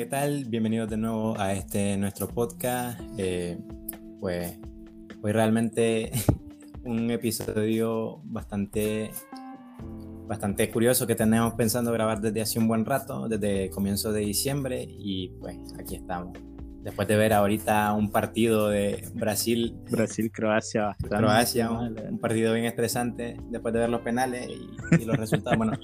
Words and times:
¿qué 0.00 0.06
tal? 0.06 0.46
Bienvenidos 0.46 0.88
de 0.88 0.96
nuevo 0.96 1.38
a 1.38 1.52
este 1.52 1.94
nuestro 1.98 2.26
podcast. 2.26 2.98
Eh, 3.18 3.58
pues 4.18 4.58
hoy 5.22 5.30
realmente 5.30 6.10
un 6.84 7.10
episodio 7.10 8.22
bastante, 8.24 9.10
bastante 10.26 10.70
curioso 10.70 11.06
que 11.06 11.14
tenemos 11.14 11.52
pensando 11.52 11.92
grabar 11.92 12.18
desde 12.22 12.40
hace 12.40 12.58
un 12.58 12.66
buen 12.66 12.86
rato, 12.86 13.28
desde 13.28 13.68
comienzo 13.68 14.10
de 14.10 14.20
diciembre 14.20 14.86
y 14.88 15.34
pues 15.38 15.58
aquí 15.78 15.96
estamos. 15.96 16.32
Después 16.82 17.06
de 17.06 17.16
ver 17.16 17.34
ahorita 17.34 17.92
un 17.92 18.10
partido 18.10 18.70
de 18.70 19.06
Brasil. 19.12 19.76
Brasil-Croacia. 19.90 20.96
Croacia, 21.06 21.70
un, 21.70 22.18
partido 22.18 22.54
bien 22.54 22.64
estresante 22.64 23.36
después 23.50 23.74
de 23.74 23.80
ver 23.80 23.90
los 23.90 24.00
penales 24.00 24.48
y, 24.48 25.02
y 25.02 25.04
los 25.04 25.18
resultados. 25.18 25.58
bueno, 25.58 25.74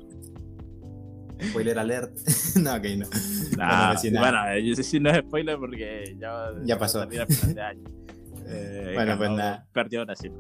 Spoiler 1.51 1.79
alert. 1.79 2.17
no, 2.57 2.75
ok, 2.75 2.85
no. 2.97 4.21
bueno, 4.21 4.59
yo 4.59 4.75
sé 4.75 4.83
si 4.83 5.01
no 5.01 5.11
es 5.11 5.19
spoiler 5.19 5.59
porque 5.59 6.17
ya, 6.19 6.51
ya 6.65 6.79
pasó. 6.79 7.07
Eh, 8.49 8.93
bueno, 8.95 9.19
pues 9.19 9.29
nada. 9.31 9.67
Perdió 9.73 10.05
Brasil. 10.07 10.33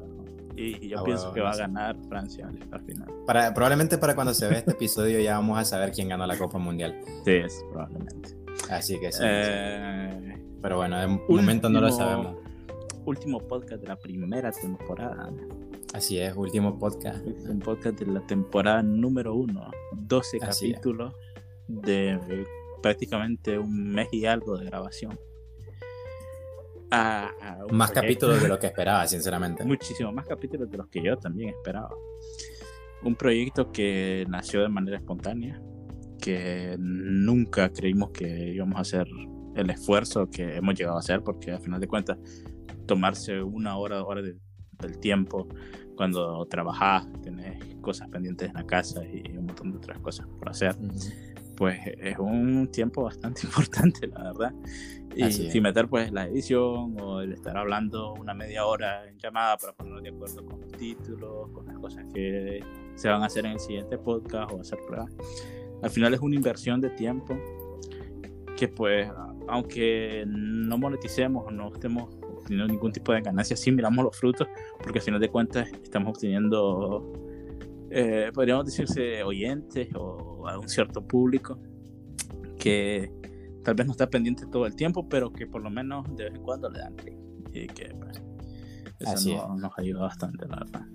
Y, 0.56 0.88
yo 0.88 1.00
ah, 1.00 1.04
pienso 1.04 1.32
que 1.32 1.40
va 1.40 1.50
a 1.50 1.56
ganar 1.56 1.96
Francia 2.08 2.48
al 2.70 2.80
final. 2.82 3.08
Para, 3.26 3.52
probablemente 3.52 3.98
para 3.98 4.14
cuando 4.14 4.32
se 4.32 4.48
ve 4.48 4.58
este 4.58 4.70
episodio 4.70 5.20
ya 5.20 5.34
vamos 5.34 5.58
a 5.58 5.64
saber 5.64 5.90
quién 5.92 6.08
ganó 6.08 6.26
la 6.26 6.38
Copa 6.38 6.58
Mundial. 6.58 6.98
Sí, 7.24 7.32
es 7.32 7.64
probablemente. 7.70 8.36
Así 8.70 8.98
que 8.98 9.12
sí. 9.12 9.22
Eh, 9.24 10.38
Pero 10.62 10.76
bueno, 10.76 10.98
de 10.98 11.06
momento 11.06 11.68
no 11.68 11.80
lo 11.80 11.90
sabemos. 11.90 12.36
Último 13.04 13.38
podcast 13.38 13.82
de 13.82 13.88
la 13.88 13.96
primera 13.96 14.50
temporada. 14.50 15.30
Así 15.94 16.18
es, 16.18 16.34
último 16.36 16.78
podcast. 16.78 17.24
Un 17.48 17.60
podcast 17.60 17.98
de 17.98 18.06
la 18.06 18.20
temporada 18.26 18.82
número 18.82 19.34
uno. 19.34 19.70
12 19.92 20.38
capítulos 20.38 21.14
de 21.68 22.46
prácticamente 22.82 23.58
un 23.58 23.92
mes 23.92 24.08
y 24.12 24.26
algo 24.26 24.56
de 24.58 24.66
grabación. 24.66 25.18
más 27.70 27.90
capítulos 27.92 28.42
de 28.42 28.48
lo 28.48 28.58
que 28.58 28.66
esperaba, 28.68 29.06
sinceramente. 29.06 29.64
Muchísimo 29.64 30.12
más 30.12 30.26
capítulos 30.26 30.70
de 30.70 30.76
los 30.76 30.88
que 30.88 31.02
yo 31.02 31.16
también 31.16 31.50
esperaba. 31.50 31.90
Un 33.02 33.14
proyecto 33.14 33.72
que 33.72 34.26
nació 34.28 34.62
de 34.62 34.68
manera 34.68 34.98
espontánea, 34.98 35.60
que 36.20 36.76
nunca 36.78 37.72
creímos 37.72 38.10
que 38.10 38.52
íbamos 38.54 38.76
a 38.76 38.80
hacer 38.80 39.06
el 39.54 39.70
esfuerzo 39.70 40.28
que 40.28 40.56
hemos 40.56 40.74
llegado 40.74 40.96
a 40.96 41.00
hacer, 41.00 41.22
porque 41.22 41.52
al 41.52 41.60
final 41.60 41.80
de 41.80 41.88
cuentas, 41.88 42.18
tomarse 42.86 43.42
una 43.42 43.76
hora, 43.78 44.04
hora 44.04 44.22
de 44.22 44.36
del 44.78 44.98
tiempo, 44.98 45.48
cuando 45.96 46.44
trabajas, 46.46 47.06
tenés 47.22 47.76
cosas 47.80 48.08
pendientes 48.08 48.48
en 48.48 48.54
la 48.54 48.66
casa 48.66 49.02
y 49.04 49.36
un 49.36 49.46
montón 49.46 49.72
de 49.72 49.78
otras 49.78 49.98
cosas 50.00 50.26
por 50.38 50.48
hacer, 50.48 50.76
pues 51.56 51.80
es 51.84 52.18
un 52.18 52.68
tiempo 52.70 53.04
bastante 53.04 53.42
importante, 53.44 54.06
la 54.06 54.24
verdad. 54.24 54.54
Y 55.16 55.32
sin 55.32 55.62
meter 55.62 55.88
pues 55.88 56.12
la 56.12 56.26
edición 56.26 56.94
o 57.00 57.22
el 57.22 57.32
estar 57.32 57.56
hablando 57.56 58.12
una 58.12 58.34
media 58.34 58.66
hora 58.66 59.08
en 59.08 59.18
llamada 59.18 59.56
para 59.56 59.72
ponernos 59.72 60.02
de 60.02 60.10
acuerdo 60.10 60.44
con 60.44 60.60
los 60.60 60.72
títulos, 60.72 61.48
con 61.52 61.66
las 61.66 61.78
cosas 61.78 62.04
que 62.12 62.62
se 62.96 63.08
van 63.08 63.22
a 63.22 63.26
hacer 63.26 63.46
en 63.46 63.52
el 63.52 63.60
siguiente 63.60 63.96
podcast 63.96 64.52
o 64.52 64.60
hacer 64.60 64.78
pruebas. 64.86 65.10
Al 65.82 65.90
final 65.90 66.12
es 66.12 66.20
una 66.20 66.34
inversión 66.34 66.82
de 66.82 66.90
tiempo 66.90 67.38
que 68.58 68.68
pues 68.68 69.10
aunque 69.48 70.24
no 70.26 70.76
moneticemos 70.76 71.46
o 71.46 71.50
no 71.50 71.72
estemos 71.72 72.14
obteniendo 72.46 72.72
ningún 72.72 72.92
tipo 72.92 73.12
de 73.12 73.20
ganancia, 73.20 73.56
sí 73.56 73.72
miramos 73.72 74.04
los 74.04 74.16
frutos, 74.16 74.46
porque 74.82 75.00
al 75.00 75.04
final 75.04 75.20
de 75.20 75.28
cuentas 75.28 75.68
estamos 75.82 76.10
obteniendo, 76.10 77.12
eh, 77.90 78.30
podríamos 78.32 78.66
decirse, 78.66 79.22
oyentes 79.22 79.88
o 79.94 80.48
a 80.48 80.58
un 80.58 80.68
cierto 80.68 81.06
público 81.06 81.58
que 82.58 83.10
tal 83.64 83.74
vez 83.74 83.86
no 83.86 83.92
está 83.92 84.08
pendiente 84.08 84.46
todo 84.46 84.66
el 84.66 84.76
tiempo, 84.76 85.08
pero 85.08 85.32
que 85.32 85.46
por 85.46 85.62
lo 85.62 85.70
menos 85.70 86.06
de 86.16 86.24
vez 86.24 86.34
en 86.34 86.42
cuando 86.42 86.70
le 86.70 86.78
dan 86.78 86.94
clic. 86.94 87.16
Y 87.52 87.66
que 87.66 87.94
pues, 87.94 88.22
eso 89.00 89.56
nos 89.56 89.72
ayuda 89.78 90.02
bastante, 90.02 90.46
la 90.46 90.56
verdad. 90.56 90.86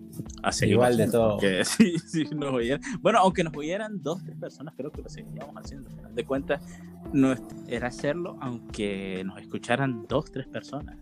Igual 0.61 0.97
de 0.97 1.07
todo. 1.07 1.39
sí, 1.63 1.97
sí, 2.07 2.23
nos 2.33 2.53
Bueno, 2.99 3.19
aunque 3.19 3.43
nos 3.43 3.55
oyeran 3.55 4.01
dos, 4.01 4.23
tres 4.23 4.37
personas, 4.37 4.73
creo 4.75 4.91
que 4.91 5.01
lo 5.01 5.09
seguíamos 5.09 5.55
haciendo. 5.55 5.89
Al 5.89 5.95
final 5.95 6.15
de 6.15 6.25
cuentas, 6.25 6.63
no 7.13 7.35
era 7.67 7.87
hacerlo 7.87 8.37
aunque 8.41 9.23
nos 9.25 9.39
escucharan 9.39 10.05
dos, 10.07 10.31
tres 10.31 10.47
personas. 10.47 10.97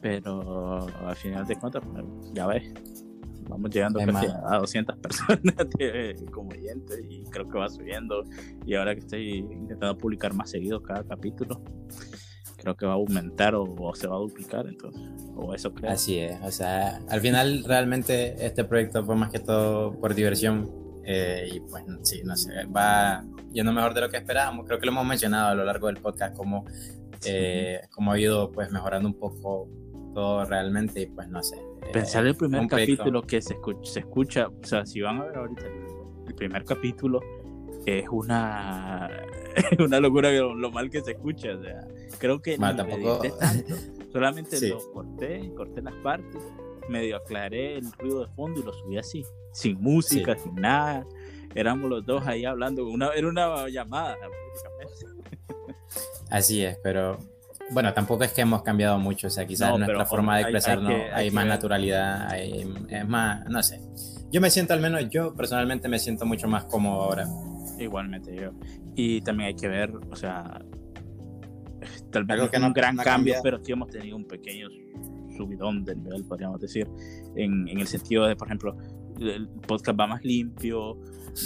Pero 0.00 0.86
al 1.06 1.16
final 1.16 1.46
de 1.46 1.56
cuentas, 1.56 1.82
pues, 1.92 2.04
ya 2.32 2.46
ves, 2.46 2.72
vamos 3.48 3.70
llegando 3.70 4.00
a 4.00 4.58
200 4.58 4.96
personas 4.98 5.54
como 6.32 6.50
oyentes 6.50 7.00
y 7.08 7.24
creo 7.24 7.48
que 7.48 7.58
va 7.58 7.68
subiendo. 7.68 8.24
Y 8.66 8.74
ahora 8.74 8.94
que 8.94 9.00
estoy 9.00 9.38
intentando 9.38 9.96
publicar 9.96 10.34
más 10.34 10.50
seguido 10.50 10.82
cada 10.82 11.02
capítulo, 11.04 11.62
creo 12.58 12.76
que 12.76 12.86
va 12.86 12.92
a 12.92 12.96
aumentar 12.96 13.54
o, 13.54 13.66
se 13.94 14.06
va 14.06 14.16
a 14.16 14.18
duplicar, 14.18 14.66
entonces, 14.66 15.02
o 15.36 15.54
eso 15.54 15.72
creo. 15.72 15.90
Así 15.90 16.18
es, 16.18 16.40
o 16.42 16.50
sea, 16.50 17.00
al 17.08 17.20
final 17.20 17.64
realmente 17.64 18.44
este 18.44 18.64
proyecto 18.64 19.04
fue 19.04 19.16
más 19.16 19.30
que 19.30 19.38
todo 19.38 19.92
por 19.92 20.14
diversión 20.14 20.70
eh, 21.04 21.48
y 21.52 21.60
pues 21.60 21.84
sí, 22.02 22.20
no 22.24 22.36
sé, 22.36 22.50
va 22.66 23.24
yendo 23.52 23.72
mejor 23.72 23.94
de 23.94 24.02
lo 24.02 24.10
que 24.10 24.18
esperábamos. 24.18 24.66
Creo 24.66 24.78
que 24.78 24.86
lo 24.86 24.92
hemos 24.92 25.06
mencionado 25.06 25.48
a 25.48 25.54
lo 25.54 25.64
largo 25.64 25.86
del 25.86 25.96
podcast, 25.96 26.36
como, 26.36 26.66
eh, 27.24 27.80
como 27.90 28.12
ha 28.12 28.20
ido 28.20 28.52
pues 28.52 28.70
mejorando 28.70 29.08
un 29.08 29.14
poco 29.14 29.68
todo 30.18 30.44
realmente 30.44 31.02
y 31.02 31.06
pues 31.06 31.28
no 31.28 31.40
sé. 31.44 31.56
Eh, 31.56 31.90
Pensar 31.92 32.26
el 32.26 32.34
primer 32.34 32.66
capítulo 32.66 33.22
que 33.22 33.40
se 33.40 33.54
escucha, 33.54 33.92
se 33.92 34.00
escucha, 34.00 34.48
o 34.48 34.66
sea, 34.66 34.84
si 34.84 35.00
van 35.00 35.18
a 35.18 35.26
ver 35.26 35.36
ahorita 35.36 35.66
el, 36.26 36.34
primer 36.34 36.64
capítulo, 36.64 37.20
es 37.86 38.04
una, 38.10 39.08
una 39.78 40.00
locura 40.00 40.32
lo, 40.32 40.70
mal 40.72 40.90
que 40.90 41.02
se 41.02 41.12
escucha. 41.12 41.54
O 41.54 41.62
sea, 41.62 41.86
creo 42.18 42.42
que 42.42 42.58
no 42.58 42.74
tampoco... 42.74 43.20
tanto. 43.38 43.76
Solamente 44.12 44.68
lo 44.68 44.90
corté, 44.90 45.52
corté 45.54 45.82
las 45.82 45.94
partes, 46.02 46.42
medio 46.88 47.16
aclaré 47.16 47.76
el 47.76 47.92
ruido 47.92 48.26
de 48.26 48.32
fondo 48.34 48.58
y 48.58 48.64
lo 48.64 48.72
subí 48.72 48.98
así, 48.98 49.24
sin 49.52 49.80
música, 49.80 50.36
sin 50.36 50.56
nada. 50.56 51.06
Éramos 51.54 51.88
los 51.88 52.04
dos 52.04 52.26
ahí 52.26 52.44
hablando, 52.44 52.88
una, 52.88 53.10
era 53.10 53.28
una 53.28 53.68
llamada 53.68 54.16
Así 56.28 56.64
es, 56.64 56.76
pero 56.82 57.18
bueno, 57.70 57.92
tampoco 57.92 58.24
es 58.24 58.32
que 58.32 58.42
hemos 58.42 58.62
cambiado 58.62 58.98
mucho, 58.98 59.26
o 59.26 59.30
sea, 59.30 59.46
quizás 59.46 59.76
nuestra 59.78 60.06
forma 60.06 60.36
de 60.36 60.42
expresarnos 60.42 60.94
hay, 61.12 61.30
más 61.30 61.46
naturalidad, 61.46 62.36
es 62.36 63.08
más, 63.08 63.44
no 63.48 63.62
sé. 63.62 63.80
Yo 64.30 64.40
me 64.40 64.50
siento, 64.50 64.74
al 64.74 64.80
menos 64.80 65.08
yo 65.10 65.34
personalmente 65.34 65.88
me 65.88 65.98
siento 65.98 66.26
mucho 66.26 66.48
más 66.48 66.64
cómodo 66.64 67.02
ahora. 67.02 67.26
Igualmente 67.78 68.34
yo. 68.34 68.50
Y 68.94 69.20
también 69.20 69.48
hay 69.48 69.54
que 69.54 69.68
ver, 69.68 69.92
o 70.10 70.16
sea, 70.16 70.60
tal 72.10 72.24
vez 72.24 72.38
no 72.38 72.50
que 72.50 72.58
no 72.58 72.66
un 72.68 72.72
gran 72.72 72.96
cambio, 72.96 73.36
pero 73.42 73.62
sí 73.62 73.72
hemos 73.72 73.88
tenido 73.90 74.16
un 74.16 74.26
pequeño 74.26 74.68
subidón 75.36 75.84
del 75.84 76.02
nivel, 76.02 76.24
podríamos 76.24 76.60
decir, 76.60 76.88
en, 77.36 77.68
en 77.68 77.78
el 77.78 77.86
sentido 77.86 78.26
de, 78.26 78.34
por 78.34 78.48
ejemplo, 78.48 78.76
el 79.20 79.48
podcast 79.48 79.98
va 79.98 80.06
más 80.06 80.24
limpio, 80.24 80.98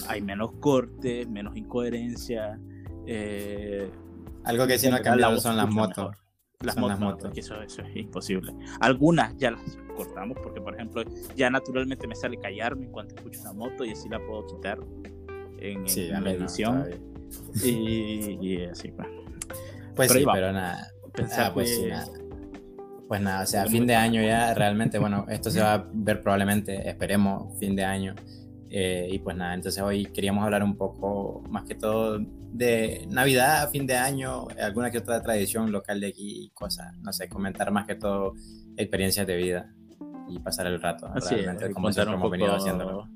hay 0.08 0.20
menos 0.20 0.52
cortes, 0.60 1.28
menos 1.28 1.56
incoherencia. 1.56 2.58
Eh, 3.06 3.90
algo 4.44 4.66
que 4.66 4.78
sí 4.78 4.88
no 4.88 4.96
ha 4.96 5.00
cambiado 5.00 5.38
son 5.40 5.56
las 5.56 5.68
motos. 5.68 6.16
Las, 6.60 6.76
motos, 6.76 7.32
eso, 7.34 7.60
eso, 7.60 7.82
es 7.82 7.96
imposible. 7.96 8.54
Algunas 8.78 9.36
ya 9.36 9.50
las 9.50 9.60
cortamos 9.96 10.38
porque, 10.40 10.60
por 10.60 10.74
ejemplo, 10.74 11.02
ya 11.34 11.50
naturalmente 11.50 12.06
me 12.06 12.14
sale 12.14 12.36
callarme 12.38 12.84
en 12.84 12.92
cuanto 12.92 13.16
escucho 13.16 13.40
una 13.40 13.52
moto 13.52 13.84
y 13.84 13.90
así 13.90 14.08
la 14.08 14.20
puedo 14.24 14.46
quitar 14.46 14.78
en, 15.58 15.84
la 16.22 16.30
edición. 16.30 16.88
y, 17.64 18.62
así, 18.64 18.92
pues. 18.92 19.08
Pues 19.96 20.12
sí, 20.12 20.24
pero 20.32 20.52
nada. 20.52 20.88
Pensar 21.12 21.46
ah, 21.46 21.54
pues, 21.54 21.82
nada. 21.84 22.06
Pues 23.08 23.20
nada, 23.20 23.42
o 23.42 23.46
sea, 23.46 23.66
fin 23.66 23.86
de 23.86 23.94
año 23.94 24.22
ya 24.22 24.54
realmente, 24.54 24.98
bueno, 24.98 25.26
esto 25.28 25.50
se 25.50 25.60
va 25.60 25.74
a 25.74 25.86
ver 25.92 26.22
probablemente, 26.22 26.88
esperemos, 26.88 27.58
fin 27.58 27.76
de 27.76 27.84
año. 27.84 28.14
Eh, 28.74 29.06
y 29.10 29.18
pues 29.18 29.36
nada, 29.36 29.52
entonces 29.52 29.82
hoy 29.82 30.06
queríamos 30.06 30.42
hablar 30.42 30.62
un 30.62 30.78
poco 30.78 31.42
más 31.50 31.64
que 31.64 31.74
todo 31.74 32.18
de 32.18 33.06
Navidad, 33.10 33.68
fin 33.70 33.86
de 33.86 33.96
año, 33.96 34.48
alguna 34.58 34.90
que 34.90 34.96
otra 34.96 35.22
tradición 35.22 35.70
local 35.70 36.00
de 36.00 36.06
aquí 36.06 36.44
y 36.44 36.50
cosas, 36.54 36.96
no 37.02 37.12
sé, 37.12 37.28
comentar 37.28 37.70
más 37.70 37.86
que 37.86 37.96
todo 37.96 38.32
experiencias 38.78 39.26
de 39.26 39.36
vida 39.36 39.74
y 40.26 40.38
pasar 40.38 40.68
el 40.68 40.80
rato. 40.80 41.06
Así 41.14 41.34
realmente, 41.34 41.70
como 41.70 41.88
un 41.88 41.94
poco 41.94 42.30
venido 42.30 42.54
haciendo. 42.54 43.10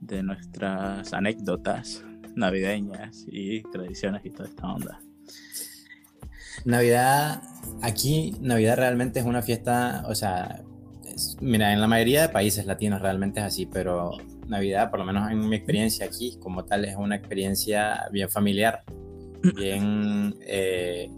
De 0.00 0.24
nuestras 0.24 1.12
anécdotas 1.12 2.04
navideñas 2.34 3.26
y 3.28 3.62
tradiciones 3.70 4.24
y 4.24 4.30
toda 4.30 4.48
esta 4.48 4.66
onda. 4.66 5.00
Navidad, 6.64 7.42
aquí 7.80 8.34
Navidad 8.40 8.76
realmente 8.76 9.20
es 9.20 9.24
una 9.24 9.40
fiesta, 9.40 10.02
o 10.08 10.16
sea, 10.16 10.64
mira, 11.40 11.72
en 11.72 11.80
la 11.80 11.86
mayoría 11.86 12.22
de 12.22 12.28
países 12.30 12.66
latinos 12.66 13.00
realmente 13.00 13.38
es 13.38 13.46
así, 13.46 13.66
pero 13.66 14.18
Navidad, 14.48 14.90
por 14.90 15.00
lo 15.00 15.06
menos 15.06 15.30
en 15.30 15.48
mi 15.48 15.56
experiencia 15.56 16.06
aquí, 16.06 16.38
como 16.40 16.64
tal, 16.64 16.84
es 16.84 16.96
una 16.96 17.16
experiencia 17.16 18.06
bien 18.10 18.28
familiar, 18.28 18.84
bien... 19.56 20.34
Eh, 20.40 21.10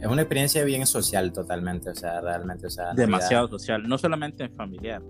es 0.00 0.10
una 0.10 0.20
experiencia 0.20 0.64
bien 0.64 0.86
social 0.86 1.32
totalmente, 1.32 1.88
o 1.88 1.94
sea, 1.94 2.20
realmente, 2.20 2.66
o 2.66 2.70
sea... 2.70 2.92
Demasiado 2.92 3.48
social, 3.48 3.88
no 3.88 3.96
solamente 3.96 4.48
familiar. 4.50 5.00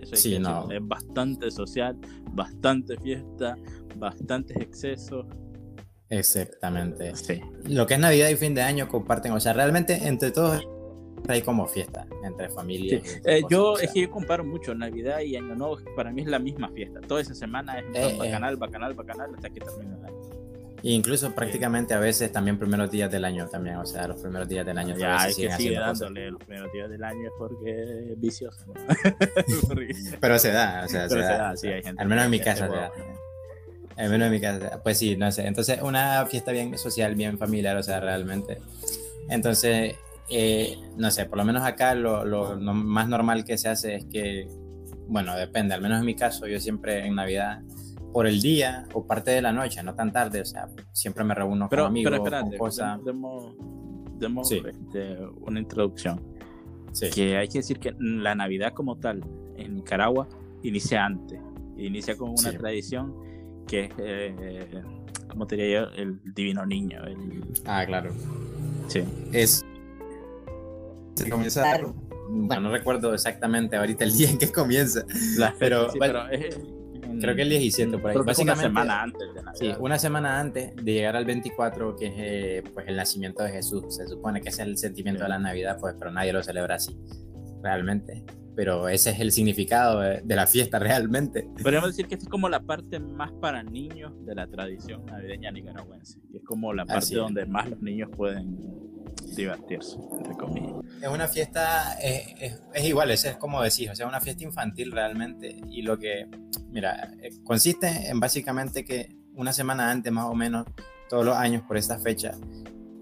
Eso 0.00 0.16
sí, 0.16 0.38
no. 0.38 0.70
Es 0.70 0.80
bastante 0.80 1.50
social, 1.50 1.96
bastante 2.32 2.96
fiesta, 2.98 3.56
bastantes 3.96 4.56
excesos. 4.56 5.26
Exactamente. 6.08 7.14
Sí. 7.16 7.40
Lo 7.64 7.86
que 7.86 7.94
es 7.94 8.00
Navidad 8.00 8.28
y 8.30 8.36
fin 8.36 8.54
de 8.54 8.62
año 8.62 8.88
comparten, 8.88 9.32
o 9.32 9.40
sea, 9.40 9.52
realmente 9.52 10.06
entre 10.06 10.30
todos 10.30 10.66
hay 11.26 11.42
como 11.42 11.66
fiesta, 11.66 12.06
entre 12.22 12.48
familias. 12.48 13.20
Eh, 13.24 13.42
yo 13.50 13.78
es 13.78 13.92
que 13.92 14.02
yo 14.02 14.10
comparo 14.10 14.44
mucho 14.44 14.74
Navidad 14.74 15.20
y 15.20 15.36
Año 15.36 15.54
Nuevo, 15.54 15.78
para 15.96 16.10
mí 16.10 16.22
es 16.22 16.28
la 16.28 16.38
misma 16.38 16.68
fiesta. 16.70 17.00
Toda 17.00 17.20
esa 17.20 17.34
semana 17.34 17.78
es 17.78 17.84
eh, 17.94 18.16
bacanal, 18.18 18.56
bacanal, 18.56 18.94
bacanal, 18.94 19.34
hasta 19.34 19.50
que 19.50 19.60
termine 19.60 19.96
el 19.96 20.04
año. 20.04 20.18
E 20.82 20.92
incluso 20.92 21.34
prácticamente 21.34 21.92
a 21.92 21.98
veces 21.98 22.30
también 22.30 22.56
primeros 22.56 22.90
días 22.90 23.10
del 23.10 23.24
año 23.24 23.48
también, 23.48 23.76
o 23.76 23.86
sea, 23.86 24.06
los 24.06 24.20
primeros 24.20 24.48
días 24.48 24.64
del 24.64 24.78
año. 24.78 24.96
Ya, 24.96 25.20
hay 25.20 25.34
que 25.34 25.50
sigue 25.52 25.78
dándole 25.78 26.30
los 26.30 26.42
primeros 26.44 26.72
días 26.72 26.88
del 26.88 27.02
año 27.02 27.26
es 27.26 27.32
porque 27.36 28.12
es 28.12 28.20
vicioso. 28.20 28.64
Pero 30.20 30.38
se 30.38 30.52
da, 30.52 30.84
o 30.84 30.88
sea, 30.88 31.08
se, 31.08 31.18
da, 31.18 31.56
sí, 31.56 31.66
hay 31.68 31.82
gente 31.82 32.00
Al 32.00 32.08
menos 32.08 32.24
en 32.26 32.30
mi 32.30 32.38
casa 32.38 32.68
se 32.68 32.74
da. 32.74 32.92
Al 33.96 34.10
menos 34.10 34.26
en 34.26 34.32
mi 34.32 34.40
casa, 34.40 34.80
pues 34.84 34.98
sí, 34.98 35.16
no 35.16 35.32
sé. 35.32 35.48
Entonces, 35.48 35.82
una 35.82 36.24
fiesta 36.26 36.52
bien 36.52 36.78
social, 36.78 37.16
bien 37.16 37.36
familiar, 37.36 37.76
o 37.76 37.82
sea, 37.82 37.98
realmente. 37.98 38.58
Entonces, 39.28 39.96
eh, 40.30 40.76
no 40.96 41.10
sé, 41.10 41.26
por 41.26 41.38
lo 41.38 41.44
menos 41.44 41.62
acá 41.62 41.94
lo, 41.94 42.24
lo, 42.24 42.56
más 42.56 43.08
normal 43.08 43.44
que 43.44 43.56
se 43.58 43.68
hace 43.68 43.94
es 43.96 44.04
que, 44.06 44.48
bueno, 45.06 45.34
depende, 45.36 45.74
al 45.74 45.80
menos 45.80 46.00
en 46.00 46.06
mi 46.06 46.14
caso, 46.14 46.46
yo 46.46 46.60
siempre 46.60 47.06
en 47.06 47.14
Navidad, 47.14 47.62
por 48.12 48.26
el 48.26 48.40
día 48.40 48.86
o 48.94 49.06
parte 49.06 49.30
de 49.30 49.42
la 49.42 49.52
noche, 49.52 49.82
no 49.82 49.94
tan 49.94 50.12
tarde, 50.12 50.40
o 50.40 50.44
sea, 50.44 50.68
siempre 50.92 51.24
me 51.24 51.34
reúno 51.34 51.68
con 51.68 51.80
amigos, 51.80 52.10
pero 52.10 52.24
espérate, 52.24 52.50
con 52.50 52.58
cosas. 52.58 53.04
Demos, 53.04 53.54
demos 54.18 54.50
este, 54.50 55.18
una 55.40 55.60
introducción. 55.60 56.20
Sí. 56.92 57.10
Que 57.10 57.36
hay 57.36 57.48
que 57.48 57.58
decir 57.58 57.78
que 57.78 57.94
la 57.98 58.34
Navidad 58.34 58.72
como 58.72 58.96
tal 58.96 59.22
en 59.56 59.76
Nicaragua 59.76 60.28
inicia 60.62 61.04
antes, 61.04 61.38
inicia 61.76 62.16
con 62.16 62.30
una 62.30 62.52
tradición 62.52 63.14
que 63.66 63.84
es, 63.84 63.90
eh, 63.98 64.82
como 65.28 65.46
te 65.46 65.56
diría 65.56 65.82
yo, 65.82 66.02
el 66.02 66.20
divino 66.34 66.66
niño. 66.66 67.04
El... 67.04 67.44
Ah, 67.66 67.84
claro. 67.86 68.10
Sí. 68.88 69.04
Es. 69.32 69.64
Se 71.24 71.30
comienza. 71.30 71.64
Bueno, 72.30 72.60
no 72.62 72.70
recuerdo 72.70 73.14
exactamente 73.14 73.76
ahorita 73.76 74.04
el 74.04 74.16
día 74.16 74.30
en 74.30 74.38
que 74.38 74.50
comienza. 74.52 75.04
pero, 75.58 75.88
pero 75.98 76.28
es, 76.28 76.58
creo 77.20 77.34
que 77.34 77.42
el 77.42 77.48
17 77.48 77.98
por 77.98 78.10
ahí. 78.10 78.16
Básicamente, 78.16 78.42
una 78.42 78.56
semana 78.56 79.02
antes 79.02 79.34
de 79.34 79.42
Navidad. 79.42 79.52
Sí, 79.54 79.72
una 79.80 79.98
semana 79.98 80.40
antes 80.40 80.76
de 80.76 80.92
llegar 80.92 81.16
al 81.16 81.24
24, 81.24 81.96
que 81.96 82.06
es 82.06 82.14
eh, 82.16 82.62
pues 82.74 82.86
el 82.88 82.96
nacimiento 82.96 83.42
de 83.42 83.50
Jesús. 83.50 83.96
Se 83.96 84.06
supone 84.06 84.40
que 84.40 84.50
es 84.50 84.58
el 84.58 84.76
sentimiento 84.76 85.22
de 85.22 85.28
la 85.28 85.38
Navidad, 85.38 85.78
pues, 85.80 85.94
pero 85.98 86.10
nadie 86.10 86.32
lo 86.32 86.42
celebra 86.42 86.76
así, 86.76 86.96
realmente 87.62 88.24
pero 88.58 88.88
ese 88.88 89.10
es 89.10 89.20
el 89.20 89.30
significado 89.30 90.00
de, 90.00 90.34
la 90.34 90.48
fiesta 90.48 90.78
realmente. 90.80 91.48
Podríamos 91.62 91.90
decir 91.90 92.08
que 92.08 92.16
es 92.16 92.26
como 92.26 92.48
la 92.48 92.58
parte 92.58 92.98
más 92.98 93.30
para 93.40 93.62
niños 93.62 94.12
de 94.26 94.34
la 94.34 94.48
tradición 94.48 95.06
navideña 95.06 95.52
nicaragüense, 95.52 96.18
es 96.34 96.42
como 96.42 96.74
la 96.74 96.84
parte 96.84 97.14
donde 97.14 97.46
más 97.46 97.70
los 97.70 97.80
niños 97.80 98.10
pueden 98.16 98.58
divertirse, 99.42 99.96
entre 100.16 100.34
comillas. 100.34 100.76
Es 101.02 101.08
una 101.08 101.28
fiesta, 101.28 101.98
es, 102.00 102.84
igual, 102.84 103.10
es, 103.10 103.24
es 103.24 103.36
como 103.36 103.62
decís, 103.62 103.88
o 103.90 103.94
sea, 103.94 104.06
una 104.06 104.20
fiesta 104.20 104.44
infantil 104.44 104.92
realmente, 104.92 105.60
y 105.70 105.82
lo 105.82 105.98
que, 105.98 106.28
mira, 106.70 107.14
eh, 107.22 107.30
consiste 107.44 108.08
en 108.08 108.20
básicamente 108.20 108.84
que 108.84 109.16
una 109.34 109.52
semana 109.52 109.90
antes 109.90 110.12
más 110.12 110.26
o 110.26 110.34
menos, 110.34 110.66
todos 111.08 111.24
los 111.24 111.36
años 111.36 111.62
por 111.62 111.76
esta 111.76 111.98
fecha, 111.98 112.34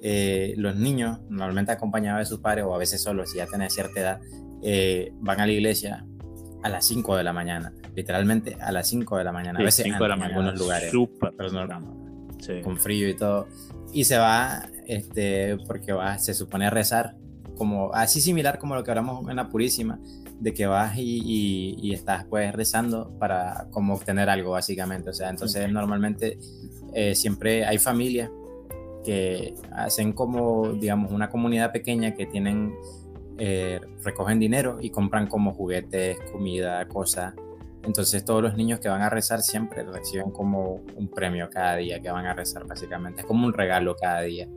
eh, 0.02 0.54
los 0.56 0.76
niños, 0.76 1.20
normalmente 1.30 1.72
acompañados 1.72 2.20
de 2.20 2.26
sus 2.26 2.40
padres 2.40 2.64
o 2.64 2.74
a 2.74 2.78
veces 2.78 3.02
solos, 3.02 3.30
si 3.30 3.38
ya 3.38 3.46
tienen 3.46 3.70
cierta 3.70 4.00
edad, 4.00 4.20
eh, 4.62 5.12
van 5.20 5.40
a 5.40 5.46
la 5.46 5.52
iglesia 5.52 6.06
a 6.62 6.68
las 6.68 6.86
5 6.86 7.16
de 7.16 7.24
la 7.24 7.32
mañana, 7.32 7.72
literalmente 7.94 8.56
a 8.60 8.72
las 8.72 8.88
5 8.88 9.16
de 9.18 9.24
la 9.24 9.32
mañana, 9.32 9.58
a 9.58 9.62
veces 9.62 9.86
en, 9.86 9.94
algunos 9.94 10.58
lugares, 10.58 10.92
con 12.62 12.76
frío 12.76 13.08
y 13.08 13.16
todo, 13.16 13.48
y 13.92 14.04
se 14.04 14.18
va, 14.18 14.68
este, 14.86 15.56
porque 15.66 15.92
va, 15.92 16.18
se 16.18 16.34
supone 16.34 16.66
a 16.66 16.70
rezar, 16.70 17.16
como 17.56 17.92
así 17.94 18.20
similar 18.20 18.58
como 18.58 18.74
lo 18.74 18.84
que 18.84 18.90
hablamos 18.90 19.28
en 19.30 19.36
la 19.36 19.48
Purísima, 19.48 19.98
de 20.40 20.52
que 20.52 20.66
vas 20.66 20.98
y, 20.98 21.76
y, 21.80 21.94
estás 21.94 22.26
pues 22.26 22.52
rezando 22.52 23.16
para 23.18 23.68
como 23.70 23.94
obtener 23.94 24.28
algo 24.28 24.50
básicamente, 24.50 25.10
o 25.10 25.14
sea, 25.14 25.30
entonces 25.30 25.70
normalmente 25.72 26.38
eh, 26.92 27.14
siempre 27.14 27.64
hay 27.64 27.78
familias 27.78 28.30
que 29.02 29.54
hacen 29.72 30.12
como, 30.12 30.72
digamos, 30.72 31.12
una 31.12 31.30
comunidad 31.30 31.72
pequeña 31.72 32.14
que 32.14 32.26
tienen 32.26 32.74
eh, 33.38 33.80
recogen 34.02 34.38
dinero 34.38 34.78
y 34.80 34.88
compran 34.90 35.26
como 35.26 35.52
juguetes, 35.52 36.18
comida, 36.32 36.86
cosas. 36.88 37.34
Entonces 37.86 38.24
todos 38.24 38.42
los 38.42 38.56
niños 38.56 38.80
que 38.80 38.88
van 38.88 39.02
a 39.02 39.08
rezar 39.08 39.42
siempre 39.42 39.84
reciben 39.84 40.32
como 40.32 40.82
un 40.96 41.08
premio 41.08 41.48
cada 41.48 41.76
día 41.76 42.00
que 42.00 42.10
van 42.10 42.26
a 42.26 42.34
rezar 42.34 42.66
básicamente. 42.66 43.20
Es 43.20 43.26
como 43.26 43.46
un 43.46 43.52
regalo 43.52 43.94
cada 43.94 44.22
día. 44.22 44.48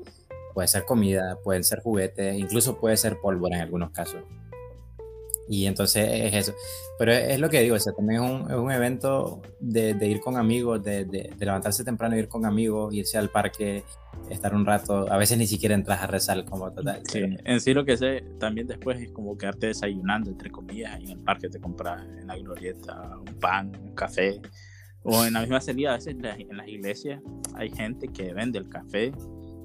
Puede 0.56 0.68
ser 0.68 0.84
comida, 0.84 1.38
pueden 1.44 1.64
ser 1.64 1.82
juguetes, 1.82 2.36
incluso 2.36 2.80
puede 2.80 2.98
ser 2.98 3.20
pólvora 3.22 3.58
en 3.58 3.62
algunos 3.62 3.92
casos. 3.92 4.24
Y 5.50 5.66
entonces 5.66 6.08
es 6.08 6.34
eso. 6.36 6.54
Pero 7.00 7.12
es, 7.12 7.40
lo 7.40 7.50
que 7.50 7.62
digo, 7.62 7.76
o 7.76 7.80
sea, 7.80 7.92
también 7.92 8.22
es 8.22 8.30
un, 8.30 8.52
es 8.52 8.56
un 8.56 8.72
evento 8.72 9.42
de, 9.60 9.96
de, 9.96 10.08
ir 10.08 10.20
con 10.20 10.38
amigos, 10.38 10.84
de, 10.84 11.06
de, 11.06 11.34
levantarse 11.40 11.84
temprano, 11.84 12.16
ir 12.16 12.28
con 12.28 12.46
amigos, 12.46 12.94
irse 12.94 13.18
al 13.18 13.30
parque, 13.30 13.84
estar 14.30 14.54
un 14.54 14.64
rato. 14.64 15.12
A 15.12 15.18
veces 15.18 15.40
ni 15.40 15.48
siquiera 15.48 15.74
entras 15.74 16.04
a 16.04 16.08
rezar 16.08 16.46
como 16.46 16.72
total. 16.72 17.02
Sí, 17.10 17.22
en 17.24 17.62
sí 17.62 17.74
lo 17.74 17.84
que 17.84 17.98
sé 17.98 18.24
también 18.40 18.68
después 18.68 19.02
es 19.02 19.10
como 19.10 19.36
quedarte 19.40 19.68
desayunando, 19.68 20.30
entre 20.30 20.52
comillas, 20.52 21.00
en 21.00 21.10
el 21.10 21.20
parque 21.20 21.50
te 21.50 21.60
compras 21.60 22.04
en 22.20 22.28
la 22.28 22.38
glorieta 22.38 23.18
un 23.18 23.40
pan, 23.40 23.76
un 23.82 23.96
café. 23.96 24.40
O 25.02 25.26
en 25.26 25.34
la 25.34 25.40
misma 25.40 25.62
salida, 25.62 25.94
a 25.94 25.96
veces 25.96 26.16
en 26.16 26.58
las 26.58 26.68
iglesias 26.68 27.22
hay 27.56 27.72
gente 27.72 28.10
que 28.10 28.34
vende 28.34 28.60
el 28.60 28.70
café 28.70 29.14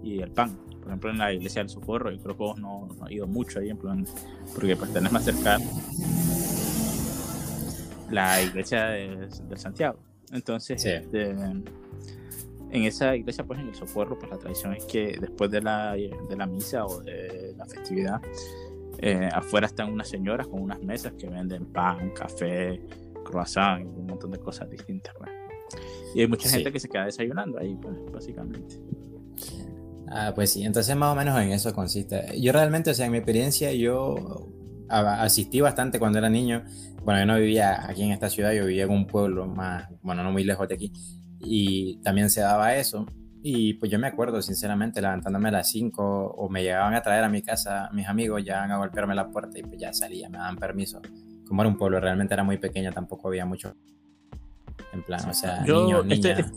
y 0.02 0.20
el 0.20 0.30
pan 0.30 0.58
por 0.84 0.90
ejemplo 0.90 1.10
en 1.10 1.18
la 1.18 1.32
iglesia 1.32 1.62
del 1.62 1.70
Socorro, 1.70 2.12
y 2.12 2.18
creo 2.18 2.36
que 2.36 2.42
vos 2.42 2.58
no, 2.58 2.86
no 2.86 3.04
has 3.04 3.10
ido 3.10 3.26
mucho 3.26 3.58
ahí, 3.58 3.70
en 3.70 3.78
plan, 3.78 4.06
porque 4.54 4.76
pues 4.76 4.92
tenés 4.92 5.10
más 5.10 5.24
cerca 5.24 5.58
la 8.10 8.42
iglesia 8.42 8.88
de, 8.88 9.56
Santiago. 9.56 9.98
Entonces, 10.30 10.84
este, 10.84 11.30
en 11.30 11.64
esa 12.70 13.16
iglesia, 13.16 13.44
pues 13.44 13.60
en 13.60 13.68
el 13.68 13.74
Socorro, 13.74 14.18
pues 14.18 14.30
la 14.30 14.38
tradición 14.38 14.74
es 14.74 14.84
que 14.84 15.16
después 15.18 15.50
de 15.50 15.62
la, 15.62 15.92
de 15.94 16.36
la 16.36 16.44
misa 16.44 16.84
o 16.84 17.00
de 17.00 17.54
la 17.56 17.64
festividad, 17.64 18.20
eh, 18.98 19.30
afuera 19.32 19.66
están 19.66 19.90
unas 19.90 20.08
señoras 20.08 20.46
con 20.48 20.60
unas 20.60 20.82
mesas 20.82 21.14
que 21.14 21.30
venden 21.30 21.64
pan, 21.64 22.10
café, 22.10 22.78
croissant 23.24 23.80
y 23.82 24.00
un 24.00 24.06
montón 24.06 24.32
de 24.32 24.38
cosas 24.38 24.68
distintas. 24.68 25.14
Pues. 25.16 25.30
Y 26.14 26.20
hay 26.20 26.28
mucha 26.28 26.48
gente 26.48 26.70
que 26.70 26.78
se 26.78 26.90
queda 26.90 27.06
desayunando 27.06 27.58
ahí, 27.58 27.74
pues, 27.80 27.96
básicamente. 28.12 28.76
Ah, 30.08 30.32
pues 30.34 30.50
sí, 30.52 30.64
entonces 30.64 30.94
más 30.96 31.12
o 31.12 31.16
menos 31.16 31.40
en 31.40 31.52
eso 31.52 31.74
consiste. 31.74 32.38
Yo 32.40 32.52
realmente, 32.52 32.90
o 32.90 32.94
sea, 32.94 33.06
en 33.06 33.12
mi 33.12 33.18
experiencia, 33.18 33.72
yo 33.72 34.48
asistí 34.88 35.60
bastante 35.60 35.98
cuando 35.98 36.18
era 36.18 36.28
niño. 36.28 36.64
Bueno, 37.04 37.20
yo 37.20 37.26
no 37.26 37.36
vivía 37.36 37.88
aquí 37.88 38.02
en 38.02 38.12
esta 38.12 38.30
ciudad, 38.30 38.52
yo 38.52 38.66
vivía 38.66 38.84
en 38.84 38.90
un 38.90 39.06
pueblo 39.06 39.46
más, 39.46 39.88
bueno, 40.02 40.22
no 40.22 40.32
muy 40.32 40.44
lejos 40.44 40.68
de 40.68 40.74
aquí. 40.74 40.92
Y 41.40 41.96
también 42.02 42.30
se 42.30 42.40
daba 42.40 42.74
eso. 42.76 43.06
Y 43.42 43.74
pues 43.74 43.90
yo 43.90 43.98
me 43.98 44.06
acuerdo, 44.06 44.40
sinceramente, 44.40 45.02
levantándome 45.02 45.50
a 45.50 45.52
las 45.52 45.68
5 45.70 46.34
o 46.36 46.48
me 46.48 46.62
llegaban 46.62 46.94
a 46.94 47.02
traer 47.02 47.24
a 47.24 47.28
mi 47.28 47.42
casa 47.42 47.90
mis 47.92 48.08
amigos, 48.08 48.42
ya 48.42 48.64
a 48.64 48.76
golpearme 48.78 49.14
la 49.14 49.28
puerta 49.28 49.58
y 49.58 49.62
pues 49.62 49.78
ya 49.78 49.92
salía, 49.92 50.30
me 50.30 50.38
daban 50.38 50.56
permiso. 50.56 51.02
Como 51.46 51.60
era 51.60 51.68
un 51.68 51.76
pueblo, 51.76 52.00
realmente 52.00 52.32
era 52.32 52.42
muy 52.42 52.56
pequeño, 52.56 52.90
tampoco 52.90 53.28
había 53.28 53.44
mucho. 53.44 53.74
En 54.94 55.02
plan, 55.02 55.28
o 55.28 55.34
sea, 55.34 55.60
niños, 55.60 56.06
este 56.08 56.34
niñas. 56.36 56.52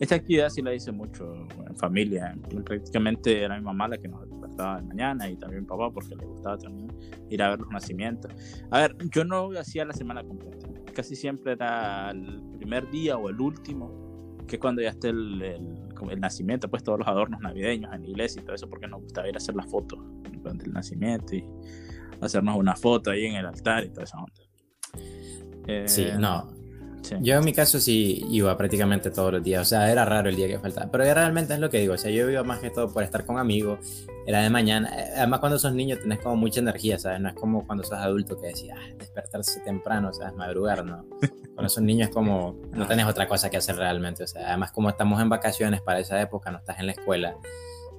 Esta 0.00 0.14
actividad 0.14 0.48
sí 0.48 0.62
la 0.62 0.74
hice 0.74 0.90
mucho 0.92 1.46
en 1.68 1.76
familia. 1.76 2.34
Prácticamente 2.64 3.42
era 3.42 3.58
mi 3.58 3.62
mamá 3.62 3.86
la 3.86 3.98
que 3.98 4.08
nos 4.08 4.26
despertaba 4.28 4.80
de 4.80 4.88
mañana 4.88 5.28
y 5.28 5.36
también 5.36 5.60
mi 5.60 5.68
papá 5.68 5.90
porque 5.90 6.16
le 6.16 6.24
gustaba 6.24 6.56
también 6.56 6.90
ir 7.28 7.42
a 7.42 7.50
ver 7.50 7.60
los 7.60 7.68
nacimientos. 7.68 8.32
A 8.70 8.80
ver, 8.80 8.96
yo 9.10 9.26
no 9.26 9.50
hacía 9.58 9.84
la 9.84 9.92
semana 9.92 10.24
completa. 10.24 10.66
Casi 10.94 11.14
siempre 11.14 11.52
era 11.52 12.12
el 12.12 12.42
primer 12.56 12.90
día 12.90 13.18
o 13.18 13.28
el 13.28 13.38
último, 13.42 14.38
que 14.48 14.58
cuando 14.58 14.80
ya 14.80 14.88
esté 14.88 15.10
el, 15.10 15.42
el, 15.42 16.18
nacimiento, 16.18 16.70
pues 16.70 16.82
todos 16.82 16.98
los 16.98 17.06
adornos 17.06 17.38
navideños 17.42 17.92
en 17.92 18.00
la 18.00 18.08
iglesia 18.08 18.40
y 18.40 18.44
todo 18.46 18.54
eso, 18.54 18.70
porque 18.70 18.88
nos 18.88 19.02
gustaba 19.02 19.28
ir 19.28 19.34
a 19.34 19.36
hacer 19.36 19.54
las 19.54 19.70
fotos 19.70 19.98
durante 20.32 20.64
el 20.64 20.72
nacimiento 20.72 21.36
y 21.36 21.44
hacernos 22.22 22.56
una 22.56 22.74
foto 22.74 23.10
ahí 23.10 23.26
en 23.26 23.34
el 23.34 23.44
altar 23.44 23.84
y 23.84 23.90
toda 23.90 24.04
esa 24.04 24.16
onda. 24.16 25.86
sí, 25.86 26.02
eh, 26.04 26.16
no, 27.12 27.22
yo 27.22 27.36
en 27.36 27.44
mi 27.44 27.52
caso 27.52 27.80
sí 27.80 28.24
iba 28.30 28.56
prácticamente 28.56 29.10
todos 29.10 29.32
los 29.32 29.42
días, 29.42 29.62
o 29.62 29.64
sea, 29.64 29.90
era 29.90 30.04
raro 30.04 30.28
el 30.28 30.36
día 30.36 30.48
que 30.48 30.58
faltaba, 30.58 30.90
pero 30.90 31.04
realmente 31.04 31.54
es 31.54 31.60
lo 31.60 31.70
que 31.70 31.78
digo, 31.78 31.94
o 31.94 31.98
sea, 31.98 32.10
yo 32.10 32.28
iba 32.30 32.42
más 32.42 32.60
que 32.60 32.70
todo 32.70 32.92
por 32.92 33.02
estar 33.02 33.24
con 33.24 33.38
amigos, 33.38 34.06
era 34.26 34.42
de 34.42 34.50
mañana, 34.50 34.90
además 35.16 35.40
cuando 35.40 35.58
sos 35.58 35.74
niño 35.74 35.98
tenés 35.98 36.20
como 36.20 36.36
mucha 36.36 36.60
energía, 36.60 36.98
¿sabes? 36.98 37.20
No 37.20 37.28
es 37.28 37.34
como 37.34 37.66
cuando 37.66 37.84
sos 37.84 37.98
adulto 37.98 38.38
que 38.40 38.48
decías, 38.48 38.78
ah, 38.80 38.94
despertarse 38.98 39.60
temprano, 39.60 40.12
¿sabes? 40.12 40.34
Madrugar, 40.34 40.84
¿no? 40.84 41.06
Cuando 41.54 41.68
sos 41.68 41.82
niño 41.82 42.04
es 42.04 42.10
como, 42.10 42.58
no 42.72 42.86
tenés 42.86 43.04
otra 43.04 43.28
cosa 43.28 43.50
que 43.50 43.58
hacer 43.58 43.76
realmente, 43.76 44.24
o 44.24 44.26
sea, 44.26 44.48
además 44.48 44.72
como 44.72 44.88
estamos 44.88 45.20
en 45.20 45.28
vacaciones 45.28 45.82
para 45.82 45.98
esa 45.98 46.18
época, 46.20 46.50
no 46.50 46.58
estás 46.58 46.78
en 46.78 46.86
la 46.86 46.92
escuela, 46.92 47.36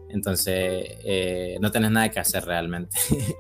entonces 0.10 0.84
eh, 1.04 1.58
no 1.62 1.72
tenés 1.72 1.92
nada 1.92 2.10
que 2.10 2.20
hacer 2.20 2.44
realmente. 2.44 2.98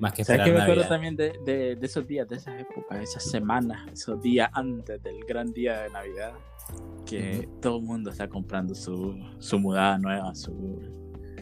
más 0.00 0.12
que 0.12 0.22
esperar 0.22 0.46
¿Sabes 0.46 0.52
que 0.52 0.58
me 0.58 0.62
acuerdo 0.64 0.88
también 0.88 1.16
de, 1.16 1.38
de, 1.44 1.76
de, 1.76 1.86
esos 1.86 2.06
días, 2.06 2.28
de 2.28 2.36
esas 2.36 2.60
épocas, 2.60 2.98
de 2.98 3.04
esas 3.04 3.30
semanas, 3.30 3.86
esos 3.92 4.20
días 4.20 4.50
antes 4.52 5.02
del 5.02 5.24
gran 5.24 5.52
día 5.52 5.80
de 5.82 5.90
Navidad? 5.90 6.32
Que 7.06 7.48
todo 7.60 7.78
el 7.78 7.84
mundo 7.84 8.10
está 8.10 8.28
comprando 8.28 8.74
su, 8.74 9.18
su 9.38 9.58
mudada 9.58 9.98
nueva, 9.98 10.34
su, 10.34 10.80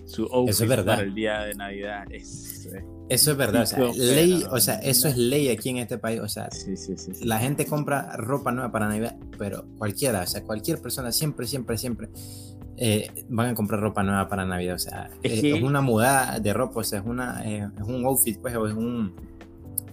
su 0.06 0.22
outfit 0.24 0.50
Eso 0.50 0.62
es 0.64 0.68
verdad. 0.68 0.96
para 0.96 1.02
el 1.02 1.14
día 1.14 1.40
de 1.42 1.54
Navidad. 1.54 2.04
Es, 2.10 2.66
eh, 2.66 2.84
Eso 3.08 3.30
es 3.32 3.36
verdad, 3.36 3.62
o 3.62 3.66
sea, 3.66 3.92
ley, 3.94 4.44
o 4.50 4.58
sea, 4.58 4.78
eso 4.80 5.08
es 5.08 5.16
ley 5.16 5.48
aquí 5.50 5.68
en 5.70 5.78
este 5.78 5.98
país, 5.98 6.20
o 6.20 6.28
sea, 6.28 6.50
sí, 6.50 6.76
sí. 6.76 6.96
sí. 6.96 7.24
la 7.24 7.38
gente 7.38 7.66
compra 7.66 8.16
ropa 8.16 8.52
nueva 8.52 8.72
para 8.72 8.88
Navidad, 8.88 9.16
pero 9.38 9.66
cualquiera, 9.76 10.22
o 10.22 10.26
sea, 10.26 10.42
cualquier 10.42 10.80
persona 10.80 11.12
siempre, 11.12 11.46
siempre, 11.46 11.76
siempre 11.76 12.08
eh, 12.80 13.10
van 13.28 13.48
a 13.50 13.54
comprar 13.54 13.80
ropa 13.80 14.02
nueva 14.02 14.28
para 14.28 14.44
Navidad, 14.46 14.76
o 14.76 14.78
sea, 14.78 15.10
Es 15.22 15.40
que- 15.40 15.56
es 15.56 15.62
una 15.62 15.80
mudada 15.80 16.38
de 16.38 16.52
ropa, 16.52 16.80
o 16.80 16.84
sea, 16.84 17.00
es, 17.00 17.06
una, 17.06 17.42
eh, 17.44 17.68
es 17.76 17.82
un 17.82 18.04
outfit, 18.06 18.38
pues, 18.40 18.54
o 18.56 18.66
es 18.66 18.74
un... 18.74 19.14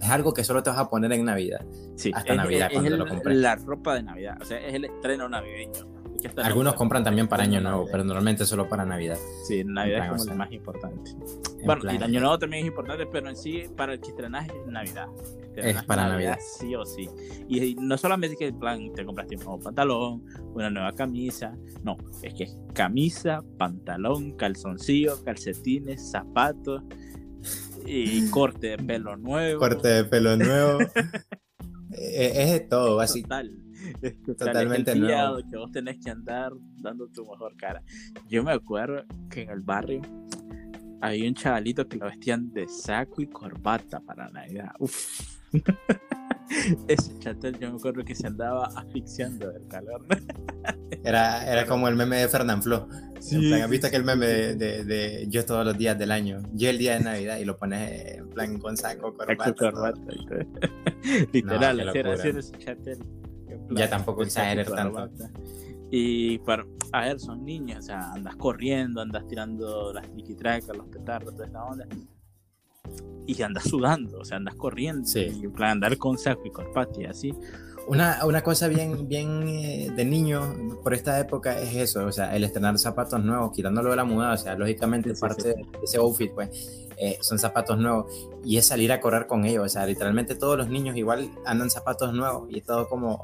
Es 0.00 0.10
algo 0.10 0.32
que 0.34 0.44
solo 0.44 0.62
te 0.62 0.70
vas 0.70 0.78
a 0.78 0.88
poner 0.90 1.10
en 1.12 1.24
Navidad. 1.24 1.64
Sí, 1.96 2.12
hasta 2.14 2.32
es- 2.32 2.36
Navidad 2.36 2.66
es 2.68 2.72
cuando 2.74 2.90
el- 2.90 2.98
lo 2.98 3.06
compré. 3.06 3.34
La 3.34 3.56
ropa 3.56 3.94
de 3.94 4.02
Navidad, 4.02 4.36
o 4.40 4.44
sea, 4.44 4.58
es 4.58 4.74
el 4.74 4.84
estreno 4.84 5.28
navideño. 5.28 5.95
Es 6.26 6.34
que 6.34 6.40
hasta 6.40 6.46
Algunos 6.46 6.74
compran 6.74 7.04
también 7.04 7.28
para 7.28 7.42
Año 7.44 7.60
Navidad. 7.60 7.70
Nuevo, 7.70 7.88
pero 7.90 8.04
normalmente 8.04 8.44
solo 8.44 8.68
para 8.68 8.84
Navidad. 8.84 9.18
Sí, 9.46 9.64
Navidad 9.64 10.04
es 10.04 10.22
como 10.22 10.32
o 10.32 10.36
más 10.36 10.52
importante. 10.52 11.10
En 11.10 11.66
Bueno, 11.66 11.82
plan, 11.82 11.94
y 11.94 11.96
el 11.98 12.02
Año 12.02 12.20
Nuevo 12.20 12.38
también 12.38 12.62
es 12.62 12.68
importante, 12.68 13.06
pero 13.06 13.28
en 13.28 13.36
sí, 13.36 13.64
para 13.76 13.94
el 13.94 14.00
que 14.00 14.08
estrenaje 14.08 14.50
es 14.50 14.66
Navidad. 14.66 15.08
Estrenaje 15.54 15.86
para 15.86 16.08
Navidad. 16.08 16.38
Sí 16.58 16.74
o 16.74 16.84
sí. 16.84 17.08
Y, 17.48 17.62
y 17.62 17.74
no 17.76 17.96
solamente 17.96 18.36
que 18.36 18.48
en 18.48 18.58
plan 18.58 18.92
te 18.94 19.04
compraste 19.04 19.36
un 19.36 19.44
nuevo 19.44 19.60
pantalón, 19.60 20.24
una 20.54 20.70
nueva 20.70 20.92
camisa. 20.92 21.56
No, 21.82 21.96
es 22.22 22.34
que 22.34 22.44
es 22.44 22.56
camisa, 22.74 23.42
pantalón, 23.58 24.32
calzoncillo, 24.36 25.22
calcetines, 25.24 26.10
zapatos 26.10 26.82
y 27.86 28.28
corte 28.30 28.68
de 28.68 28.78
pelo 28.78 29.16
nuevo. 29.16 29.60
Corte 29.60 29.88
de 29.88 30.04
pelo 30.04 30.36
nuevo. 30.36 30.78
Eh, 31.98 32.32
es 32.42 32.50
de 32.50 32.60
todo, 32.60 33.00
así. 33.00 33.22
Total. 33.22 33.50
Totalmente 34.38 34.94
nuevo. 34.96 35.38
que 35.50 35.56
vos 35.56 35.70
tenés 35.72 35.98
que 36.02 36.10
andar 36.10 36.52
dando 36.78 37.08
tu 37.08 37.22
mejor 37.22 37.56
cara. 37.56 37.82
Yo 38.28 38.42
me 38.42 38.52
acuerdo 38.52 39.04
que 39.30 39.42
en 39.42 39.50
el 39.50 39.60
barrio 39.60 40.02
había 41.00 41.28
un 41.28 41.34
chavalito 41.34 41.86
que 41.86 41.96
lo 41.98 42.06
vestían 42.06 42.52
de 42.52 42.66
saco 42.68 43.20
y 43.22 43.26
corbata 43.26 44.00
para 44.00 44.28
Navidad. 44.30 44.72
Uf. 44.78 45.20
Ese 46.88 47.18
chatel 47.18 47.58
yo 47.58 47.70
me 47.72 47.76
acuerdo 47.76 48.04
que 48.04 48.14
se 48.14 48.26
andaba 48.26 48.66
asfixiando 48.76 49.50
del 49.50 49.66
calor. 49.68 50.04
Era, 51.04 51.44
era 51.50 51.66
como 51.66 51.86
el 51.88 51.94
meme 51.96 52.16
de 52.16 52.28
Fernán 52.28 52.62
Flo. 52.62 52.88
Sí, 53.20 53.36
en 53.36 53.40
plan, 53.42 53.62
¿Has 53.62 53.70
visto 53.70 53.86
aquel 53.88 54.04
meme 54.04 54.26
de, 54.26 54.54
de- 54.56 54.84
de 54.84 55.26
yo 55.28 55.44
todos 55.44 55.64
los 55.64 55.76
días 55.78 55.96
del 55.98 56.10
año? 56.12 56.42
Yo 56.52 56.68
el 56.70 56.78
día 56.78 56.94
de 56.98 57.04
Navidad 57.04 57.38
y 57.38 57.44
lo 57.44 57.56
pones 57.56 57.90
eh, 57.90 58.16
en 58.18 58.28
plan 58.30 58.58
con 58.58 58.76
saco, 58.76 59.12
corbata. 59.14 59.44
Saco, 59.46 59.70
corbata. 59.72 60.00
Literal, 61.32 61.76
locura. 61.78 62.12
así 62.14 62.28
era 62.28 62.38
ese 62.40 62.58
chatel. 62.58 62.98
Ya 63.70 63.88
tampoco 63.88 64.22
exageres 64.22 64.68
tanto. 64.72 65.08
Y 65.90 66.38
para, 66.38 66.66
a 66.92 67.02
ver, 67.02 67.20
son 67.20 67.44
niños, 67.44 67.78
o 67.78 67.82
sea, 67.82 68.12
andas 68.12 68.36
corriendo, 68.36 69.00
andas 69.00 69.26
tirando 69.28 69.92
las 69.92 70.08
triquitracas, 70.10 70.76
los 70.76 70.86
petardos, 70.88 71.34
toda 71.34 71.46
esta 71.46 71.64
onda. 71.64 71.86
Y 73.26 73.40
andas 73.42 73.64
sudando, 73.64 74.18
o 74.20 74.24
sea, 74.24 74.38
andas 74.38 74.54
corriendo. 74.56 75.06
Sí. 75.06 75.28
Y 75.40 75.44
en 75.44 75.52
plan, 75.52 75.70
andar 75.72 75.96
con 75.96 76.18
saco 76.18 76.42
y 76.44 76.50
corbata 76.50 77.00
y 77.00 77.04
así. 77.04 77.34
Una, 77.88 78.24
una 78.24 78.42
cosa 78.42 78.66
bien, 78.66 79.06
bien 79.06 79.46
eh, 79.46 79.92
de 79.94 80.04
niño 80.04 80.80
por 80.82 80.92
esta 80.92 81.20
época 81.20 81.60
es 81.60 81.76
eso, 81.76 82.04
o 82.04 82.10
sea, 82.10 82.34
el 82.34 82.42
estrenar 82.42 82.76
zapatos 82.80 83.22
nuevos, 83.24 83.52
quitándolo 83.52 83.90
de 83.90 83.96
la 83.96 84.02
mudada, 84.02 84.34
o 84.34 84.36
sea, 84.36 84.56
lógicamente 84.56 85.10
Sí, 85.10 85.14
sí, 85.14 85.20
parte 85.20 85.42
sí. 85.42 85.48
de 85.48 85.84
ese 85.84 85.98
outfit, 85.98 86.32
pues, 86.32 86.88
eh, 86.96 87.16
son 87.20 87.38
zapatos 87.38 87.78
nuevos 87.78 88.12
y 88.44 88.56
es 88.56 88.66
salir 88.66 88.90
a 88.90 89.00
correr 89.00 89.28
con 89.28 89.44
ellos, 89.44 89.66
o 89.66 89.68
sea, 89.68 89.86
literalmente 89.86 90.34
todos 90.34 90.58
los 90.58 90.68
niños 90.68 90.96
igual 90.96 91.30
andan 91.44 91.70
zapatos 91.70 92.12
nuevos 92.12 92.48
y 92.50 92.60
todo 92.60 92.88
como 92.88 93.22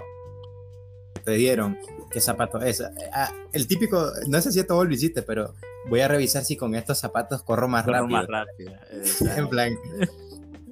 te 1.22 1.32
dieron, 1.32 1.78
qué 2.10 2.20
zapato 2.20 2.60
es. 2.60 2.82
Ah, 3.12 3.30
el 3.52 3.66
típico, 3.66 4.10
no 4.28 4.40
sé 4.40 4.52
si 4.52 4.62
todo 4.64 4.84
lo 4.84 4.92
hiciste, 4.92 5.22
pero 5.22 5.54
voy 5.88 6.00
a 6.00 6.08
revisar 6.08 6.44
si 6.44 6.56
con 6.56 6.74
estos 6.74 6.98
zapatos 6.98 7.42
corro 7.42 7.68
más 7.68 7.84
Corro 7.84 8.00
rápido. 8.00 8.18
más 8.18 8.26
rápido. 8.28 8.72
eh, 8.90 9.02
En 9.36 9.48
plan, 9.48 9.76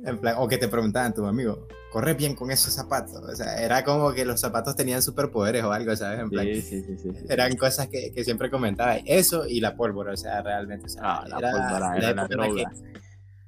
en 0.04 0.18
plan, 0.18 0.34
o 0.38 0.48
que 0.48 0.58
te 0.58 0.68
preguntaban 0.68 1.12
tu 1.14 1.24
amigo, 1.26 1.66
corre 1.92 2.14
bien 2.14 2.34
con 2.34 2.50
esos 2.50 2.72
zapatos. 2.72 3.16
O 3.22 3.34
sea, 3.36 3.56
era 3.62 3.84
como 3.84 4.12
que 4.12 4.24
los 4.24 4.40
zapatos 4.40 4.76
tenían 4.76 5.02
superpoderes 5.02 5.62
o 5.64 5.72
algo, 5.72 5.94
¿sabes? 5.96 6.20
En 6.20 6.30
plan, 6.30 6.46
sí, 6.46 6.62
sí, 6.62 6.82
sí, 6.82 6.96
sí, 6.96 7.10
sí. 7.12 7.26
eran 7.28 7.56
cosas 7.56 7.88
que, 7.88 8.12
que 8.12 8.24
siempre 8.24 8.50
comentaba. 8.50 8.96
Eso 9.04 9.46
y 9.46 9.60
la 9.60 9.74
pólvora, 9.76 10.12
o 10.12 10.16
sea, 10.16 10.40
realmente. 10.42 10.86
O 10.86 10.88
sea, 10.88 11.02
Ah, 11.04 11.24
la 11.28 11.36
pólvora 11.36 11.96
era 11.96 12.00
la 12.00 12.10
época 12.10 12.10
en 12.10 12.16
la 12.16 12.28
droga. 12.28 12.70
que- 12.70 13.00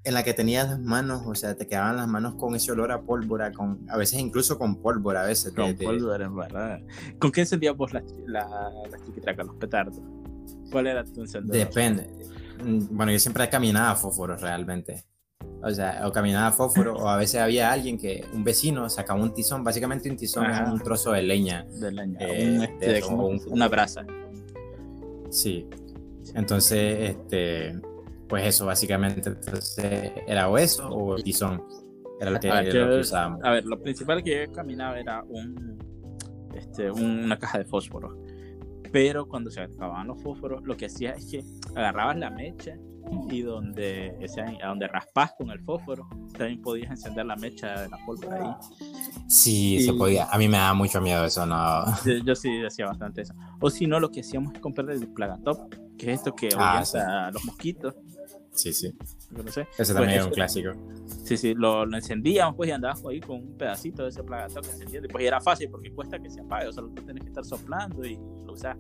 en 0.04 0.14
la 0.14 0.25
que 0.25 0.35
tenías 0.35 0.68
las 0.68 0.80
manos, 0.80 1.23
o 1.26 1.35
sea, 1.35 1.54
te 1.56 1.66
quedaban 1.66 1.97
las 1.97 2.09
manos 2.09 2.35
con 2.35 2.54
ese 2.56 2.73
olor 2.73 2.90
a 2.90 3.02
pólvora, 3.02 3.52
con, 3.52 3.87
a 3.88 3.97
veces 3.97 4.18
incluso 4.18 4.59
con 4.59 4.76
pólvora, 4.82 5.23
a 5.23 5.26
veces. 5.26 5.52
Con 5.52 5.75
pólvora 5.76 6.25
en 6.26 6.35
verdad. 6.37 6.80
¿Con 7.18 7.30
qué 7.30 7.42
encendías 7.42 7.76
vos 7.76 7.92
las, 7.92 8.02
la, 8.26 8.49
las 8.90 9.00
triquitracas, 9.02 9.47
los 9.47 9.56
petardos? 9.56 10.00
¿Cuál 10.73 10.88
era 10.88 11.04
tu 11.04 11.21
encendedor? 11.21 11.56
Depende. 11.56 12.11
Mm, 12.64 12.97
Bueno, 12.97 13.12
yo 13.12 13.18
siempre 13.21 13.49
caminaba 13.49 13.90
a 13.92 13.94
fósforos 13.97 14.40
realmente. 14.40 15.04
O 15.64 15.71
sea, 15.71 16.02
o 16.09 16.11
caminaba 16.11 16.49
a 16.49 16.52
fósforo, 16.52 16.97
o 16.97 17.09
a 17.09 17.16
veces 17.16 17.40
había 17.40 17.71
alguien 17.71 17.97
que, 17.97 18.25
un 18.32 18.42
vecino, 18.42 18.88
sacaba 18.90 19.21
un 19.23 19.32
tizón. 19.32 19.62
Básicamente 19.62 20.11
un 20.11 20.16
tizón 20.16 20.47
Ajá. 20.47 20.64
es 20.64 20.71
un 20.71 20.80
trozo 20.80 21.12
de 21.12 21.23
leña. 21.23 21.64
De 21.80 21.92
leña. 21.92 22.18
Eh, 22.21 22.54
un, 22.56 22.62
este, 22.64 22.87
de 22.90 22.99
eso, 22.99 23.06
como 23.09 23.26
un- 23.28 23.40
una 23.49 23.68
brasa. 23.68 24.04
Sí. 25.30 25.68
Entonces, 26.35 27.11
este, 27.11 27.80
pues 28.32 28.46
eso, 28.46 28.64
básicamente. 28.64 29.28
Entonces, 29.28 30.10
era 30.26 30.48
o 30.48 30.56
eso 30.56 30.88
o 30.88 31.16
el 31.16 31.22
tizón. 31.22 31.62
Era 32.18 32.30
lo 32.30 32.40
que, 32.40 32.50
A 32.50 32.62
ver, 32.62 32.74
lo 32.74 32.88
que 32.94 33.00
usábamos. 33.00 33.40
A 33.44 33.50
ver, 33.50 33.66
lo 33.66 33.78
principal 33.78 34.22
que 34.22 34.46
yo 34.46 34.52
caminaba 34.54 34.98
era 34.98 35.22
un, 35.24 35.78
este, 36.54 36.90
un- 36.90 37.24
una 37.24 37.38
caja 37.38 37.58
de 37.58 37.66
fósforo. 37.66 38.16
Pero 38.90 39.26
cuando 39.28 39.50
se 39.50 39.60
acababan 39.60 40.06
los 40.06 40.22
fósforos, 40.22 40.62
lo 40.64 40.74
que 40.78 40.86
hacía 40.86 41.10
es 41.10 41.26
que 41.30 41.44
agarrabas 41.76 42.16
la 42.16 42.30
mecha 42.30 42.74
y 43.28 43.42
donde, 43.42 44.16
o 44.24 44.28
sea, 44.28 44.46
a 44.62 44.68
donde 44.68 44.88
raspas 44.88 45.32
con 45.36 45.50
el 45.50 45.60
fósforo, 45.60 46.08
también 46.38 46.62
podías 46.62 46.90
encender 46.90 47.26
la 47.26 47.36
mecha 47.36 47.82
de 47.82 47.88
la 47.90 47.98
pólvora 48.06 48.36
ahí. 48.42 48.54
Sí, 49.28 49.80
se 49.82 49.92
podía. 49.92 50.24
A 50.30 50.38
mí 50.38 50.48
me 50.48 50.56
da 50.56 50.72
mucho 50.72 51.02
miedo 51.02 51.22
eso, 51.26 51.44
no. 51.44 51.84
Yo, 52.06 52.12
yo 52.24 52.34
sí 52.34 52.48
hacía 52.64 52.86
bastante 52.86 53.20
eso. 53.22 53.34
O 53.60 53.68
si 53.68 53.86
no, 53.86 54.00
lo 54.00 54.10
que 54.10 54.20
hacíamos 54.20 54.54
es 54.54 54.60
comprar 54.60 54.88
el 54.90 55.06
Plagatop, 55.08 55.74
que 55.98 56.12
es 56.12 56.20
esto 56.20 56.34
que 56.34 56.48
Ah, 56.56 56.82
sí. 56.82 56.96
a 56.98 57.30
los 57.30 57.44
mosquitos. 57.44 57.94
Sí, 58.54 58.73
sí. 58.73 58.94
no 59.30 59.50
sé. 59.50 59.62
Ese 59.62 59.68
Pues 59.76 59.94
también 59.94 60.21
es 60.21 60.26
un 60.26 60.32
clásico. 60.32 60.73
Sí, 61.25 61.37
sí, 61.37 61.54
lo, 61.54 61.87
lo 61.87 61.97
encendíamos 61.97 62.54
pues 62.56 62.68
y 62.68 62.73
andabas 62.73 63.02
ahí 63.06 63.21
con 63.21 63.38
un 63.38 63.56
pedacito 63.56 64.02
de 64.02 64.11
ese 64.11 64.23
Plagatop 64.23 64.64
que 64.64 64.73
se 64.73 64.82
enciende. 64.82 65.09
Pues 65.09 65.25
y 65.25 65.26
era 65.26 65.40
fácil 65.40 65.71
porque 65.71 65.90
cuesta 65.92 66.18
que 66.18 66.30
se 66.30 66.40
apague, 66.40 66.68
o 66.68 66.73
sea, 66.73 66.82
tú 66.82 67.02
tienes 67.02 67.23
que 67.23 67.28
estar 67.28 67.44
soplando 67.44 68.04
y 68.04 68.16
lo 68.16 68.52
usas. 68.52 68.76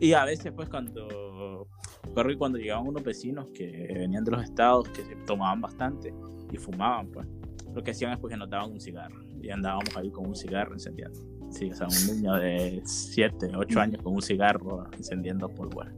Y 0.00 0.12
a 0.12 0.24
veces 0.24 0.52
pues 0.54 0.68
cuando, 0.68 1.68
que 2.14 2.36
cuando 2.36 2.58
llegaban 2.58 2.86
unos 2.86 3.04
vecinos 3.04 3.48
que 3.54 3.88
venían 3.94 4.24
de 4.24 4.30
los 4.32 4.42
estados, 4.42 4.88
que 4.88 5.04
se 5.04 5.14
tomaban 5.26 5.60
bastante 5.60 6.12
y 6.50 6.56
fumaban, 6.56 7.08
pues 7.10 7.26
lo 7.74 7.82
que 7.82 7.92
hacían 7.92 8.12
es 8.12 8.18
pues 8.18 8.32
que 8.32 8.38
nos 8.38 8.50
daban 8.50 8.72
un 8.72 8.80
cigarro 8.80 9.22
y 9.40 9.50
andábamos 9.50 9.96
ahí 9.96 10.10
con 10.10 10.26
un 10.26 10.34
cigarro 10.34 10.72
encendiendo. 10.72 11.18
Sí, 11.50 11.70
o 11.70 11.74
sea, 11.74 11.86
un 11.86 12.16
niño 12.16 12.34
de 12.34 12.80
7, 12.84 13.52
8 13.56 13.80
años 13.80 14.02
con 14.02 14.14
un 14.14 14.22
cigarro 14.22 14.88
encendiendo 14.96 15.48
pólvora. 15.48 15.92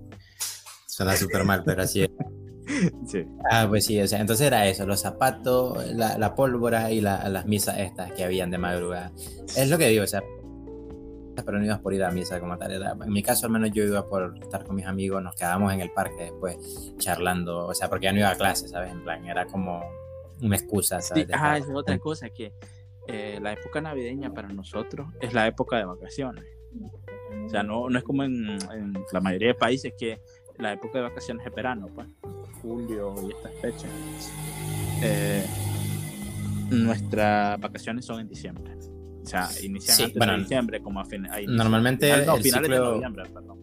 Suena 0.87 1.17
súper 1.17 1.45
mal, 1.45 1.63
pero 1.65 1.83
así 1.83 2.03
es. 2.03 2.11
Sí. 3.07 3.25
Ah, 3.50 3.66
pues 3.69 3.85
sí, 3.87 4.00
o 4.00 4.07
sea, 4.07 4.21
entonces 4.21 4.47
era 4.47 4.66
eso, 4.66 4.87
los 4.87 5.00
zapatos, 5.00 5.87
la, 5.95 6.16
la 6.19 6.35
pólvora 6.35 6.90
y 6.90 7.00
la- 7.00 7.28
las 7.28 7.47
misas 7.47 7.78
estas 7.78 8.12
que 8.12 8.25
habían 8.25 8.50
de 8.50 8.59
madrugada. 8.59 9.12
Es 9.57 9.69
lo 9.69 9.78
que 9.78 9.88
digo, 9.88 10.04
o 10.04 10.07
sea, 10.07 10.23
pero 11.45 11.59
no 11.59 11.64
ibas 11.64 11.81
por 11.81 11.92
ir 11.95 12.04
a 12.04 12.11
misa 12.11 12.38
como 12.40 12.57
tal. 12.59 12.73
Era, 12.73 12.92
en 12.92 13.12
mi 13.12 13.23
caso, 13.23 13.47
al 13.47 13.52
menos 13.52 13.71
yo 13.73 13.85
iba 13.85 14.07
por 14.09 14.37
estar 14.40 14.64
con 14.64 14.76
mis 14.76 14.87
amigos, 14.87 15.23
nos 15.23 15.35
quedábamos 15.35 15.73
en 15.73 15.81
el 15.81 15.90
parque 15.90 16.25
después 16.25 16.92
charlando, 16.99 17.66
o 17.66 17.75
sea, 17.75 17.88
porque 17.88 18.04
ya 18.04 18.12
no 18.12 18.19
iba 18.21 18.31
a 18.31 18.37
clase, 18.37 18.69
¿sabes? 18.69 18.92
En 18.92 19.02
plan, 19.02 19.25
era 19.26 19.47
como 19.47 19.83
una 20.40 20.57
excusa, 20.57 21.00
¿sabes? 21.00 21.26
Sí, 21.26 21.33
ah, 21.35 21.57
es 21.59 21.66
otra 21.75 21.99
cosa 21.99 22.28
que 22.31 22.52
eh, 23.09 23.38
la 23.42 23.52
época 23.54 23.81
navideña 23.81 24.33
para 24.33 24.49
nosotros 24.49 25.09
es 25.21 25.33
la 25.33 25.47
época 25.47 25.76
de 25.78 25.85
vacaciones. 25.85 26.45
O 27.45 27.49
sea, 27.49 27.62
no, 27.62 27.88
no 27.90 27.99
es 27.99 28.04
como 28.04 28.23
en, 28.25 28.49
en 28.73 28.95
la 29.12 29.21
mayoría 29.21 29.49
de 29.49 29.54
países 29.54 29.92
que 29.99 30.21
la 30.59 30.75
época 30.75 30.99
de 30.99 31.04
vacaciones 31.04 31.47
es 31.47 31.54
verano, 31.54 31.88
pues, 31.95 32.07
julio 32.62 33.14
y 33.28 33.33
estas 33.33 33.52
fechas. 33.61 33.90
Eh, 35.02 35.45
nuestras 36.71 37.61
vacaciones 37.61 38.04
son 38.04 38.21
en 38.21 38.28
diciembre. 38.28 38.73
O 39.23 39.26
sea, 39.26 39.49
inician 39.62 39.97
Sí, 39.97 40.02
antes 40.04 40.19
bueno, 40.19 40.33
de 40.35 40.38
diciembre, 40.40 40.81
como 40.83 41.00
a 41.00 41.04
fin, 41.04 41.26
ahí 41.31 41.47
Normalmente 41.47 42.07
final- 42.11 42.26
no, 42.26 42.37
el 42.37 42.42
finales 42.42 42.71
de 42.71 42.76
ciclo- 42.76 42.95
noviembre, 42.95 43.25
perdón. 43.33 43.59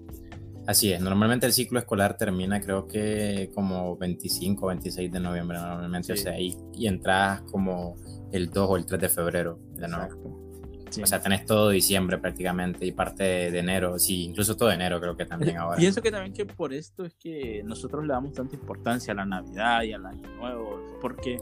Así 0.68 0.94
es, 0.94 1.02
normalmente 1.02 1.48
el 1.48 1.54
ciclo 1.54 1.80
escolar 1.80 2.16
termina 2.16 2.62
creo 2.62 2.88
que 2.88 3.50
como 3.56 3.98
25 3.98 4.66
o 4.66 4.70
26 4.70 5.12
de 5.12 5.20
noviembre 5.20 5.58
normalmente, 5.58 6.14
o 6.14 6.16
Sí. 6.16 6.22
sea, 6.24 6.40
y, 6.40 6.56
y 6.74 6.88
entras 6.88 7.42
como 7.52 7.96
el 8.32 8.50
2 8.52 8.70
o 8.70 8.78
el 8.78 8.86
3 8.86 9.02
de 9.02 9.10
febrero 9.10 9.60
de 9.76 9.88
nuevo. 9.88 10.49
Exacto. 10.98 11.04
O 11.04 11.08
sea, 11.08 11.22
tenés 11.22 11.46
todo 11.46 11.70
diciembre 11.70 12.18
prácticamente 12.18 12.86
y 12.86 12.92
parte 12.92 13.52
de 13.52 13.60
enero, 13.60 14.00
sí, 14.00 14.24
incluso 14.24 14.56
todo 14.56 14.72
enero 14.72 15.00
creo 15.00 15.16
que 15.16 15.26
también 15.26 15.58
ahora. 15.58 15.78
Pienso 15.78 16.02
que 16.02 16.12
también 16.12 16.34
que 16.34 16.46
por 16.46 16.74
esto 16.74 17.06
es 17.06 17.14
que 17.16 17.62
nosotros 17.64 18.06
le 18.06 18.14
damos 18.14 18.34
tanta 18.34 18.56
importancia 18.56 19.14
a 19.14 19.16
la 19.16 19.26
Navidad 19.26 19.84
y 19.84 19.94
al 19.94 20.06
Año 20.06 20.28
Nuevo, 20.36 20.98
porque... 21.02 21.36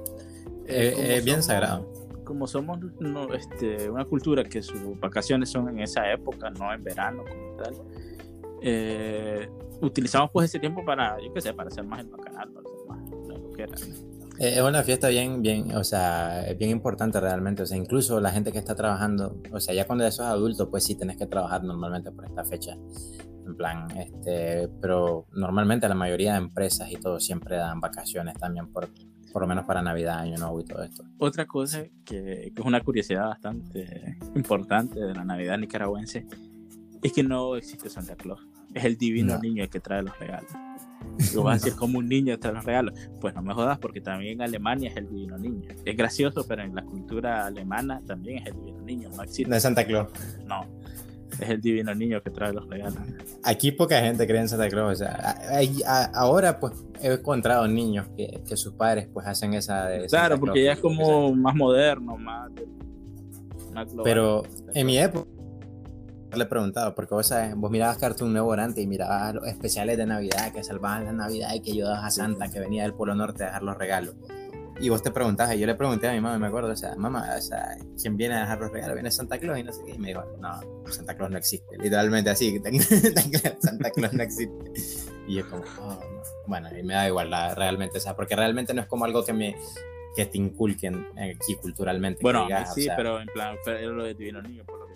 Eh, 0.66 0.94
eh, 0.98 1.18
es 1.18 1.26
bien 1.26 1.42
sagrado. 1.42 1.92
Como 2.24 2.46
somos 2.46 2.80
este, 3.34 3.90
una 3.90 4.04
cultura 4.04 4.44
que 4.44 4.62
sus 4.62 5.00
vacaciones 5.00 5.50
son 5.50 5.70
en 5.70 5.80
esa 5.80 6.12
época, 6.12 6.50
no 6.50 6.74
en 6.74 6.84
verano 6.84 7.24
como 7.24 7.56
tal, 7.56 7.74
eh, 8.62 9.50
utilizamos 9.82 10.30
pues 10.32 10.50
ese 10.50 10.60
tiempo 10.60 10.84
para, 10.84 11.22
yo 11.22 11.32
qué 11.34 11.42
sé, 11.42 11.54
para 11.54 11.70
hacer 11.70 11.86
más 11.86 12.02
el 12.02 12.08
bacanal, 12.08 12.50
para 12.50 12.68
hacer 12.68 12.88
más 12.88 13.10
lo 13.30 13.52
que 13.54 13.64
era. 13.64 13.76
Eh, 14.40 14.54
es 14.56 14.62
una 14.62 14.84
fiesta 14.84 15.10
bien, 15.10 15.42
bien, 15.42 15.76
o 15.76 15.84
sea, 15.84 16.48
es 16.48 16.58
bien 16.58 16.72
importante 16.72 17.20
realmente. 17.20 17.64
O 17.64 17.66
sea, 17.66 17.78
incluso 17.78 18.20
la 18.20 18.32
gente 18.32 18.52
que 18.52 18.60
está 18.60 18.76
trabajando, 18.76 19.42
o 19.52 19.60
sea, 19.60 19.74
ya 19.74 19.86
cuando 19.86 20.10
sos 20.12 20.26
adulto, 20.26 20.70
pues 20.70 20.84
sí 20.84 20.96
tenés 20.96 21.18
que 21.18 21.26
trabajar 21.26 21.64
normalmente 21.64 22.12
por 22.12 22.26
esta 22.26 22.44
fecha. 22.46 22.78
En 23.46 23.56
plan, 23.56 23.88
este, 23.98 24.68
pero 24.82 25.26
normalmente 25.32 25.88
la 25.88 25.96
mayoría 25.96 26.34
de 26.34 26.40
empresas 26.40 26.92
y 26.92 26.98
todo 26.98 27.20
siempre 27.20 27.56
dan 27.56 27.80
vacaciones 27.80 28.36
también 28.36 28.72
por, 28.72 28.90
por 29.32 29.42
lo 29.42 29.48
menos 29.48 29.66
para 29.66 29.82
Navidad, 29.82 30.20
Año 30.20 30.38
Nuevo 30.38 30.60
y 30.60 30.66
todo 30.66 30.84
esto. 30.84 31.04
Otra 31.18 31.48
cosa 31.48 31.84
que, 32.06 32.52
que 32.54 32.54
es 32.56 32.66
una 32.66 32.82
curiosidad 32.82 33.28
bastante 33.28 34.18
importante 34.36 35.00
de 35.00 35.14
la 35.14 35.24
Navidad 35.24 35.58
nicaragüense 35.58 36.26
es 37.02 37.14
que 37.14 37.24
no 37.24 37.56
existe 37.56 37.90
Santa 37.90 38.16
Claus. 38.16 38.42
Es 38.74 38.84
el 38.84 38.98
divino 38.98 39.40
niño 39.40 39.64
el 39.64 39.70
que 39.70 39.80
trae 39.80 40.04
los 40.04 40.18
regalos. 40.20 40.52
Lo 41.34 41.44
vas 41.44 41.62
a 41.62 41.66
decir 41.66 41.76
como 41.80 42.00
un 42.00 42.08
niño 42.08 42.38
trae 42.40 42.54
los 42.54 42.66
regalos. 42.66 42.94
Pues 43.20 43.34
no 43.34 43.42
me 43.42 43.54
jodas, 43.54 43.78
porque 43.80 44.02
también 44.02 44.34
en 44.34 44.42
Alemania 44.42 44.90
es 44.90 44.98
el 44.98 45.10
divino 45.10 45.38
niño. 45.38 45.70
Es 45.86 45.98
gracioso, 45.98 46.46
pero 46.48 46.64
en 46.64 46.76
la 46.76 46.84
cultura 46.84 47.46
alemana 47.46 48.02
también 48.06 48.40
es 48.40 48.48
el 48.48 48.54
divino 48.60 48.82
niño. 48.82 49.10
No 49.16 49.24
existe. 49.24 49.50
No 49.50 49.56
es 49.56 49.64
Santa 49.64 49.86
Claus. 49.86 50.10
No. 50.46 50.66
Es 51.40 51.50
el 51.50 51.62
divino 51.62 51.94
niño 51.94 52.22
que 52.22 52.30
trae 52.30 52.54
los 52.54 52.68
regalos. 52.68 53.00
Aquí 53.44 53.72
poca 53.72 54.00
gente 54.00 54.26
cree 54.26 54.42
en 54.42 54.50
Santa 54.50 54.70
Claus. 54.70 54.94
O 54.94 54.96
sea, 54.96 55.38
ahora 56.14 56.60
pues 56.60 56.74
he 57.02 57.14
encontrado 57.14 57.68
niños 57.68 58.08
que, 58.16 58.42
que 58.48 58.58
sus 58.58 58.74
padres 58.74 59.08
pues 59.14 59.28
hacen 59.28 59.54
esa... 59.54 59.90
claro, 60.08 60.40
porque 60.40 60.64
ya 60.64 60.74
es 60.74 60.80
como 60.80 61.34
más 61.36 61.56
moderno, 61.56 62.18
más... 62.18 62.50
más 63.74 63.88
Pero 64.04 64.44
en 64.74 64.88
mi 64.88 64.98
época 64.98 65.37
le 66.36 66.44
he 66.44 66.48
preguntado, 66.48 66.94
porque 66.94 67.14
vos, 67.14 67.28
sabes, 67.28 67.56
vos 67.56 67.72
mirabas 67.72 67.98
Cartoon 67.98 68.34
Network 68.34 68.60
antes 68.60 68.84
y 68.84 68.88
mirabas 68.88 69.36
los 69.36 69.48
especiales 69.48 69.98
de 69.98 70.06
Navidad 70.06 70.52
que 70.52 70.64
salvaban 70.64 71.06
la 71.06 71.14
Navidad 71.14 71.54
y 71.54 71.62
que 71.62 71.72
ayudabas 71.72 72.04
a 72.04 72.12
Santa 72.12 72.50
que 72.50 72.60
venía 72.60 72.84
del 72.84 72.94
Polo 72.94 73.16
Norte 73.16 73.44
a 73.44 73.48
dejar 73.48 73.64
los 73.64 73.78
regalos. 73.78 74.16
Y 74.80 74.90
vos 74.90 75.02
te 75.02 75.10
preguntabas, 75.10 75.56
y 75.56 75.60
yo 75.60 75.66
le 75.66 75.74
pregunté 75.74 76.08
a 76.08 76.12
mi 76.12 76.22
mamá, 76.22 76.38
me 76.38 76.48
acuerdo, 76.48 76.72
o 76.72 76.76
sea, 76.76 76.96
mamá, 76.96 77.28
o 77.36 77.42
sea, 77.42 77.78
¿quién 78.00 78.16
viene 78.16 78.36
a 78.36 78.42
dejar 78.42 78.60
los 78.60 78.72
regalos? 78.72 78.94
Viene 78.94 79.10
Santa 79.10 79.40
Claus 79.40 79.58
y 79.58 79.64
no 79.64 79.74
sé 79.74 79.84
qué. 79.84 79.94
Y 79.94 79.98
me 79.98 80.10
dijo, 80.10 80.24
no, 80.40 80.60
Santa 80.92 81.16
Claus 81.18 81.32
no 81.32 81.38
existe. 81.38 81.78
Literalmente 81.78 82.30
así, 82.30 82.62
Santa 83.60 83.90
Claus 83.90 84.14
no 84.14 84.22
existe. 84.22 84.72
Y 85.28 85.36
yo 85.36 85.50
como, 85.50 85.64
oh, 85.82 86.00
bueno, 86.46 86.70
y 86.78 86.84
me 86.84 86.94
da 86.94 87.08
igual 87.08 87.32
realmente, 87.56 87.98
o 87.98 88.02
sea, 88.02 88.16
porque 88.16 88.36
realmente 88.36 88.74
no 88.74 88.82
es 88.82 88.88
como 88.88 89.06
algo 89.06 89.26
que 89.26 89.34
me 89.34 89.56
que 90.16 90.26
te 90.26 90.40
inculquen 90.40 91.08
aquí 91.16 91.56
culturalmente. 91.56 92.24
Bueno, 92.24 92.48
sí, 92.74 92.88
pero 92.96 93.22
en 93.22 93.28
plan, 93.28 93.56
era 93.66 93.82
lo 93.82 94.04
de 94.04 94.16
Divino 94.16 94.42
Niño, 94.42 94.64
por 94.66 94.80
lo 94.80 94.87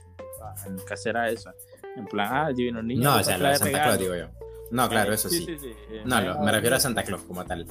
casera 0.88 1.30
eso. 1.30 1.52
En 1.96 2.06
plan, 2.06 2.30
ah, 2.32 2.50
el 2.50 2.56
divino 2.56 2.82
niño. 2.82 3.04
No, 3.04 3.18
o 3.18 3.24
sea, 3.24 3.38
lo 3.38 3.48
de 3.48 3.56
Santa 3.56 3.84
Claus 3.84 4.00
digo 4.00 4.16
yo. 4.16 4.28
No, 4.72 4.88
claro, 4.88 5.14
eso 5.14 5.28
sí. 5.28 5.46
Eh, 5.50 6.04
no, 6.06 6.40
me 6.40 6.52
refiero 6.52 6.78
a 6.78 6.80
Santa 6.80 7.04
Claus 7.04 7.24
como 7.24 7.44
tal. 7.46 7.66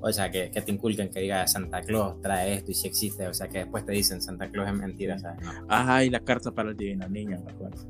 O 0.00 0.12
sea, 0.12 0.30
que, 0.30 0.52
que, 0.52 0.62
te 0.62 0.70
inculquen 0.70 1.10
que 1.10 1.20
diga 1.20 1.46
Santa 1.48 1.82
Claus 1.82 2.20
trae 2.20 2.54
esto 2.54 2.70
y 2.70 2.74
si 2.74 2.86
existe. 2.86 3.26
O 3.26 3.34
sea, 3.34 3.48
que 3.48 3.58
después 3.58 3.84
te 3.84 3.92
dicen 3.92 4.22
Santa 4.22 4.48
Claus 4.48 4.68
es 4.68 4.74
mentira. 4.74 5.18
¿sabes? 5.18 5.44
Ajá, 5.68 6.04
y 6.04 6.10
la 6.10 6.20
carta 6.20 6.52
para 6.52 6.70
el 6.70 6.76
divino 6.76 7.08
niño, 7.08 7.40
me 7.44 7.52
acuerdo. 7.52 7.84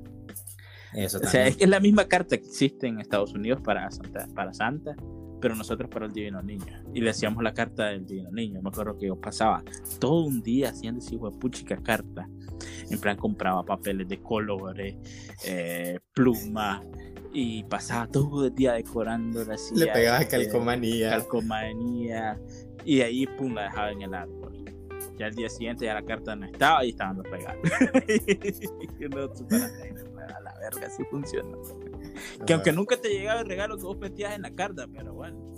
Eso 0.94 1.20
también. 1.20 1.28
O 1.28 1.30
sea, 1.30 1.46
es 1.46 1.56
que 1.56 1.64
es 1.64 1.70
la 1.70 1.80
misma 1.80 2.06
carta 2.06 2.38
que 2.38 2.46
existe 2.46 2.86
en 2.86 3.00
Estados 3.00 3.34
Unidos 3.34 3.60
para 3.62 3.90
Santa, 3.90 4.26
para 4.34 4.54
Santa 4.54 4.96
pero 5.44 5.56
nosotros 5.56 5.90
para 5.90 6.06
el 6.06 6.12
Divino 6.12 6.40
Niño. 6.40 6.82
Y 6.94 7.02
le 7.02 7.10
hacíamos 7.10 7.42
la 7.42 7.52
carta 7.52 7.88
del 7.88 8.06
Divino 8.06 8.30
Niño. 8.30 8.62
Me 8.62 8.70
acuerdo 8.70 8.96
que 8.96 9.08
yo 9.08 9.20
pasaba 9.20 9.62
todo 9.98 10.24
un 10.24 10.42
día 10.42 10.70
haciendo 10.70 11.00
esa 11.00 11.18
puchica 11.38 11.76
carta. 11.76 12.26
En 12.88 12.98
plan, 12.98 13.18
compraba 13.18 13.62
papeles 13.62 14.08
de 14.08 14.22
colores, 14.22 14.96
eh, 15.44 16.00
plumas, 16.14 16.80
y 17.34 17.62
pasaba 17.64 18.06
todo 18.06 18.46
el 18.46 18.54
día 18.54 18.72
decorando 18.72 19.44
la 19.44 19.58
silla. 19.58 19.84
Le 19.84 19.92
pegaba 19.92 20.24
calcomanía. 20.24 21.10
Calcomanía. 21.10 22.40
Y 22.86 23.02
ahí, 23.02 23.26
pum, 23.26 23.52
la 23.52 23.64
dejaba 23.64 23.92
en 23.92 24.00
el 24.00 24.14
árbol. 24.14 24.64
Ya 25.18 25.26
el 25.26 25.34
día 25.34 25.50
siguiente 25.50 25.84
ya 25.84 25.92
la 25.92 26.06
carta 26.06 26.34
no 26.34 26.46
estaba 26.46 26.86
y 26.86 26.88
estaban 26.88 27.18
los 27.18 27.30
regalos. 27.30 27.62
no, 29.10 29.28
la 30.40 30.54
verga, 30.58 30.86
así 30.86 31.04
funciona. 31.10 31.54
Que 32.46 32.52
aunque 32.52 32.72
nunca 32.72 32.96
te 33.00 33.08
llegaba 33.08 33.40
el 33.40 33.46
regalo 33.46 33.76
que 33.76 33.84
vos 33.84 33.98
metías 33.98 34.34
en 34.34 34.42
la 34.42 34.54
carta, 34.54 34.86
pero 34.92 35.14
bueno. 35.14 35.54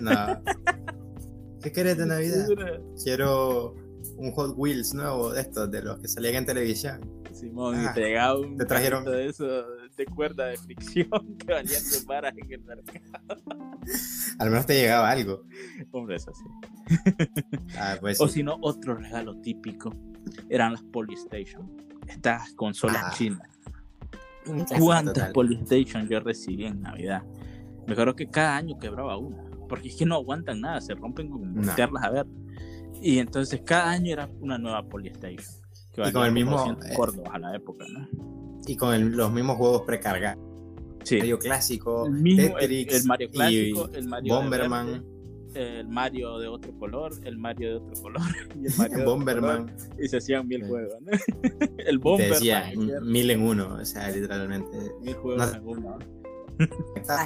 No. 0.00 0.42
¿Qué 1.62 1.72
querés 1.72 1.98
de 1.98 2.06
Navidad? 2.06 2.46
Quiero 3.02 3.74
un 4.16 4.32
Hot 4.32 4.54
Wheels 4.56 4.94
nuevo 4.94 5.32
de 5.32 5.40
estos, 5.40 5.70
de 5.70 5.82
los 5.82 5.98
que 5.98 6.08
salían 6.08 6.36
en 6.36 6.46
televisión. 6.46 7.00
Simón, 7.32 7.82
y 7.82 7.86
ah, 7.86 7.92
te 7.94 8.00
llegaba 8.00 8.38
un 8.38 8.56
te 8.56 8.64
trajeron 8.64 9.04
de 9.04 9.26
eso 9.28 9.46
de 9.96 10.06
cuerda 10.06 10.46
de 10.46 10.56
fricción 10.56 11.08
que 11.38 11.52
valían 11.52 11.82
de 11.82 12.04
varas 12.06 12.34
en 12.36 12.52
el 12.52 12.60
mercado. 12.60 13.42
Al 14.38 14.50
menos 14.50 14.66
te 14.66 14.74
llegaba 14.74 15.10
algo. 15.10 15.44
Hombre, 15.90 16.16
es 16.16 16.26
así. 16.28 16.44
Ah, 17.76 17.96
pues 18.00 18.20
o 18.20 18.26
si 18.26 18.42
no, 18.42 18.56
otro 18.62 18.96
regalo 18.96 19.40
típico 19.40 19.92
eran 20.48 20.72
las 20.72 20.82
Polystation, 20.82 21.70
estas 22.08 22.52
consolas 22.54 23.02
ah. 23.04 23.14
chinas 23.14 23.57
cuántas 24.78 25.32
Polystation 25.32 26.08
yo 26.08 26.20
recibí 26.20 26.66
en 26.66 26.82
Navidad. 26.82 27.22
Me 27.86 27.92
acuerdo 27.92 28.14
que 28.14 28.28
cada 28.28 28.56
año 28.56 28.78
quebraba 28.78 29.16
una, 29.16 29.42
porque 29.68 29.88
es 29.88 29.96
que 29.96 30.06
no 30.06 30.16
aguantan 30.16 30.60
nada, 30.60 30.80
se 30.80 30.94
rompen 30.94 31.30
con 31.30 31.54
meterlas 31.54 32.04
a 32.04 32.10
ver. 32.10 32.26
Y 33.00 33.18
entonces 33.18 33.62
cada 33.64 33.90
año 33.90 34.12
era 34.12 34.28
una 34.40 34.58
nueva 34.58 34.82
Polystation. 34.82 35.46
y 35.96 36.12
con 36.12 36.24
el 36.26 36.32
mismo. 36.32 36.76
Córdoba 36.96 37.30
a 37.32 37.38
la 37.38 37.56
época, 37.56 37.84
¿no? 37.88 38.08
Y 38.66 38.76
con 38.76 39.16
los 39.16 39.32
mismos 39.32 39.56
juegos 39.56 39.82
precargados. 39.82 40.44
Sí. 41.04 41.18
Mario 41.18 41.38
clásico, 41.38 42.06
el, 42.06 42.38
el, 42.90 43.04
Mario 43.06 43.30
clásico, 43.30 43.88
el 43.94 44.08
Mario 44.08 44.34
Bomberman 44.34 45.17
el 45.54 45.88
Mario 45.88 46.38
de 46.38 46.48
otro 46.48 46.72
color, 46.78 47.12
el 47.24 47.38
Mario 47.38 47.70
de 47.70 47.76
otro 47.76 48.02
color 48.02 48.22
y 48.60 48.66
el 48.66 48.72
Mario 48.78 49.04
Bomberman. 49.04 49.74
y 49.98 50.08
se 50.08 50.18
hacían 50.18 50.46
mil 50.48 50.66
juegos, 50.66 50.94
¿no? 51.00 51.12
el 51.78 51.98
Bomberman. 51.98 52.32
decía 52.32 52.72
mil 53.02 53.30
en 53.30 53.42
uno, 53.42 53.74
o 53.80 53.84
sea, 53.84 54.10
literalmente. 54.10 54.76
Mil 55.02 55.14
juegos 55.14 55.54
en 55.54 55.66
uno. 55.66 55.98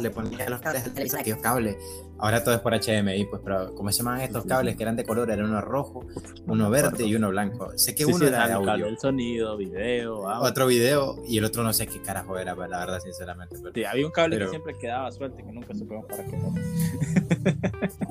Le 0.01 0.11
ponía 0.11 0.49
los 0.49 0.61
cables, 0.61 1.14
aquellos 1.14 1.38
cables. 1.38 1.77
Ahora 2.18 2.45
todo 2.45 2.55
es 2.55 2.61
por 2.61 2.73
HDMI, 2.73 3.25
pues, 3.25 3.42
pero 3.42 3.75
¿cómo 3.75 3.90
se 3.90 3.99
llaman 3.99 4.21
estos 4.21 4.45
cables 4.45 4.77
que 4.77 4.83
eran 4.83 4.95
de 4.95 5.05
color? 5.05 5.31
Era 5.31 5.45
uno 5.45 5.61
rojo, 5.61 6.07
uno 6.47 6.71
verde 6.71 7.05
y 7.05 7.16
uno 7.16 7.31
blanco. 7.31 7.77
Sé 7.77 7.95
que 7.95 8.05
uno 8.05 8.27
era 8.27 8.47
de 8.47 8.53
audio. 8.53 8.87
El 8.87 8.99
sonido, 8.99 9.57
video, 9.57 10.21
Otro 10.40 10.66
video 10.66 11.23
y 11.27 11.38
el 11.38 11.45
otro 11.45 11.62
no 11.62 11.73
sé 11.73 11.87
qué 11.87 12.01
carajo 12.03 12.38
era, 12.38 12.55
pues, 12.55 12.68
la 12.68 12.79
verdad, 12.81 13.01
sinceramente. 13.01 13.57
Sí, 13.75 13.85
había 13.85 14.07
un 14.07 14.12
cable 14.12 14.38
que 14.38 14.49
siempre 14.49 14.75
quedaba 14.79 15.11
suerte, 15.11 15.42
que 15.42 15.53
nunca 15.53 15.75
supimos 15.75 16.07
para 16.07 16.25
qué. 16.25 16.38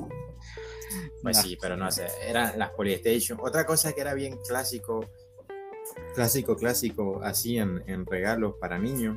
pues 1.22 1.36
sí, 1.38 1.56
pero 1.60 1.76
no 1.76 1.90
sé, 1.90 2.06
eran 2.26 2.58
las 2.58 2.70
Polystation. 2.70 3.38
Otra 3.40 3.64
cosa 3.64 3.92
que 3.92 4.00
era 4.00 4.12
bien 4.12 4.38
clásico, 4.46 5.06
clásico, 6.14 6.56
clásico, 6.56 7.20
así 7.22 7.58
en, 7.58 7.82
en 7.86 8.04
regalos 8.04 8.56
para 8.60 8.78
niños 8.78 9.16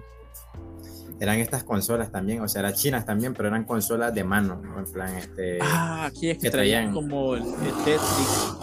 eran 1.19 1.39
estas 1.39 1.63
consolas 1.63 2.11
también, 2.11 2.41
o 2.41 2.47
sea, 2.47 2.61
eran 2.61 2.73
chinas 2.73 3.05
también, 3.05 3.33
pero 3.33 3.47
eran 3.47 3.63
consolas 3.63 4.13
de 4.13 4.23
mano, 4.23 4.61
en 4.77 4.85
plan, 4.91 5.15
este... 5.15 5.59
Ah, 5.61 6.05
aquí 6.05 6.29
es 6.29 6.37
que, 6.37 6.49
traían, 6.49 6.93
como 6.93 7.35
el, 7.35 7.43
Tetris. 7.43 8.55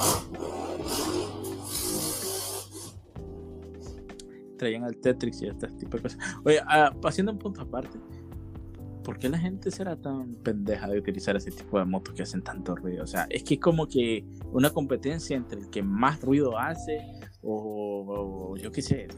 Traían 4.58 4.84
el 4.84 4.96
Tetris 5.00 5.42
y 5.42 5.46
este 5.46 5.68
tipo 5.68 5.96
de 5.96 6.02
cosas. 6.02 6.18
Oye, 6.44 6.60
ah, 6.66 6.92
haciendo 7.04 7.32
un 7.32 7.38
punto 7.38 7.62
aparte, 7.62 7.98
¿por 9.02 9.18
qué 9.18 9.28
la 9.28 9.38
gente 9.38 9.70
será 9.70 9.96
tan 9.96 10.34
pendeja 10.36 10.88
de 10.88 10.98
utilizar 10.98 11.36
ese 11.36 11.50
tipo 11.50 11.78
de 11.78 11.84
motos 11.84 12.14
que 12.14 12.22
hacen 12.22 12.42
tanto 12.42 12.76
ruido? 12.76 13.02
O 13.02 13.06
sea, 13.06 13.26
es 13.30 13.42
que 13.44 13.54
es 13.54 13.60
como 13.60 13.88
que 13.88 14.24
una 14.52 14.70
competencia 14.70 15.36
entre 15.36 15.60
el 15.60 15.70
que 15.70 15.82
más 15.82 16.20
ruido 16.20 16.58
hace 16.58 17.00
o, 17.42 18.56
yo 18.56 18.70
qué 18.70 18.82
sé. 18.82 19.08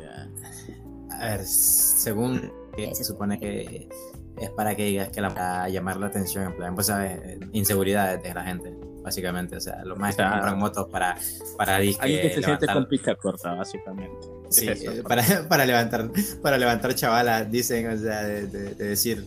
A 1.10 1.28
ver, 1.28 1.44
según 1.44 2.50
se 2.92 3.04
supone 3.04 3.38
que 3.38 3.88
es 4.37 4.50
para 4.50 4.74
que 4.74 4.84
digas 4.84 5.08
que 5.10 5.20
la 5.20 5.30
para 5.30 5.68
llamar 5.68 5.96
la 5.98 6.06
atención, 6.06 6.44
en 6.44 6.56
plan, 6.56 6.74
pues 6.74 6.88
sabes, 6.88 7.38
inseguridades 7.52 8.22
de 8.22 8.34
la 8.34 8.44
gente, 8.44 8.74
básicamente. 9.02 9.56
O 9.56 9.60
sea, 9.60 9.84
los 9.84 9.98
más 9.98 10.16
que 10.16 10.22
compran 10.22 10.58
motos 10.58 10.88
para, 10.90 11.16
para 11.56 11.76
Alguien 11.76 11.98
que 11.98 12.34
se 12.34 12.42
siente 12.42 12.66
con 12.66 12.87
pista 12.87 13.14
corta, 13.14 13.54
básicamente. 13.54 14.26
Sí, 14.50 14.68
para, 15.06 15.22
para, 15.48 15.66
levantar, 15.66 16.10
para 16.42 16.58
levantar 16.58 16.94
chavalas, 16.94 17.50
dicen, 17.50 17.88
o 17.88 17.96
sea, 17.96 18.24
de, 18.24 18.74
decir, 18.74 19.24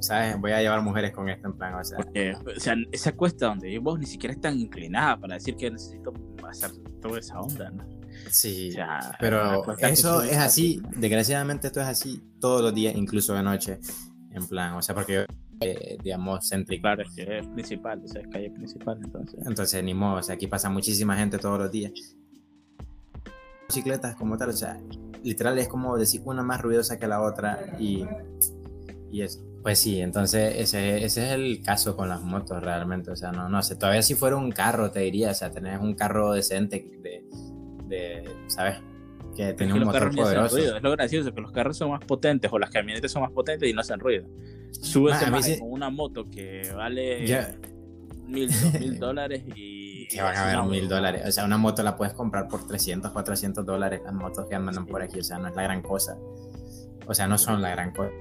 ¿sabes? 0.00 0.38
Voy 0.40 0.52
a 0.52 0.60
llevar 0.60 0.80
mujeres 0.82 1.12
con 1.12 1.28
esto 1.28 1.48
en 1.48 1.56
plan, 1.56 1.74
o 1.74 1.84
sea. 1.84 1.98
o 1.98 2.60
sea, 2.60 2.74
esa 2.92 3.12
cuesta 3.12 3.46
donde 3.46 3.78
vos 3.78 3.98
ni 3.98 4.06
siquiera 4.06 4.34
están 4.34 4.58
inclinada 4.58 5.18
para 5.18 5.34
decir 5.34 5.56
que 5.56 5.70
necesito 5.70 6.12
hacer 6.48 6.70
toda 7.00 7.18
esa 7.18 7.40
onda, 7.40 7.70
¿no? 7.70 7.95
Sí, 8.30 8.74
pero 9.20 9.64
eso 9.78 10.22
es 10.22 10.36
así, 10.36 10.82
desgraciadamente 10.96 11.68
esto 11.68 11.80
es 11.80 11.86
así 11.86 12.22
todos 12.40 12.62
los 12.62 12.74
días, 12.74 12.94
incluso 12.96 13.34
de 13.34 13.42
noche, 13.42 13.78
en 14.32 14.46
plan, 14.46 14.74
o 14.74 14.82
sea, 14.82 14.94
porque 14.94 15.26
eh, 15.60 15.96
digamos, 16.02 16.48
céntrico. 16.48 16.82
Claro, 16.82 17.02
es 17.02 17.10
que 17.14 17.38
es 17.38 17.46
principal, 17.46 18.02
o 18.04 18.08
sea, 18.08 18.20
es 18.20 18.28
calle 18.28 18.50
principal, 18.50 18.98
entonces. 19.02 19.40
Entonces, 19.46 19.82
ni 19.82 19.94
modo, 19.94 20.16
o 20.16 20.22
sea, 20.22 20.34
aquí 20.34 20.46
pasa 20.46 20.68
muchísima 20.68 21.16
gente 21.16 21.38
todos 21.38 21.58
los 21.58 21.70
días. 21.70 21.92
Bicicletas 23.68 24.16
como 24.16 24.36
tal, 24.36 24.50
o 24.50 24.52
sea, 24.52 24.78
literal 25.22 25.58
es 25.58 25.68
como 25.68 25.96
decir 25.96 26.20
una 26.24 26.42
más 26.42 26.60
ruidosa 26.60 26.98
que 26.98 27.06
la 27.06 27.22
otra 27.22 27.74
y, 27.78 28.06
y 29.10 29.22
eso. 29.22 29.40
Pues 29.62 29.80
sí, 29.80 30.00
entonces 30.00 30.54
ese, 30.58 31.04
ese 31.04 31.26
es 31.26 31.32
el 31.32 31.60
caso 31.60 31.96
con 31.96 32.08
las 32.08 32.22
motos 32.22 32.62
realmente, 32.62 33.10
o 33.10 33.16
sea, 33.16 33.32
no, 33.32 33.48
no 33.48 33.64
sé, 33.64 33.74
todavía 33.74 34.02
si 34.02 34.14
fuera 34.14 34.36
un 34.36 34.52
carro 34.52 34.92
te 34.92 35.00
diría, 35.00 35.32
o 35.32 35.34
sea, 35.34 35.50
tenés 35.50 35.80
un 35.80 35.94
carro 35.94 36.32
decente 36.32 36.88
de, 37.02 37.24
de 37.88 38.28
¿sabes? 38.48 38.78
Que 39.36 39.52
tiene 39.52 39.74
un 39.74 39.84
motor 39.84 40.14
poderoso. 40.14 40.58
Es 40.58 40.82
lo 40.82 40.90
gracioso, 40.92 41.34
que 41.34 41.40
los 41.40 41.52
carros 41.52 41.76
son 41.76 41.90
más 41.90 42.04
potentes 42.04 42.50
o 42.52 42.58
las 42.58 42.70
camionetas 42.70 43.10
son 43.10 43.22
más 43.22 43.32
potentes 43.32 43.68
y 43.68 43.72
no 43.72 43.80
hacen 43.80 44.00
ruido. 44.00 44.26
Subes 44.70 45.18
con 45.58 45.70
una 45.70 45.90
moto 45.90 46.28
que 46.30 46.70
vale 46.74 47.26
mil, 48.26 48.50
mil 48.80 48.98
dólares 48.98 49.42
y... 49.54 50.08
Que 50.08 50.22
van 50.22 50.36
a 50.36 50.46
ver 50.46 50.62
mil 50.70 50.88
dólares. 50.88 51.22
O 51.26 51.32
sea, 51.32 51.44
una 51.44 51.58
moto 51.58 51.82
la 51.82 51.96
puedes 51.96 52.14
comprar 52.14 52.48
por 52.48 52.66
300, 52.66 53.10
400 53.10 53.66
dólares. 53.66 54.00
Las 54.04 54.14
motos 54.14 54.46
que 54.46 54.54
andan 54.54 54.86
por 54.86 55.02
aquí, 55.02 55.18
o 55.18 55.24
sea, 55.24 55.38
no 55.38 55.48
es 55.48 55.56
la 55.56 55.62
gran 55.62 55.82
cosa. 55.82 56.16
O 57.06 57.14
sea, 57.14 57.26
no 57.26 57.38
son 57.38 57.60
la 57.62 57.70
gran 57.70 57.92
cosa. 57.92 58.12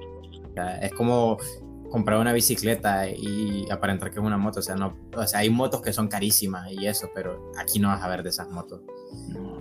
es 0.81 0.91
como 0.93 1.37
comprar 1.95 2.19
una 2.19 2.33
bicicleta 2.33 3.07
y 3.07 3.65
aparentar 3.71 4.11
que 4.11 4.19
es 4.19 4.25
una 4.25 4.37
moto. 4.37 4.59
O 4.59 4.61
sea, 4.61 4.75
no, 4.75 4.97
o 5.15 5.25
sea, 5.25 5.39
hay 5.39 5.49
motos 5.49 5.81
que 5.81 5.93
son 5.93 6.09
carísimas 6.09 6.69
y 6.69 6.85
eso, 6.87 7.09
pero 7.15 7.53
aquí 7.57 7.79
no 7.79 7.87
vas 7.87 8.03
a 8.03 8.09
ver 8.09 8.21
de 8.21 8.31
esas 8.31 8.49
motos. 8.49 8.81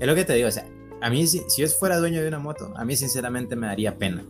Es 0.01 0.07
lo 0.09 0.16
que 0.16 0.25
te 0.25 0.33
digo, 0.33 0.49
o 0.49 0.51
sea, 0.51 0.66
a 1.01 1.11
mí 1.11 1.25
si, 1.29 1.44
si, 1.47 1.62
yo 1.62 1.68
fuera 1.68 1.99
dueño 1.99 2.20
de 2.20 2.27
una 2.27 2.40
moto, 2.40 2.73
a 2.77 2.85
mí 2.85 2.97
sinceramente 2.97 3.55
me 3.55 3.68
daría 3.68 3.97
pena. 3.97 4.25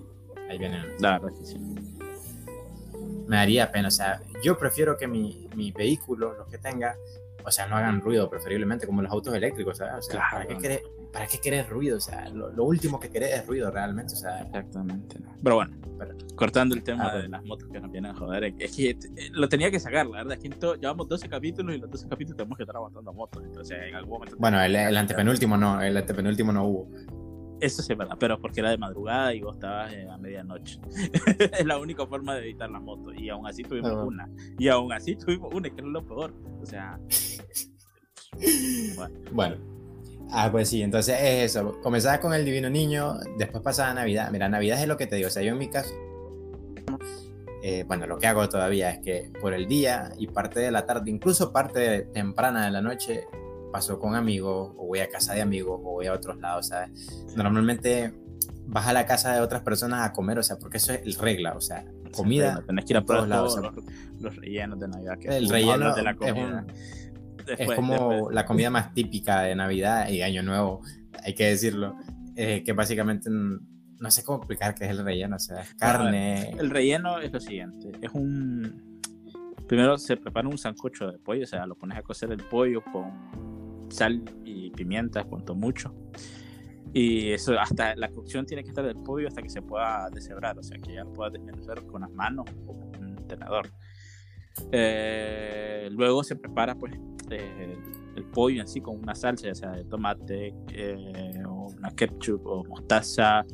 Ahí 0.50 0.58
viene. 0.58 0.84
Claro, 0.98 1.30
sí 1.44 1.56
me 3.26 3.36
daría 3.36 3.72
pena. 3.72 3.88
O 3.88 3.90
sea, 3.90 4.20
yo 4.42 4.58
prefiero 4.58 4.98
que 4.98 5.06
mi, 5.06 5.48
mi 5.54 5.72
vehículo, 5.72 6.34
los 6.34 6.46
que 6.48 6.58
tenga, 6.58 6.96
o 7.42 7.50
sea, 7.50 7.66
no 7.66 7.76
hagan 7.76 8.02
ruido, 8.02 8.28
preferiblemente 8.28 8.86
como 8.86 9.00
los 9.00 9.10
autos 9.10 9.34
eléctricos, 9.34 9.78
¿sabes? 9.78 10.06
O 10.06 10.10
sea, 10.10 10.22
¿para, 10.30 10.46
qué 10.46 10.82
¿para 11.14 11.28
qué 11.28 11.38
querés 11.38 11.68
ruido? 11.68 11.96
O 11.96 12.00
sea, 12.00 12.28
lo, 12.28 12.64
último 12.64 12.98
que 12.98 13.08
querés 13.08 13.34
es 13.34 13.46
ruido 13.46 13.70
realmente, 13.70 14.14
o 14.14 14.16
sea. 14.16 14.40
Exactamente. 14.40 15.16
Pero 15.42 15.54
bueno, 15.54 15.76
cortando 16.34 16.74
el 16.74 16.82
tema 16.82 17.12
ah, 17.12 17.18
de 17.18 17.28
las 17.28 17.44
motos 17.44 17.68
que 17.70 17.80
nos 17.80 17.90
vienen 17.90 18.10
a 18.10 18.14
joder, 18.16 18.52
es 18.58 18.76
que 18.76 18.90
eh, 18.90 18.98
lo 19.30 19.48
tenía 19.48 19.70
que 19.70 19.78
sacar, 19.78 20.06
la 20.06 20.24
verdad, 20.24 20.36
es 20.42 20.50
que 20.50 20.76
llevamos 20.80 21.08
12 21.08 21.28
capítulos 21.28 21.76
y 21.76 21.78
los 21.78 21.88
12 21.88 22.08
capítulos 22.08 22.36
tenemos 22.36 22.56
que 22.58 22.64
estar 22.64 22.76
aguantando 22.76 23.12
motos, 23.12 23.44
entonces 23.44 23.78
en 23.88 23.94
algún 23.94 24.14
momento... 24.14 24.36
Bueno, 24.38 24.60
el, 24.60 24.74
el 24.74 24.96
antepenúltimo 24.96 25.56
no, 25.56 25.80
el 25.80 25.96
antepenúltimo 25.96 26.52
no 26.52 26.66
hubo. 26.66 26.88
Eso 27.60 27.80
sí 27.80 27.92
es 27.92 27.98
verdad, 27.98 28.16
pero 28.18 28.40
porque 28.40 28.60
era 28.60 28.70
de 28.70 28.78
madrugada 28.78 29.32
y 29.32 29.40
vos 29.40 29.54
estabas 29.54 29.92
eh, 29.92 30.08
a 30.10 30.18
medianoche. 30.18 30.80
es 31.58 31.64
la 31.64 31.78
única 31.78 32.04
forma 32.04 32.34
de 32.34 32.42
evitar 32.42 32.68
la 32.68 32.80
moto. 32.80 33.14
Y 33.14 33.28
aún 33.30 33.46
así 33.46 33.62
tuvimos 33.62 33.92
una. 33.92 34.28
Y 34.58 34.68
aún 34.68 34.92
así 34.92 35.14
tuvimos 35.14 35.54
una, 35.54 35.70
que 35.70 35.80
es 35.80 35.86
lo 35.86 36.04
peor. 36.04 36.34
O 36.60 36.66
sea. 36.66 36.98
bueno. 39.32 39.73
Ah, 40.36 40.50
pues 40.50 40.68
sí, 40.68 40.82
entonces 40.82 41.16
es 41.20 41.50
eso. 41.50 41.80
Comenzaba 41.80 42.18
con 42.18 42.34
el 42.34 42.44
Divino 42.44 42.68
Niño, 42.68 43.18
después 43.38 43.62
pasaba 43.62 43.94
Navidad. 43.94 44.30
Mira, 44.32 44.48
Navidad 44.48 44.80
es 44.82 44.88
lo 44.88 44.96
que 44.96 45.06
te 45.06 45.14
digo. 45.14 45.28
O 45.28 45.30
sea, 45.30 45.44
yo 45.44 45.52
en 45.52 45.58
mi 45.58 45.70
caso. 45.70 45.94
Eh, 47.62 47.84
bueno, 47.86 48.08
lo 48.08 48.18
que 48.18 48.26
hago 48.26 48.48
todavía 48.48 48.90
es 48.90 48.98
que 48.98 49.30
por 49.40 49.54
el 49.54 49.68
día 49.68 50.12
y 50.18 50.26
parte 50.26 50.58
de 50.58 50.72
la 50.72 50.86
tarde, 50.86 51.08
incluso 51.10 51.52
parte 51.52 52.02
temprana 52.12 52.64
de 52.64 52.72
la 52.72 52.82
noche, 52.82 53.24
paso 53.72 54.00
con 54.00 54.16
amigos, 54.16 54.72
o 54.76 54.86
voy 54.86 54.98
a 54.98 55.08
casa 55.08 55.34
de 55.34 55.40
amigos, 55.40 55.80
o 55.84 55.92
voy 55.92 56.06
a 56.06 56.12
otros 56.12 56.36
lados, 56.38 56.66
¿sabes? 56.66 57.24
Normalmente 57.36 58.12
vas 58.66 58.88
a 58.88 58.92
la 58.92 59.06
casa 59.06 59.34
de 59.34 59.40
otras 59.40 59.62
personas 59.62 60.02
a 60.02 60.12
comer, 60.12 60.40
o 60.40 60.42
sea, 60.42 60.56
porque 60.58 60.78
eso 60.78 60.92
es 60.92 61.02
el 61.04 61.14
regla, 61.14 61.54
o 61.54 61.60
sea, 61.60 61.84
comida. 62.12 62.62
tenés 62.66 62.84
que 62.84 62.92
ir 62.92 62.96
a 62.96 63.04
todos 63.04 63.28
lados. 63.28 63.56
los, 64.20 64.36
rellenos 64.36 64.80
de 64.80 64.88
Navidad. 64.88 65.18
Que 65.18 65.36
el 65.36 65.48
relleno 65.48 65.94
de 65.94 66.02
la 66.02 66.14
comida. 66.16 66.66
Es, 66.68 67.13
como 67.76 68.30
la 68.30 68.44
comida 68.44 68.70
más 68.70 68.92
típica 68.94 69.42
de 69.42 69.54
Navidad 69.54 70.08
y 70.08 70.22
Año 70.22 70.42
Nuevo, 70.42 70.82
hay 71.22 71.34
que 71.34 71.46
decirlo, 71.46 71.96
eh, 72.36 72.62
que 72.64 72.72
básicamente 72.72 73.30
no 73.30 74.10
sé 74.10 74.22
cómo 74.24 74.38
explicar 74.38 74.74
qué 74.74 74.84
es 74.84 74.90
el 74.90 75.04
relleno, 75.04 75.36
o 75.36 75.38
sea, 75.38 75.60
es 75.60 75.74
carne. 75.74 76.50
el 76.58 76.70
relleno 76.70 77.20
es 77.20 77.32
lo 77.32 77.40
siguiente, 77.40 77.92
es 78.00 78.10
un... 78.12 79.00
Primero 79.66 79.96
se 79.96 80.18
prepara 80.18 80.46
un 80.46 80.58
sancocho 80.58 81.10
de 81.10 81.18
pollo, 81.18 81.44
o 81.44 81.46
sea, 81.46 81.64
lo 81.66 81.74
pones 81.74 81.96
a 81.96 82.02
cocer 82.02 82.30
el 82.30 82.42
pollo 82.44 82.82
con 82.92 83.88
sal 83.88 84.22
y 84.44 84.70
pimienta, 84.70 85.24
cuanto 85.24 85.54
mucho. 85.54 85.94
Y 86.92 87.32
eso, 87.32 87.58
hasta 87.58 87.96
la 87.96 88.08
cocción 88.08 88.44
tiene 88.46 88.62
que 88.62 88.68
estar 88.68 88.84
del 88.84 88.96
pollo 88.96 89.26
hasta 89.26 89.42
que 89.42 89.48
se 89.48 89.62
pueda 89.62 90.08
deshebrar, 90.12 90.58
o 90.58 90.62
sea, 90.62 90.78
que 90.78 90.94
ya 90.94 91.04
lo 91.04 91.12
puedas 91.12 91.32
desmenuzar 91.32 91.84
con 91.86 92.02
las 92.02 92.10
manos 92.10 92.44
o 92.66 92.78
con 92.78 93.04
un 93.04 93.26
tenedor. 93.26 93.70
Eh, 94.72 95.88
luego 95.92 96.22
se 96.22 96.36
prepara, 96.36 96.74
pues, 96.74 96.94
eh, 97.30 97.76
el 98.16 98.24
pollo 98.24 98.60
en 98.60 98.68
sí 98.68 98.80
con 98.80 98.98
una 98.98 99.14
salsa, 99.14 99.46
ya 99.46 99.54
sea 99.54 99.72
de 99.72 99.84
tomate, 99.84 100.54
eh, 100.72 101.42
o 101.46 101.68
una 101.76 101.90
ketchup 101.90 102.46
o 102.46 102.64
mostaza. 102.64 103.44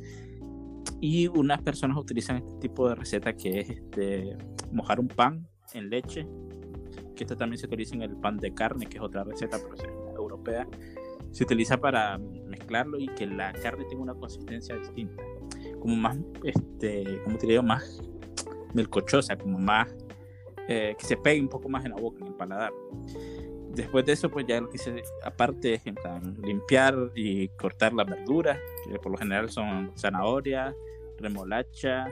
Y 1.01 1.29
unas 1.29 1.63
personas 1.63 1.97
utilizan 1.97 2.37
este 2.37 2.53
tipo 2.61 2.89
de 2.89 2.95
receta 2.95 3.33
que 3.33 3.61
es 3.61 3.71
este, 3.71 4.37
mojar 4.73 5.01
un 5.01 5.09
pan 5.09 5.47
en 5.73 5.89
leche, 5.89 6.27
que 7.17 7.25
esto 7.25 7.37
también 7.37 7.59
se 7.59 7.67
utiliza 7.67 7.95
en 7.95 8.03
el 8.03 8.17
pan 8.17 8.37
de 8.37 8.53
carne, 8.53 8.87
que 8.87 8.99
es 8.99 9.03
otra 9.03 9.25
receta, 9.25 9.59
pero 9.59 10.15
europea, 10.17 10.67
se 11.31 11.45
utiliza 11.45 11.79
para 11.79 12.19
mezclarlo 12.19 12.99
y 12.99 13.07
que 13.09 13.27
la 13.27 13.53
carne 13.53 13.85
tenga 13.85 14.03
una 14.03 14.15
consistencia 14.15 14.77
distinta, 14.77 15.23
como 15.81 15.97
más, 15.97 16.19
este, 16.45 17.21
como 17.25 17.39
te 17.39 17.47
digo, 17.47 17.63
más 17.63 18.03
melcochosa, 18.75 19.37
como 19.37 19.59
más, 19.59 19.95
eh, 20.73 20.95
que 20.97 21.05
se 21.05 21.17
pegue 21.17 21.41
un 21.41 21.49
poco 21.49 21.69
más 21.69 21.85
en 21.85 21.91
la 21.91 21.97
boca, 21.97 22.19
en 22.21 22.29
el 22.29 22.35
paladar. 22.35 22.73
Después 23.75 24.07
de 24.07 24.13
eso, 24.13 24.31
pues 24.31 24.47
ya 24.47 24.61
lo 24.61 24.71
que 24.71 24.79
se, 24.79 25.03
aparte 25.25 25.75
es 25.75 25.83
limpiar 26.45 26.95
y 27.17 27.49
cortar 27.49 27.93
las 27.93 28.07
verduras, 28.07 28.57
que 28.89 28.97
por 29.01 29.11
lo 29.11 29.19
general 29.19 29.51
son 29.51 29.91
zanahoria, 29.97 30.73
remolacha 31.19 32.07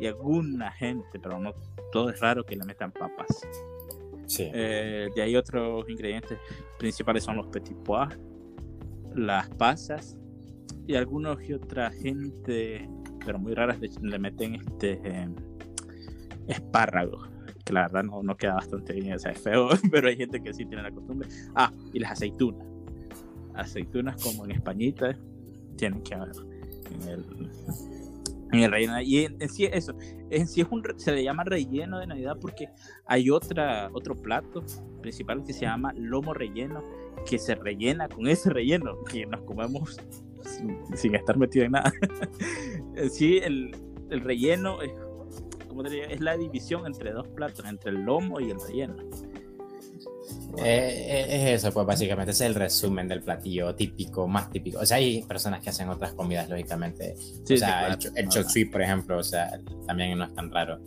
y 0.00 0.06
alguna 0.06 0.72
gente, 0.72 1.18
pero 1.20 1.38
no 1.38 1.52
todo 1.92 2.08
es 2.08 2.18
raro 2.18 2.46
que 2.46 2.56
le 2.56 2.64
metan 2.64 2.92
papas. 2.92 3.46
Eh, 4.38 5.10
de 5.14 5.22
ahí 5.22 5.36
otros 5.36 5.86
ingredientes 5.90 6.38
principales 6.78 7.24
son 7.24 7.36
los 7.36 7.48
petit 7.48 7.76
pois, 7.84 8.18
las 9.14 9.50
pasas 9.50 10.16
y 10.86 10.94
algunos 10.94 11.42
y 11.42 11.52
otra 11.52 11.90
gente, 11.90 12.88
pero 13.26 13.38
muy 13.38 13.52
raras, 13.52 13.78
le 14.00 14.18
meten 14.18 14.54
este 14.54 14.98
eh, 15.04 15.28
espárragos, 16.46 17.28
que 17.68 17.74
la 17.74 17.82
verdad 17.82 18.02
no, 18.02 18.22
no, 18.22 18.34
queda 18.34 18.54
bastante 18.54 18.94
bien, 18.94 19.12
o 19.12 19.18
sea, 19.18 19.32
es 19.32 19.38
feo, 19.38 19.68
pero 19.90 20.08
hay 20.08 20.16
gente 20.16 20.40
que 20.40 20.54
sí 20.54 20.64
tiene 20.64 20.82
la 20.82 20.90
costumbre. 20.90 21.28
Ah, 21.54 21.70
y 21.92 21.98
las 21.98 22.12
aceitunas. 22.12 22.66
Aceitunas 23.54 24.22
como 24.22 24.46
en 24.46 24.52
españita 24.52 25.14
tienen 25.76 26.02
que 26.02 26.14
haber 26.14 26.34
en 26.90 27.08
el, 27.08 27.24
en 28.52 28.60
el 28.60 28.70
relleno. 28.70 29.00
Y 29.02 29.18
en, 29.26 29.48
sí 29.50 29.66
eso, 29.66 29.94
en 30.30 30.48
sí 30.48 30.62
es 30.62 30.68
un, 30.70 30.82
se 30.96 31.12
le 31.12 31.22
llama 31.22 31.44
relleno 31.44 31.98
de 31.98 32.06
Navidad 32.06 32.38
porque 32.40 32.70
hay 33.04 33.28
otra, 33.28 33.90
otro 33.92 34.14
plato 34.16 34.64
principal 35.02 35.44
que 35.44 35.52
se 35.52 35.62
llama 35.62 35.92
lomo 35.94 36.32
relleno, 36.32 36.82
que 37.28 37.38
se 37.38 37.54
rellena 37.54 38.08
con 38.08 38.28
ese 38.28 38.48
relleno, 38.48 39.04
que 39.04 39.26
nos 39.26 39.42
comemos 39.42 40.00
sin, 40.94 41.14
estar 41.14 41.36
metido 41.36 41.66
en 41.66 41.72
nada. 41.72 41.92
sí, 43.10 43.38
el, 43.42 43.76
el 44.08 44.20
relleno 44.20 44.80
es, 44.80 44.92
como 45.68 45.82
te 45.82 45.90
diría, 45.90 46.06
es 46.06 46.20
la 46.20 46.36
división 46.36 46.86
entre 46.86 47.12
dos 47.12 47.28
platos, 47.28 47.64
entre 47.66 47.90
el 47.90 48.02
lomo 48.02 48.40
y 48.40 48.50
el 48.50 48.60
relleno. 48.60 48.96
Eh, 50.58 50.64
eh, 50.64 51.52
es 51.52 51.60
eso, 51.60 51.72
pues 51.72 51.86
básicamente 51.86 52.32
es 52.32 52.40
el 52.40 52.54
resumen 52.54 53.06
del 53.06 53.22
platillo 53.22 53.74
típico, 53.74 54.26
más 54.26 54.50
típico. 54.50 54.80
O 54.80 54.86
sea, 54.86 54.96
hay 54.96 55.22
personas 55.22 55.62
que 55.62 55.70
hacen 55.70 55.88
otras 55.88 56.12
comidas, 56.12 56.48
lógicamente. 56.48 57.14
o 57.14 57.56
sea, 57.56 57.96
el, 58.14 58.28
chok 58.28 58.46
por 58.70 58.82
ejemplo, 58.82 59.18
o 59.18 59.22
sea, 59.22 59.60
también 59.86 60.18
no 60.18 60.24
es 60.24 60.34
tan 60.34 60.50
raro. 60.50 60.80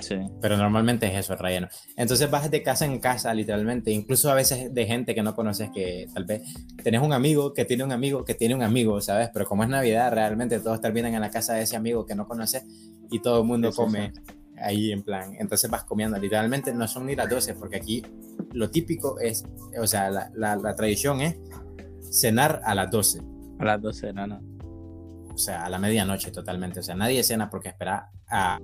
Sí. 0.00 0.16
Pero 0.40 0.56
normalmente 0.56 1.06
es 1.06 1.14
eso, 1.14 1.32
el 1.32 1.38
relleno. 1.38 1.68
Entonces 1.96 2.30
vas 2.30 2.50
de 2.50 2.62
casa 2.62 2.84
en 2.84 2.98
casa, 2.98 3.32
literalmente. 3.32 3.90
Incluso 3.90 4.30
a 4.30 4.34
veces 4.34 4.72
de 4.72 4.86
gente 4.86 5.14
que 5.14 5.22
no 5.22 5.34
conoces, 5.34 5.70
que 5.70 6.06
tal 6.12 6.24
vez 6.24 6.42
tenés 6.82 7.00
un 7.00 7.12
amigo 7.12 7.54
que 7.54 7.64
tiene 7.64 7.84
un 7.84 7.92
amigo 7.92 8.24
que 8.24 8.34
tiene 8.34 8.54
un 8.54 8.62
amigo, 8.62 9.00
¿sabes? 9.00 9.30
Pero 9.32 9.46
como 9.46 9.62
es 9.62 9.68
Navidad, 9.68 10.12
realmente 10.12 10.60
todos 10.60 10.80
terminan 10.80 11.14
en 11.14 11.20
la 11.20 11.30
casa 11.30 11.54
de 11.54 11.62
ese 11.62 11.76
amigo 11.76 12.04
que 12.04 12.14
no 12.14 12.26
conoces 12.26 12.64
y 13.10 13.20
todo 13.20 13.40
el 13.40 13.46
mundo 13.46 13.72
come 13.72 14.12
ahí 14.58 14.92
en 14.92 15.02
plan. 15.02 15.34
Entonces 15.38 15.70
vas 15.70 15.84
comiendo. 15.84 16.18
Literalmente 16.18 16.72
no 16.74 16.86
son 16.88 17.06
ni 17.06 17.14
las 17.14 17.28
12, 17.28 17.54
porque 17.54 17.76
aquí 17.76 18.02
lo 18.52 18.70
típico 18.70 19.18
es, 19.20 19.44
o 19.80 19.86
sea, 19.86 20.10
la, 20.10 20.30
la, 20.34 20.74
tradición 20.74 21.20
es 21.20 21.36
cenar 22.10 22.60
a 22.64 22.74
las 22.74 22.90
12. 22.90 23.20
A 23.58 23.64
las 23.64 23.82
12, 23.82 24.12
no, 24.12 24.26
no. 24.26 24.40
O 25.32 25.38
sea, 25.38 25.64
a 25.64 25.70
la 25.70 25.78
medianoche 25.78 26.30
totalmente. 26.30 26.80
O 26.80 26.82
sea, 26.82 26.94
nadie 26.94 27.22
cena 27.22 27.50
porque 27.50 27.68
espera 27.68 28.10
a... 28.28 28.58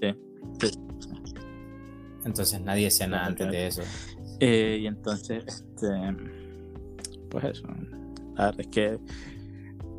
Sí. 0.00 0.14
Entonces 2.24 2.60
nadie 2.60 2.90
cena 2.90 3.24
antes 3.24 3.50
de 3.50 3.66
eso. 3.68 3.82
Eh, 4.40 4.78
y 4.82 4.86
entonces, 4.86 5.44
este, 5.46 5.88
pues 7.30 7.44
eso. 7.44 7.66
La 8.34 8.46
verdad 8.46 8.60
es 8.60 8.66
que 8.68 8.98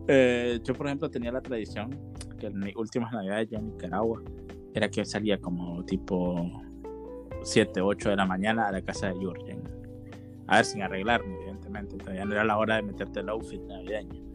eh, 0.08 0.60
yo, 0.64 0.74
por 0.74 0.88
ejemplo, 0.88 1.10
tenía 1.10 1.32
la 1.32 1.42
tradición 1.42 1.98
que 2.38 2.48
en 2.48 2.60
mis 2.60 2.76
últimas 2.76 3.12
navidades 3.12 3.50
ya 3.50 3.58
en 3.58 3.68
Nicaragua 3.68 4.22
era 4.74 4.90
que 4.90 5.04
salía 5.06 5.40
como 5.40 5.84
tipo 5.86 6.52
7, 7.44 7.82
8 7.82 8.10
de 8.10 8.16
la 8.16 8.26
mañana 8.26 8.68
a 8.68 8.72
la 8.72 8.82
casa 8.82 9.08
de 9.08 9.16
Jürgen. 9.16 9.64
A 10.48 10.58
ver, 10.58 10.66
sin 10.66 10.82
arreglarme, 10.82 11.36
evidentemente. 11.36 11.98
Todavía 11.98 12.26
no 12.26 12.34
era 12.34 12.44
la 12.44 12.58
hora 12.58 12.76
de 12.76 12.84
meterte 12.84 13.20
el 13.22 13.30
outfit 13.30 13.62
navideño. 13.62 14.27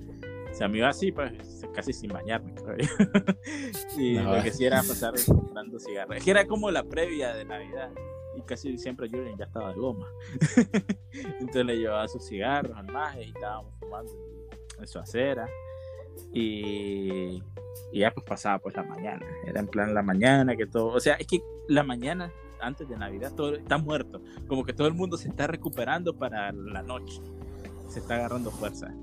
O 0.53 0.55
sea, 0.55 0.69
me 0.69 0.79
iba 0.79 0.89
así, 0.89 1.11
pues 1.11 1.33
casi 1.75 1.95
sin 1.95 2.13
bañarme, 2.13 2.55
creo 2.55 2.77
y 3.99 4.19
lo 4.19 4.43
que 4.43 4.53
sí 4.53 4.67
era 4.67 4.83
pasar 4.83 5.15
comprando 5.27 5.79
cigarros. 5.79 6.19
Es 6.19 6.25
que 6.25 6.31
era 6.31 6.47
como 6.47 6.71
la 6.71 6.85
previa 6.85 7.35
de 7.35 7.47
Navidad. 7.47 7.91
Y 8.37 8.43
casi 8.43 8.77
siempre 8.79 9.09
Jürgen 9.09 9.37
ya 9.39 9.47
estaba 9.47 9.73
de 9.73 9.79
goma. 9.79 10.07
Entonces 11.41 11.65
le 11.65 11.79
llevaba 11.79 12.07
sus 12.09 12.27
cigarros 12.27 12.77
al 12.77 12.87
maje 12.87 13.25
y 13.25 13.29
estábamos 13.29 13.75
fumando 13.81 14.13
en 14.79 14.87
su 14.87 14.99
acera. 14.99 15.49
Y, 16.33 17.43
y 17.91 17.99
ya 18.01 18.11
pues 18.11 18.27
pasaba 18.27 18.59
pues 18.59 18.77
la 18.77 18.83
mañana. 18.83 19.25
Era 19.47 19.61
en 19.61 19.67
plan 19.67 19.95
la 19.95 20.03
mañana 20.03 20.55
que 20.55 20.67
todo. 20.67 20.89
O 20.89 21.01
sea, 21.01 21.15
es 21.15 21.27
que 21.27 21.43
la 21.69 21.83
mañana 21.83 22.31
antes 22.61 22.89
de 22.89 22.97
Navidad 22.97 23.33
todo 23.35 23.55
está 23.55 23.79
muerto. 23.79 24.23
Como 24.49 24.65
que 24.65 24.73
todo 24.73 24.87
el 24.87 24.95
mundo 24.95 25.17
se 25.17 25.29
está 25.29 25.47
recuperando 25.47 26.15
para 26.15 26.53
la 26.53 26.83
noche. 26.83 27.21
Se 27.89 28.01
está 28.01 28.17
agarrando 28.17 28.51
fuerza. 28.51 28.95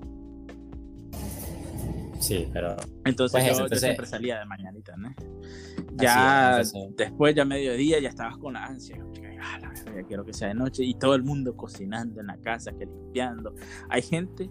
Sí, 2.19 2.47
pero. 2.51 2.75
Entonces, 3.05 3.58
pues 3.58 3.71
yo, 3.71 3.77
siempre 3.77 4.05
salía 4.05 4.39
de 4.39 4.45
mañanita, 4.45 4.95
¿no? 4.97 5.13
Ya 5.95 6.62
después, 6.95 7.36
ya 7.36 7.45
mediodía, 7.45 7.99
ya 7.99 8.10
estabas 8.10 8.38
con 8.38 8.53
la 8.53 8.65
ansia. 8.65 8.97
ya 9.21 10.03
quiero 10.08 10.25
que 10.25 10.34
sea 10.34 10.49
de 10.49 10.53
noche. 10.53 10.84
Y 10.84 10.93
todo 10.95 11.15
el 11.15 11.23
mundo 11.23 11.55
cocinando 11.55 12.19
en 12.19 12.27
la 12.27 12.38
casa, 12.38 12.71
que 12.73 12.86
limpiando. 12.86 13.53
Hay 13.89 14.01
gente 14.01 14.49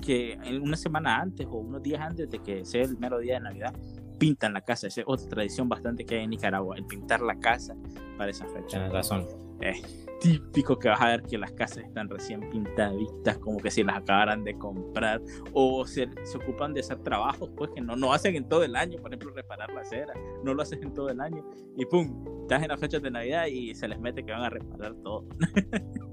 que 0.00 0.38
una 0.62 0.76
semana 0.76 1.20
antes 1.20 1.46
o 1.46 1.56
unos 1.56 1.82
días 1.82 2.00
antes 2.00 2.30
de 2.30 2.38
que 2.38 2.64
sea 2.64 2.82
el 2.82 2.96
primer 2.96 3.18
día 3.18 3.34
de 3.34 3.40
Navidad, 3.40 3.74
pintan 4.18 4.52
la 4.52 4.60
casa. 4.60 4.86
Esa 4.86 5.00
es 5.00 5.06
otra 5.08 5.28
tradición 5.28 5.68
bastante 5.68 6.04
que 6.04 6.16
hay 6.16 6.24
en 6.24 6.30
Nicaragua, 6.30 6.76
el 6.76 6.84
pintar 6.84 7.22
la 7.22 7.38
casa 7.38 7.74
para 8.18 8.30
esa 8.30 8.46
fecha. 8.46 8.78
Tienes 8.78 8.92
razón. 8.92 9.26
Es 9.60 10.05
típico 10.20 10.78
que 10.78 10.88
vas 10.88 11.00
a 11.00 11.08
ver 11.08 11.22
que 11.22 11.38
las 11.38 11.52
casas 11.52 11.78
están 11.78 12.08
recién 12.08 12.48
pintaditas, 12.50 13.38
como 13.38 13.58
que 13.58 13.70
si 13.70 13.82
las 13.82 13.96
acabaran 13.96 14.44
de 14.44 14.54
comprar, 14.58 15.20
o 15.52 15.86
se, 15.86 16.08
se 16.24 16.36
ocupan 16.38 16.74
de 16.74 16.80
hacer 16.80 16.98
trabajos, 17.02 17.50
pues 17.56 17.70
que 17.74 17.80
no, 17.80 17.96
no 17.96 18.12
hacen 18.12 18.36
en 18.36 18.48
todo 18.48 18.64
el 18.64 18.76
año, 18.76 18.98
por 19.00 19.10
ejemplo, 19.10 19.32
reparar 19.34 19.72
la 19.72 19.80
acera, 19.80 20.14
no 20.44 20.54
lo 20.54 20.62
hacen 20.62 20.82
en 20.82 20.94
todo 20.94 21.08
el 21.08 21.20
año, 21.20 21.44
y 21.76 21.84
pum, 21.86 22.24
estás 22.42 22.62
en 22.62 22.68
las 22.68 22.80
fechas 22.80 23.02
de 23.02 23.10
Navidad 23.10 23.46
y 23.46 23.74
se 23.74 23.88
les 23.88 23.98
mete 24.00 24.24
que 24.24 24.32
van 24.32 24.42
a 24.42 24.50
reparar 24.50 24.94
todo. 25.02 25.24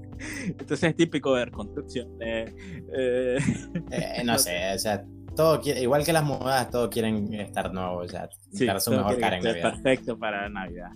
Entonces 0.46 0.82
es 0.84 0.96
típico 0.96 1.32
ver 1.32 1.50
construcción. 1.50 2.08
Eh, 2.20 2.54
eh, 2.92 4.22
no 4.24 4.38
sé, 4.38 4.74
o 4.74 4.78
sea, 4.78 5.04
todo 5.34 5.60
igual 5.64 6.04
que 6.04 6.12
las 6.12 6.24
modas, 6.24 6.70
todos 6.70 6.88
quieren 6.88 7.32
estar 7.34 7.72
nuevos, 7.72 8.06
o 8.06 8.08
sea, 8.08 8.28
sí, 8.52 8.66
su 8.78 8.90
mejor 8.92 9.18
cara 9.18 9.38
en 9.38 9.44
Navidad. 9.44 9.72
Perfecto 9.72 10.18
para 10.18 10.48
Navidad. 10.48 10.90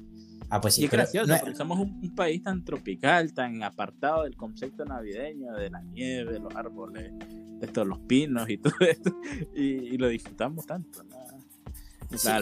Ah, 0.51 0.61
pues 0.61 0.75
sí, 0.75 0.83
y 0.83 0.85
es 0.87 0.91
gracioso, 0.91 1.33
porque 1.41 1.55
somos 1.55 1.79
un, 1.79 2.15
país 2.15 2.43
tan 2.43 2.65
tropical, 2.65 3.33
tan 3.35 3.63
apartado 3.63 4.25
del 4.25 4.35
concepto 4.37 4.85
navideño, 4.85 5.53
de 5.55 5.71
la 5.71 5.83
nieve, 5.83 6.33
de 6.33 6.41
los 6.41 6.55
árboles, 6.57 7.13
de 7.61 7.67
todos 7.67 7.87
los 7.87 7.99
pinos 8.01 8.49
y 8.49 8.57
todo 8.59 8.75
esto, 8.81 9.15
y, 9.55 9.97
lo 9.99 10.09
disfrutamos 10.09 10.67
tanto. 10.67 11.03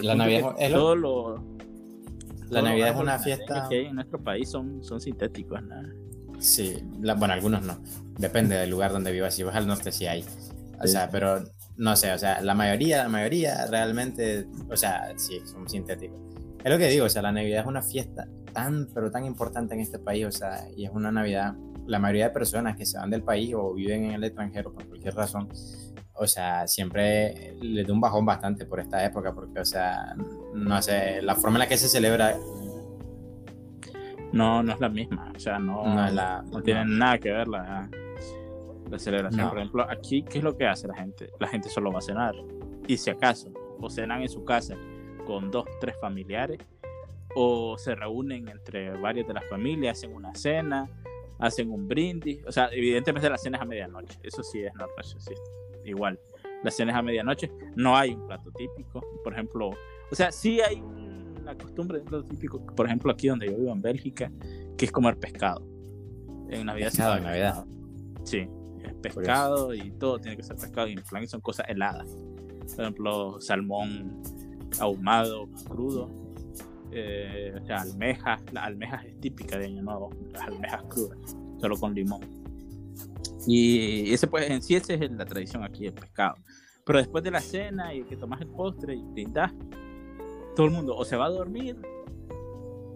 la 0.03 0.15
Navidad 0.15 0.55
es 0.57 0.71
lo, 0.71 1.57
la 2.49 2.61
Navidad 2.61 2.89
es 2.89 2.95
una 2.95 3.19
fiesta 3.19 3.67
que 3.69 3.87
en 3.87 3.95
nuestro 3.95 4.23
país 4.23 4.49
son, 4.49 4.83
son 4.83 5.01
sintéticos. 5.01 5.61
¿no? 5.63 5.75
Sí, 6.39 6.77
bueno, 7.17 7.33
algunos 7.33 7.63
no, 7.63 7.81
depende 8.17 8.55
del 8.55 8.69
lugar 8.69 8.91
donde 8.93 9.11
vivas, 9.11 9.35
si 9.35 9.43
vas 9.43 9.55
al 9.55 9.67
norte 9.67 9.91
sí 9.91 10.05
hay, 10.05 10.23
o 10.81 10.87
sea, 10.87 11.09
pero 11.09 11.43
no 11.75 11.95
sé, 11.95 12.13
o 12.13 12.17
sea, 12.17 12.41
la 12.41 12.53
mayoría, 12.53 13.03
la 13.03 13.09
mayoría 13.09 13.65
realmente, 13.67 14.47
o 14.69 14.77
sea, 14.77 15.13
sí, 15.17 15.41
son 15.45 15.67
sintéticos. 15.67 16.19
Es 16.67 16.73
lo 16.73 16.77
que 16.77 16.89
digo, 16.89 17.05
o 17.05 17.09
sea, 17.09 17.21
la 17.21 17.31
Navidad 17.31 17.61
es 17.61 17.65
una 17.65 17.81
fiesta 17.81 18.27
tan, 18.51 18.89
pero 18.93 19.09
tan 19.09 19.23
importante 19.23 19.73
en 19.73 19.79
este 19.79 19.99
país, 19.99 20.25
o 20.25 20.31
sea, 20.33 20.67
y 20.75 20.83
es 20.83 20.91
una 20.91 21.13
Navidad, 21.13 21.55
la 21.85 21.97
mayoría 21.97 22.27
de 22.27 22.33
personas 22.33 22.75
que 22.75 22.85
se 22.85 22.97
van 22.97 23.09
del 23.09 23.23
país 23.23 23.53
o 23.55 23.73
viven 23.73 24.03
en 24.03 24.11
el 24.11 24.23
extranjero 24.25 24.73
por 24.73 24.85
cualquier 24.85 25.15
razón, 25.15 25.47
o 26.13 26.27
sea, 26.27 26.67
siempre 26.67 27.55
les 27.61 27.87
da 27.87 27.93
un 27.93 28.01
bajón 28.01 28.25
bastante 28.25 28.65
por 28.65 28.81
esta 28.81 29.05
época, 29.05 29.33
porque, 29.33 29.61
o 29.61 29.63
sea, 29.63 30.13
no 30.55 30.81
sé, 30.81 31.21
la 31.21 31.35
forma 31.35 31.55
en 31.55 31.59
la 31.59 31.67
que 31.69 31.77
se 31.77 31.87
celebra 31.87 32.35
no, 34.33 34.61
no 34.61 34.73
es 34.73 34.79
la 34.81 34.89
misma, 34.89 35.31
o 35.33 35.39
sea, 35.39 35.59
no, 35.59 35.85
no, 35.85 36.11
la, 36.11 36.41
no 36.51 36.61
tiene 36.61 36.83
nada 36.83 37.17
que 37.17 37.31
ver 37.31 37.47
la, 37.47 37.89
la 38.91 38.99
celebración. 38.99 39.47
Por 39.47 39.57
ejemplo, 39.57 39.89
aquí, 39.89 40.21
¿qué 40.23 40.39
es 40.39 40.43
lo 40.43 40.57
que 40.57 40.67
hace 40.67 40.85
la 40.89 40.95
gente? 40.95 41.29
La 41.39 41.47
gente 41.47 41.69
solo 41.69 41.93
va 41.93 41.99
a 41.99 42.01
cenar. 42.01 42.35
Y 42.87 42.97
si 42.97 43.09
acaso, 43.09 43.53
o 43.79 43.89
cenan 43.89 44.21
en 44.21 44.27
su 44.27 44.43
casa 44.43 44.75
con 45.27 45.51
dos, 45.51 45.65
tres 45.79 45.95
familiares, 45.99 46.59
o 47.35 47.77
se 47.77 47.93
reúnen 47.93 48.47
entre 48.47 48.89
varias 48.97 49.27
de 49.27 49.33
las 49.33 49.47
familias, 49.47 49.99
hacen 49.99 50.15
una 50.15 50.33
cena, 50.33 50.89
hacen 51.37 51.69
un 51.69 51.87
brindis. 51.87 52.39
O 52.47 52.51
sea, 52.51 52.69
evidentemente 52.71 53.29
la 53.29 53.37
cena 53.37 53.57
es 53.57 53.61
a 53.61 53.65
medianoche. 53.65 54.17
Eso 54.23 54.41
sí 54.41 54.63
es 54.63 54.73
normal, 54.73 55.05
sí, 55.05 55.33
igual. 55.85 56.19
La 56.63 56.71
cena 56.71 56.93
es 56.93 56.97
a 56.97 57.01
medianoche. 57.01 57.51
No 57.75 57.95
hay 57.95 58.13
un 58.13 58.25
plato 58.25 58.49
típico. 58.51 59.01
Por 59.23 59.33
ejemplo, 59.33 59.69
o 60.09 60.15
sea, 60.15 60.31
sí 60.31 60.61
hay 60.61 60.81
una 60.81 61.55
costumbre 61.55 61.97
de 61.97 62.03
un 62.03 62.09
plato 62.09 62.25
típico. 62.25 62.65
Por 62.65 62.87
ejemplo, 62.87 63.11
aquí 63.11 63.27
donde 63.27 63.45
yo 63.47 63.57
vivo 63.57 63.71
en 63.71 63.81
Bélgica, 63.81 64.31
que 64.77 64.85
es 64.85 64.91
comer 64.91 65.17
pescado. 65.17 65.61
En 66.49 66.65
Navidad. 66.65 66.87
Pescado 66.87 67.17
en 67.17 67.23
Navidad. 67.23 67.65
Sí 68.23 68.47
pescado 69.01 69.73
y 69.73 69.91
todo 69.91 70.19
tiene 70.19 70.37
que 70.37 70.43
ser 70.43 70.55
pescado 70.55 70.87
y 70.87 70.93
en 70.93 71.03
plan 71.03 71.27
son 71.27 71.41
cosas 71.41 71.67
heladas. 71.69 72.09
Por 72.75 72.81
ejemplo, 72.81 73.41
salmón 73.41 74.21
ahumado, 74.79 75.47
crudo, 75.67 76.09
eh, 76.91 77.53
o 77.61 77.65
sea, 77.65 77.81
almejas, 77.81 78.41
las 78.51 78.65
almejas 78.65 79.05
es 79.05 79.19
típica 79.19 79.57
de 79.57 79.65
Año 79.65 79.81
Nuevo, 79.81 80.09
las 80.31 80.43
almejas 80.43 80.83
crudas, 80.83 81.17
solo 81.59 81.77
con 81.77 81.93
limón. 81.93 82.21
Y 83.45 84.13
ese 84.13 84.27
pues 84.27 84.49
en 84.49 84.61
sí 84.61 84.75
esa 84.75 84.93
es 84.93 85.11
la 85.11 85.25
tradición 85.25 85.63
aquí, 85.63 85.85
el 85.85 85.93
pescado. 85.93 86.35
Pero 86.85 86.99
después 86.99 87.23
de 87.23 87.31
la 87.31 87.41
cena 87.41 87.93
y 87.93 88.03
que 88.03 88.15
tomas 88.15 88.41
el 88.41 88.47
postre 88.47 88.95
y 88.95 89.01
brindas, 89.01 89.51
todo 90.55 90.67
el 90.67 90.73
mundo 90.73 90.95
o 90.95 91.05
se 91.05 91.15
va 91.15 91.25
a 91.25 91.29
dormir 91.29 91.77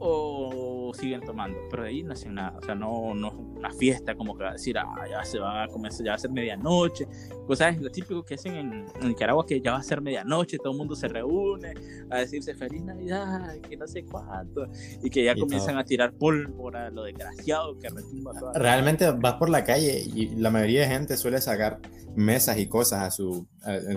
o 0.04 0.92
siguen 0.94 1.22
tomando, 1.22 1.60
pero 1.70 1.84
de 1.84 1.90
ahí 1.90 2.04
no 2.04 2.14
hacen 2.14 2.34
nada, 2.34 2.58
o 2.58 2.66
sea, 2.66 2.74
no, 2.74 3.14
no 3.14 3.28
es 3.28 3.34
una 3.36 3.72
fiesta 3.72 4.16
como 4.16 4.36
que 4.36 4.44
va 4.44 4.50
a 4.50 4.54
decir, 4.54 4.78
ah, 4.78 4.96
ya 5.10 5.24
se 5.24 5.40
va 5.40 5.64
a 5.64 5.68
comenzar, 5.68 6.04
ya 6.04 6.12
va 6.12 6.16
a 6.16 6.20
ser 6.20 6.32
medianoche, 6.32 7.08
cosas 7.46 7.80
lo 7.80 7.90
típico 7.92 8.24
que 8.24 8.34
hacen 8.34 8.56
en, 8.56 8.86
Nicaragua, 9.08 9.46
que 9.46 9.62
ya 9.62 9.74
va 9.74 9.78
a 9.78 9.84
ser 9.84 10.02
medianoche, 10.02 10.58
todo 10.58 10.72
el 10.72 10.80
mundo 10.80 10.96
se 10.96 11.08
reúne 11.08 11.76
a 12.10 12.18
decirse 12.18 12.56
feliz 12.56 12.84
Navidad, 12.84 13.56
que 13.62 13.78
no 13.78 13.88
sé 13.88 14.04
cuánto, 14.04 14.68
y 15.04 15.10
que 15.10 15.24
ya 15.24 15.36
comienzan 15.36 15.78
a 15.78 15.86
tirar 15.86 16.14
pólvora, 16.14 16.90
lo 16.90 17.04
desgraciado 17.04 17.78
que 17.78 17.90
retumba 17.90 18.34
toda 18.34 18.54
Realmente 18.54 19.10
vas 19.12 19.36
por 19.36 19.50
la 19.50 19.64
calle 19.64 20.04
y 20.04 20.36
la 20.36 20.50
mayoría 20.50 20.82
de 20.82 20.88
gente 20.88 21.16
suele 21.16 21.40
sacar 21.42 21.80
mesas 22.16 22.58
y 22.58 22.68
cosas 22.68 23.02
a 23.04 23.12
su, 23.12 23.48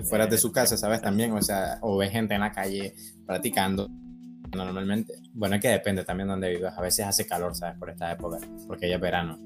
fuera 0.03 0.27
de 0.27 0.37
su 0.37 0.51
casa, 0.51 0.77
¿sabes? 0.77 1.01
También, 1.01 1.31
o 1.31 1.41
sea, 1.41 1.79
o 1.81 1.97
ve 1.97 2.09
gente 2.09 2.35
en 2.35 2.41
la 2.41 2.51
calle 2.51 2.93
practicando 3.25 3.89
normalmente, 4.55 5.15
bueno, 5.33 5.55
es 5.55 5.61
que 5.61 5.69
depende 5.69 6.03
también 6.03 6.27
de 6.27 6.31
donde 6.31 6.49
vivas. 6.49 6.77
A 6.77 6.81
veces 6.81 7.05
hace 7.05 7.27
calor, 7.27 7.55
¿sabes? 7.55 7.77
Por 7.77 7.89
esta 7.89 8.11
época, 8.11 8.37
porque 8.67 8.89
ya 8.89 8.95
es 8.95 9.01
verano. 9.01 9.37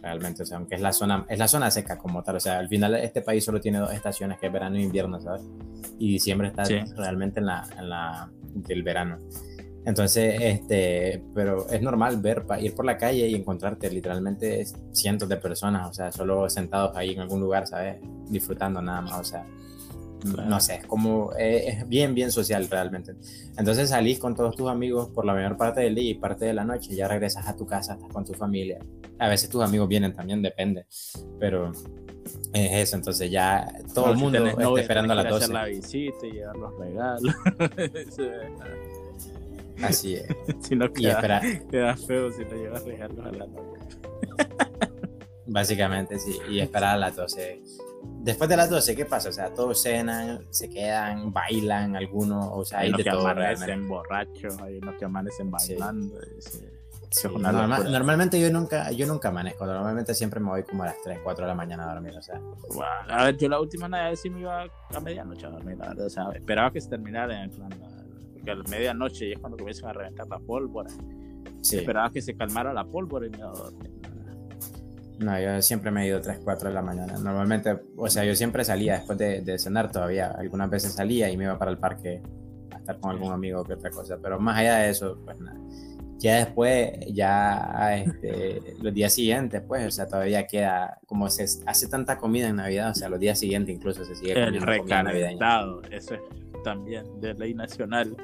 Realmente, 0.00 0.44
o 0.44 0.46
sea, 0.46 0.58
aunque 0.58 0.76
es 0.76 0.80
la 0.80 0.92
zona, 0.92 1.26
es 1.28 1.38
la 1.38 1.48
zona 1.48 1.70
seca 1.70 1.98
como 1.98 2.22
tal. 2.22 2.36
O 2.36 2.40
sea, 2.40 2.58
al 2.58 2.68
final 2.68 2.94
este 2.94 3.22
país 3.22 3.44
solo 3.44 3.60
tiene 3.60 3.78
dos 3.78 3.92
estaciones, 3.92 4.38
que 4.38 4.46
es 4.46 4.52
verano 4.52 4.76
e 4.76 4.82
invierno, 4.82 5.20
¿sabes? 5.20 5.42
Y 5.98 6.12
diciembre 6.12 6.48
está 6.48 6.64
realmente 6.96 7.40
en 7.40 7.46
la, 7.46 7.66
en 7.76 7.88
la 7.88 8.30
del 8.54 8.82
verano. 8.82 9.18
Entonces, 9.86 10.36
este, 10.40 11.22
pero 11.32 11.68
es 11.70 11.80
normal 11.80 12.20
ver, 12.20 12.44
ir 12.60 12.74
por 12.74 12.84
la 12.84 12.98
calle 12.98 13.28
y 13.28 13.36
encontrarte 13.36 13.88
literalmente 13.88 14.66
cientos 14.90 15.28
de 15.28 15.36
personas, 15.36 15.88
o 15.88 15.94
sea, 15.94 16.10
solo 16.10 16.50
sentados 16.50 16.96
ahí 16.96 17.12
en 17.12 17.20
algún 17.20 17.40
lugar, 17.40 17.68
¿sabes? 17.68 17.98
Disfrutando 18.28 18.82
nada 18.82 19.00
más, 19.00 19.20
o 19.20 19.24
sea, 19.24 19.46
no 20.24 20.60
sé, 20.60 20.76
es 20.76 20.86
como, 20.86 21.32
eh, 21.38 21.68
es 21.68 21.88
bien, 21.88 22.14
bien 22.14 22.30
social 22.30 22.68
realmente. 22.68 23.14
Entonces 23.56 23.90
salís 23.90 24.18
con 24.18 24.34
todos 24.34 24.56
tus 24.56 24.68
amigos 24.68 25.08
por 25.10 25.24
la 25.24 25.34
mayor 25.34 25.56
parte 25.56 25.80
del 25.80 25.94
día 25.94 26.10
y 26.10 26.14
parte 26.14 26.44
de 26.44 26.54
la 26.54 26.64
noche, 26.64 26.94
ya 26.94 27.08
regresas 27.08 27.46
a 27.46 27.56
tu 27.56 27.66
casa, 27.66 27.94
estás 27.94 28.12
con 28.12 28.24
tu 28.24 28.34
familia. 28.34 28.78
A 29.18 29.28
veces 29.28 29.48
tus 29.48 29.62
amigos 29.62 29.88
vienen 29.88 30.12
también, 30.14 30.42
depende, 30.42 30.86
pero 31.38 31.72
es 32.52 32.72
eso, 32.72 32.96
entonces 32.96 33.30
ya 33.30 33.66
todo 33.94 34.10
el 34.12 34.16
mundo 34.18 34.44
está 34.46 34.80
esperando 34.80 35.12
a 35.12 35.16
la 35.16 35.24
12. 35.24 35.52
la 35.52 35.64
visita 35.66 36.26
y 36.26 36.32
llevar 36.32 36.56
los 36.56 36.78
regalos. 36.78 37.34
Así 39.82 40.14
es. 40.14 40.26
si 40.60 40.74
no 40.74 40.90
queda, 40.90 41.42
queda 41.70 41.96
feo 41.96 42.32
si 42.32 42.44
no 42.44 42.56
llevas 42.56 42.84
regalos 42.84 43.26
a 43.26 43.30
la 43.30 43.46
noche. 43.46 43.76
Básicamente, 45.46 46.18
sí, 46.18 46.38
y 46.50 46.60
esperar 46.60 46.94
a 46.94 46.98
las 46.98 47.14
12 47.14 47.62
después 48.26 48.50
de 48.50 48.56
las 48.56 48.68
12, 48.68 48.96
¿qué 48.96 49.04
pasa? 49.06 49.28
O 49.28 49.32
sea, 49.32 49.54
todos 49.54 49.80
cenan, 49.80 50.40
se 50.50 50.68
quedan, 50.68 51.32
bailan 51.32 51.94
algunos, 51.94 52.48
o 52.52 52.64
sea, 52.64 52.80
hay, 52.80 52.90
de 52.90 53.04
que 53.04 53.10
todo, 53.10 53.26
amanecen 53.26 53.86
borrachos, 53.86 54.60
hay 54.60 54.78
unos 54.78 54.96
que 54.96 55.04
amanecen 55.04 55.48
bailando. 55.48 56.18
normalmente 57.88 58.40
yo 58.40 58.50
nunca, 58.50 58.90
yo 58.90 59.06
nunca 59.06 59.28
amanezco, 59.28 59.64
normalmente 59.64 60.12
siempre 60.12 60.40
me 60.40 60.48
voy 60.48 60.64
como 60.64 60.82
a 60.82 60.86
las 60.86 61.00
3, 61.04 61.20
4 61.22 61.44
de 61.44 61.48
la 61.48 61.54
mañana 61.54 61.88
a 61.88 61.94
dormir, 61.94 62.16
o 62.18 62.22
sea. 62.22 62.40
a 63.08 63.24
ver, 63.26 63.36
yo 63.36 63.48
la 63.48 63.60
última 63.60 63.86
vez 63.88 64.20
sí 64.20 64.28
me 64.28 64.40
iba 64.40 64.64
a 64.64 65.00
medianoche 65.00 65.46
a 65.46 65.50
dormir, 65.50 65.78
la 65.78 65.88
verdad, 65.88 66.06
o 66.06 66.10
sea, 66.10 66.24
esperaba 66.34 66.72
que 66.72 66.80
se 66.80 66.88
terminara 66.88 67.44
en 67.44 67.50
plan, 67.50 67.70
porque 68.32 68.50
a 68.50 68.54
la 68.56 68.64
medianoche 68.64 69.34
es 69.34 69.38
cuando 69.38 69.56
comienzan 69.56 69.90
a 69.90 69.92
reventar 69.92 70.26
la 70.26 70.40
pólvora. 70.40 70.90
Esperaba 71.62 72.10
que 72.10 72.22
se 72.22 72.36
calmara 72.36 72.72
la 72.72 72.84
pólvora 72.84 73.26
y 73.26 73.30
me 73.30 73.38
iba 73.38 73.50
a 73.50 73.52
dormir. 73.52 74.05
No, 75.18 75.40
yo 75.40 75.62
siempre 75.62 75.90
me 75.90 76.04
he 76.04 76.08
ido 76.08 76.20
3, 76.20 76.40
4 76.44 76.68
de 76.68 76.74
la 76.74 76.82
mañana. 76.82 77.14
Normalmente, 77.14 77.78
o 77.96 78.08
sea, 78.08 78.24
yo 78.24 78.34
siempre 78.34 78.64
salía 78.64 78.94
después 78.94 79.18
de, 79.18 79.40
de 79.40 79.58
cenar 79.58 79.90
todavía. 79.90 80.34
Algunas 80.38 80.68
veces 80.68 80.92
salía 80.92 81.30
y 81.30 81.36
me 81.36 81.44
iba 81.44 81.58
para 81.58 81.70
el 81.70 81.78
parque 81.78 82.22
a 82.70 82.76
estar 82.76 83.00
con 83.00 83.12
algún 83.12 83.32
amigo 83.32 83.64
que 83.64 83.74
otra 83.74 83.90
cosa. 83.90 84.18
Pero 84.22 84.38
más 84.38 84.58
allá 84.58 84.76
de 84.78 84.90
eso, 84.90 85.18
pues 85.24 85.38
nada 85.40 85.56
ya 86.18 86.36
después, 86.38 86.92
ya 87.12 87.96
este, 87.98 88.60
los 88.82 88.92
días 88.92 89.12
siguientes, 89.12 89.62
pues, 89.66 89.86
o 89.86 89.90
sea, 89.90 90.06
todavía 90.06 90.46
queda, 90.46 90.98
como 91.06 91.28
se 91.30 91.44
hace 91.66 91.88
tanta 91.88 92.18
comida 92.18 92.48
en 92.48 92.56
Navidad, 92.56 92.90
o 92.90 92.94
sea, 92.94 93.08
los 93.08 93.20
días 93.20 93.38
siguientes 93.38 93.74
incluso 93.74 94.04
se 94.04 94.14
sigue 94.14 94.34
comiendo. 94.34 94.58
El 94.58 94.66
recalentado, 94.66 95.82
eso 95.90 96.14
es 96.14 96.20
también 96.66 97.20
de 97.20 97.32
ley 97.34 97.54
nacional, 97.54 98.16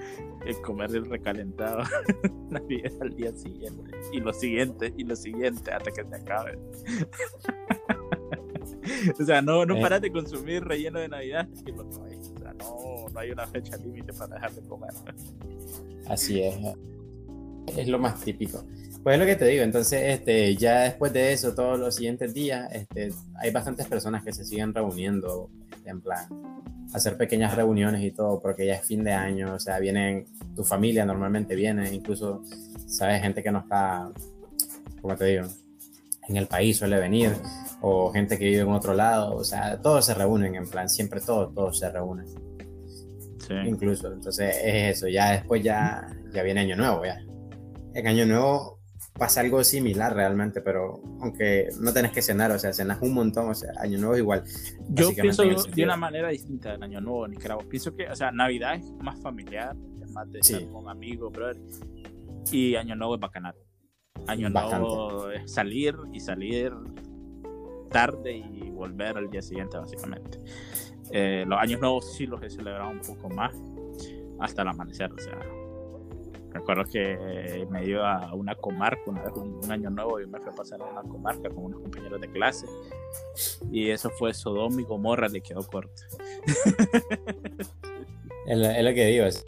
el 0.45 0.61
comer 0.63 0.91
el 0.97 1.09
recalentado 1.09 1.79
al 3.01 3.17
día 3.17 3.33
siguiente, 3.37 3.97
y 4.13 4.19
lo 4.19 4.33
siguiente, 4.33 4.93
y 4.97 5.05
lo 5.05 5.15
siguiente, 5.15 5.71
hasta 5.71 5.93
que 5.93 6.05
se 6.05 6.17
acabe. 6.17 6.59
o 9.21 9.25
sea, 9.25 9.41
no, 9.41 9.65
no 9.65 9.77
eh. 9.77 9.81
paras 9.81 10.03
de 10.03 10.11
consumir 10.11 10.65
relleno 10.65 10.99
de 10.99 11.09
Navidad, 11.09 11.49
que 11.65 11.71
no 11.71 11.85
hay. 12.05 12.17
O 12.17 12.39
sea, 12.41 12.53
no, 12.55 13.07
no 13.13 13.21
hay 13.21 13.31
una 13.31 13.47
fecha 13.47 13.77
límite 13.77 14.13
para 14.13 14.35
dejar 14.35 14.53
de 14.53 14.69
comer. 14.69 14.91
Así 16.09 16.43
es 16.43 16.57
es 17.77 17.89
lo 17.89 17.99
más 17.99 18.21
típico. 18.21 18.65
Pues 19.03 19.15
es 19.15 19.21
lo 19.21 19.27
que 19.27 19.37
te 19.37 19.47
digo, 19.47 19.65
entonces 19.65 20.01
este, 20.05 20.55
ya 20.57 20.83
después 20.83 21.13
de 21.13 21.33
eso, 21.33 21.55
todos 21.55 21.79
los 21.79 21.95
siguientes 21.95 22.35
días, 22.35 22.73
este, 22.73 23.13
hay 23.41 23.51
bastantes 23.51 23.87
personas 23.89 24.23
que 24.23 24.33
se 24.33 24.45
siguen 24.45 24.75
reuniendo, 24.75 25.51
en 25.85 26.01
plan, 26.01 26.27
hacer 26.93 27.17
pequeñas 27.17 27.55
reuniones 27.55 28.03
y 28.03 28.11
todo, 28.11 28.41
porque 28.41 28.67
ya 28.67 28.75
es 28.75 28.87
fin 28.87 29.05
de 29.05 29.13
año, 29.13 29.55
o 29.55 29.59
sea, 29.59 29.79
vienen, 29.79 30.27
tu 30.55 30.65
familia 30.65 31.05
normalmente 31.05 31.55
viene, 31.55 31.93
incluso, 31.93 32.43
sabes, 32.87 33.23
gente 33.23 33.43
que 33.43 33.51
no 33.51 33.61
está, 33.61 34.11
como 35.01 35.17
te 35.17 35.25
digo, 35.27 35.47
en 36.29 36.37
el 36.37 36.47
país 36.47 36.77
suele 36.77 36.99
venir, 36.99 37.33
o 37.81 38.13
gente 38.13 38.39
que 38.39 38.45
vive 38.45 38.63
en 38.63 38.71
otro 38.71 38.95
lado, 38.95 39.37
o 39.37 39.45
sea, 39.45 39.81
todos 39.81 40.05
se 40.07 40.15
reúnen, 40.15 40.55
en 40.55 40.69
plan, 40.69 40.89
siempre 40.89 41.21
todos, 41.21 41.55
todos 41.55 41.79
se 41.79 41.91
reúnen. 41.91 42.27
Sí. 43.47 43.55
Incluso, 43.67 44.13
entonces 44.13 44.57
es 44.63 44.97
eso, 44.97 45.09
ya 45.09 45.33
después 45.33 45.63
ya, 45.63 46.07
ya 46.33 46.43
viene 46.43 46.61
año 46.61 46.77
nuevo, 46.77 47.05
ya 47.05 47.19
en 47.95 48.07
Año 48.07 48.27
Nuevo 48.27 48.79
pasa 49.13 49.41
algo 49.41 49.63
similar 49.63 50.15
realmente, 50.15 50.61
pero 50.61 51.03
aunque 51.21 51.69
no 51.81 51.93
tenés 51.93 52.13
que 52.13 52.23
cenar, 52.23 52.51
o 52.51 52.59
sea, 52.59 52.73
cenas 52.73 52.99
un 53.03 53.15
montón, 53.15 53.51
o 53.51 53.55
sea, 53.55 53.71
Año 53.79 53.99
Nuevo 53.99 54.17
igual. 54.17 54.43
Yo 54.91 55.11
pienso 55.15 55.45
de 55.45 55.85
una 55.85 55.97
manera 55.97 56.29
distinta 56.29 56.73
del 56.73 56.83
Año 56.83 57.01
Nuevo 57.01 57.27
en 57.27 57.33
Nicaragua. 57.33 57.65
Pienso 57.69 57.95
que, 57.95 58.09
o 58.09 58.17
sea, 58.17 58.33
Navidad 58.33 58.77
es 58.77 58.91
más 59.01 59.21
familiar, 59.21 59.77
es 60.03 60.11
más 60.11 60.31
de 60.31 60.41
estar 60.41 60.67
con 60.69 60.89
amigos, 60.89 61.33
brother, 61.33 61.61
y 62.51 62.75
Año 62.75 62.97
Nuevo 62.97 63.15
es 63.17 63.21
bacanal. 63.21 63.55
Año 64.27 64.49
Nuevo 64.51 65.31
es 65.31 65.53
salir 65.53 65.95
y 66.13 66.21
salir 66.21 66.73
tarde 67.91 68.37
y 68.37 68.71
volver 68.71 69.19
al 69.19 69.31
día 69.31 69.43
siguiente, 69.43 69.77
básicamente. 69.77 70.39
Eh, 71.11 71.45
los 71.47 71.59
años 71.59 71.81
nuevos 71.81 72.15
sí 72.15 72.27
los 72.27 72.43
he 72.43 72.49
celebrado 72.49 72.89
un 72.91 73.01
poco 73.01 73.29
más 73.29 73.55
hasta 74.41 74.63
el 74.63 74.69
amanecer, 74.69 75.13
o 75.13 75.19
sea, 75.19 75.39
Recuerdo 76.53 76.85
que 76.85 77.67
me 77.71 77.87
iba 77.87 78.17
a 78.17 78.35
una 78.35 78.55
comarca 78.55 79.03
una 79.07 79.23
vez, 79.23 79.33
un, 79.35 79.71
año 79.71 79.91
nuevo, 79.91 80.21
y 80.21 80.27
me 80.27 80.39
fui 80.39 80.53
a 80.53 80.55
pasar 80.55 80.83
a 80.83 80.85
una 80.85 81.03
comarca 81.03 81.49
con 81.49 81.65
unos 81.65 81.81
compañeros 81.81 82.21
de 82.21 82.31
clase. 82.31 82.67
Y 83.71 83.91
eso 83.91 84.11
fue 84.11 84.35
Sodoma 84.35 84.81
y 84.81 84.85
Gomorra, 84.85 85.29
le 85.29 85.41
quedó 85.41 85.67
corto. 85.67 86.03
es, 88.47 88.85
lo, 88.85 88.95
que 88.95 89.07
digo, 89.07 89.25
es, 89.25 89.45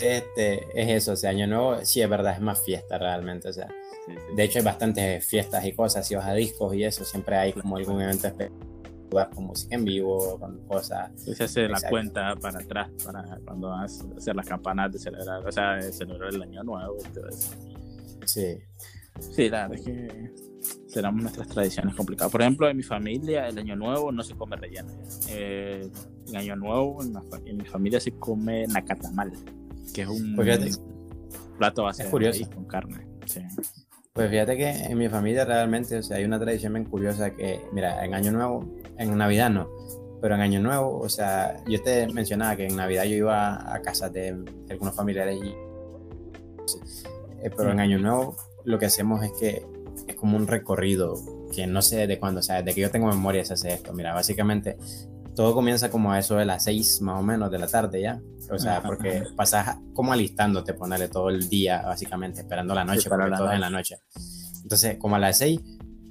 este, 0.00 0.66
es 0.74 1.02
eso, 1.02 1.12
o 1.12 1.16
sea, 1.16 1.30
año 1.30 1.46
nuevo, 1.46 1.84
sí 1.84 2.02
es 2.02 2.08
verdad, 2.08 2.34
es 2.34 2.40
más 2.40 2.64
fiesta 2.64 2.98
realmente, 2.98 3.48
o 3.48 3.52
sea. 3.52 3.68
De 4.34 4.42
hecho 4.42 4.58
hay 4.58 4.64
bastantes 4.64 5.24
fiestas 5.24 5.64
y 5.64 5.72
cosas, 5.72 6.06
si 6.06 6.16
vas 6.16 6.26
a 6.26 6.34
discos 6.34 6.74
y 6.74 6.82
eso, 6.82 7.04
siempre 7.04 7.36
hay 7.36 7.52
como 7.52 7.76
algún 7.76 8.02
evento 8.02 8.26
especial 8.26 8.71
con 9.34 9.44
música 9.44 9.74
en 9.74 9.84
vivo, 9.84 10.38
con 10.38 10.66
cosas. 10.66 11.10
se 11.16 11.44
hace 11.44 11.68
la 11.68 11.80
cuenta 11.80 12.34
para 12.36 12.60
atrás, 12.60 12.90
para 13.04 13.22
cuando 13.44 13.68
vas 13.68 14.00
a 14.00 14.16
hacer 14.16 14.34
las 14.34 14.46
campanas 14.46 14.92
de 14.92 14.98
celebrar, 14.98 15.46
o 15.46 15.52
sea, 15.52 15.74
de 15.74 15.92
celebrar 15.92 16.34
el 16.34 16.42
año 16.42 16.62
nuevo 16.62 16.96
y 16.98 17.12
todo 17.12 17.28
eso. 17.28 17.54
Sí. 18.24 18.58
Sí, 19.20 19.50
la 19.50 19.68
verdad 19.68 19.78
es 19.78 19.84
que 19.84 20.32
serán 20.86 21.16
nuestras 21.16 21.48
tradiciones 21.48 21.94
complicadas. 21.94 22.32
Por 22.32 22.40
ejemplo, 22.40 22.68
en 22.68 22.76
mi 22.76 22.82
familia, 22.82 23.46
el 23.46 23.58
año 23.58 23.76
nuevo 23.76 24.10
no 24.10 24.22
se 24.22 24.34
come 24.34 24.56
relleno. 24.56 24.90
Eh, 25.28 25.88
el 26.28 26.36
año 26.36 26.56
nuevo, 26.56 26.98
en, 27.02 27.56
mi 27.56 27.64
familia 27.64 28.00
se 28.00 28.12
come 28.12 28.66
nacatamal, 28.66 29.32
que 29.92 30.02
es 30.02 30.08
un 30.08 30.34
pues 30.34 30.80
plato 31.58 31.84
base 31.84 32.08
con 32.10 32.64
carne. 32.64 33.06
Sí. 33.26 33.40
Pues 34.12 34.30
fíjate 34.30 34.56
que 34.58 34.68
en 34.70 34.98
mi 34.98 35.08
familia 35.08 35.44
realmente, 35.44 35.98
o 35.98 36.02
sea, 36.02 36.18
hay 36.18 36.24
una 36.24 36.38
tradición 36.38 36.74
bien 36.74 36.84
curiosa 36.84 37.34
que, 37.34 37.60
mira, 37.72 38.04
en 38.04 38.12
Año 38.12 38.30
Nuevo, 38.30 38.70
en 39.02 39.16
Navidad 39.16 39.50
no, 39.50 39.68
pero 40.20 40.34
en 40.34 40.40
Año 40.40 40.60
Nuevo, 40.60 41.00
o 41.00 41.08
sea, 41.08 41.62
yo 41.66 41.82
te 41.82 42.06
mencionaba 42.06 42.56
que 42.56 42.66
en 42.66 42.76
Navidad 42.76 43.04
yo 43.04 43.16
iba 43.16 43.74
a 43.74 43.82
casa 43.82 44.08
de, 44.08 44.36
algunos 44.70 44.94
familiares 44.94 45.40
y, 45.42 45.48
eh, 47.42 47.50
pero 47.56 47.72
en 47.72 47.80
Año 47.80 47.98
Nuevo 47.98 48.36
lo 48.64 48.78
que 48.78 48.86
hacemos 48.86 49.24
es 49.24 49.32
que 49.32 49.66
es 50.06 50.14
como 50.14 50.36
un 50.36 50.46
recorrido 50.46 51.14
que 51.52 51.66
no 51.66 51.82
sé 51.82 52.06
de 52.06 52.18
cuándo, 52.18 52.40
o 52.40 52.42
sea, 52.42 52.62
desde 52.62 52.74
que 52.74 52.80
yo 52.82 52.90
tengo 52.90 53.08
memoria 53.08 53.44
se 53.44 53.54
hace 53.54 53.74
esto. 53.74 53.92
Mira, 53.92 54.14
básicamente 54.14 54.78
todo 55.34 55.54
comienza 55.54 55.90
como 55.90 56.12
a 56.12 56.18
eso 56.18 56.36
de 56.36 56.44
las 56.44 56.64
seis 56.64 57.00
más 57.00 57.18
o 57.18 57.22
menos 57.22 57.50
de 57.50 57.58
la 57.58 57.66
tarde 57.66 58.02
ya. 58.02 58.20
O 58.50 58.58
sea, 58.58 58.82
porque 58.82 59.24
pasas 59.36 59.78
como 59.94 60.12
alistándote, 60.12 60.74
ponerle 60.74 61.08
todo 61.08 61.30
el 61.30 61.48
día, 61.48 61.82
básicamente, 61.82 62.40
esperando 62.40 62.74
la 62.74 62.84
noche, 62.84 63.08
para 63.08 63.34
todo 63.34 63.50
en 63.50 63.60
la 63.60 63.70
noche. 63.70 63.98
Entonces, 64.62 64.98
como 64.98 65.16
a 65.16 65.18
las 65.18 65.38
seis, 65.38 65.60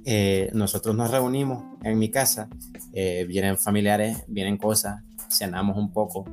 eh, 0.04 0.50
nosotros 0.52 0.96
nos 0.96 1.10
reunimos 1.10 1.64
en 1.82 1.98
mi 1.98 2.10
casa, 2.10 2.48
eh, 2.92 3.24
vienen 3.28 3.56
familiares, 3.56 4.24
vienen 4.26 4.56
cosas, 4.56 5.02
cenamos 5.30 5.76
un 5.76 5.92
poco, 5.92 6.24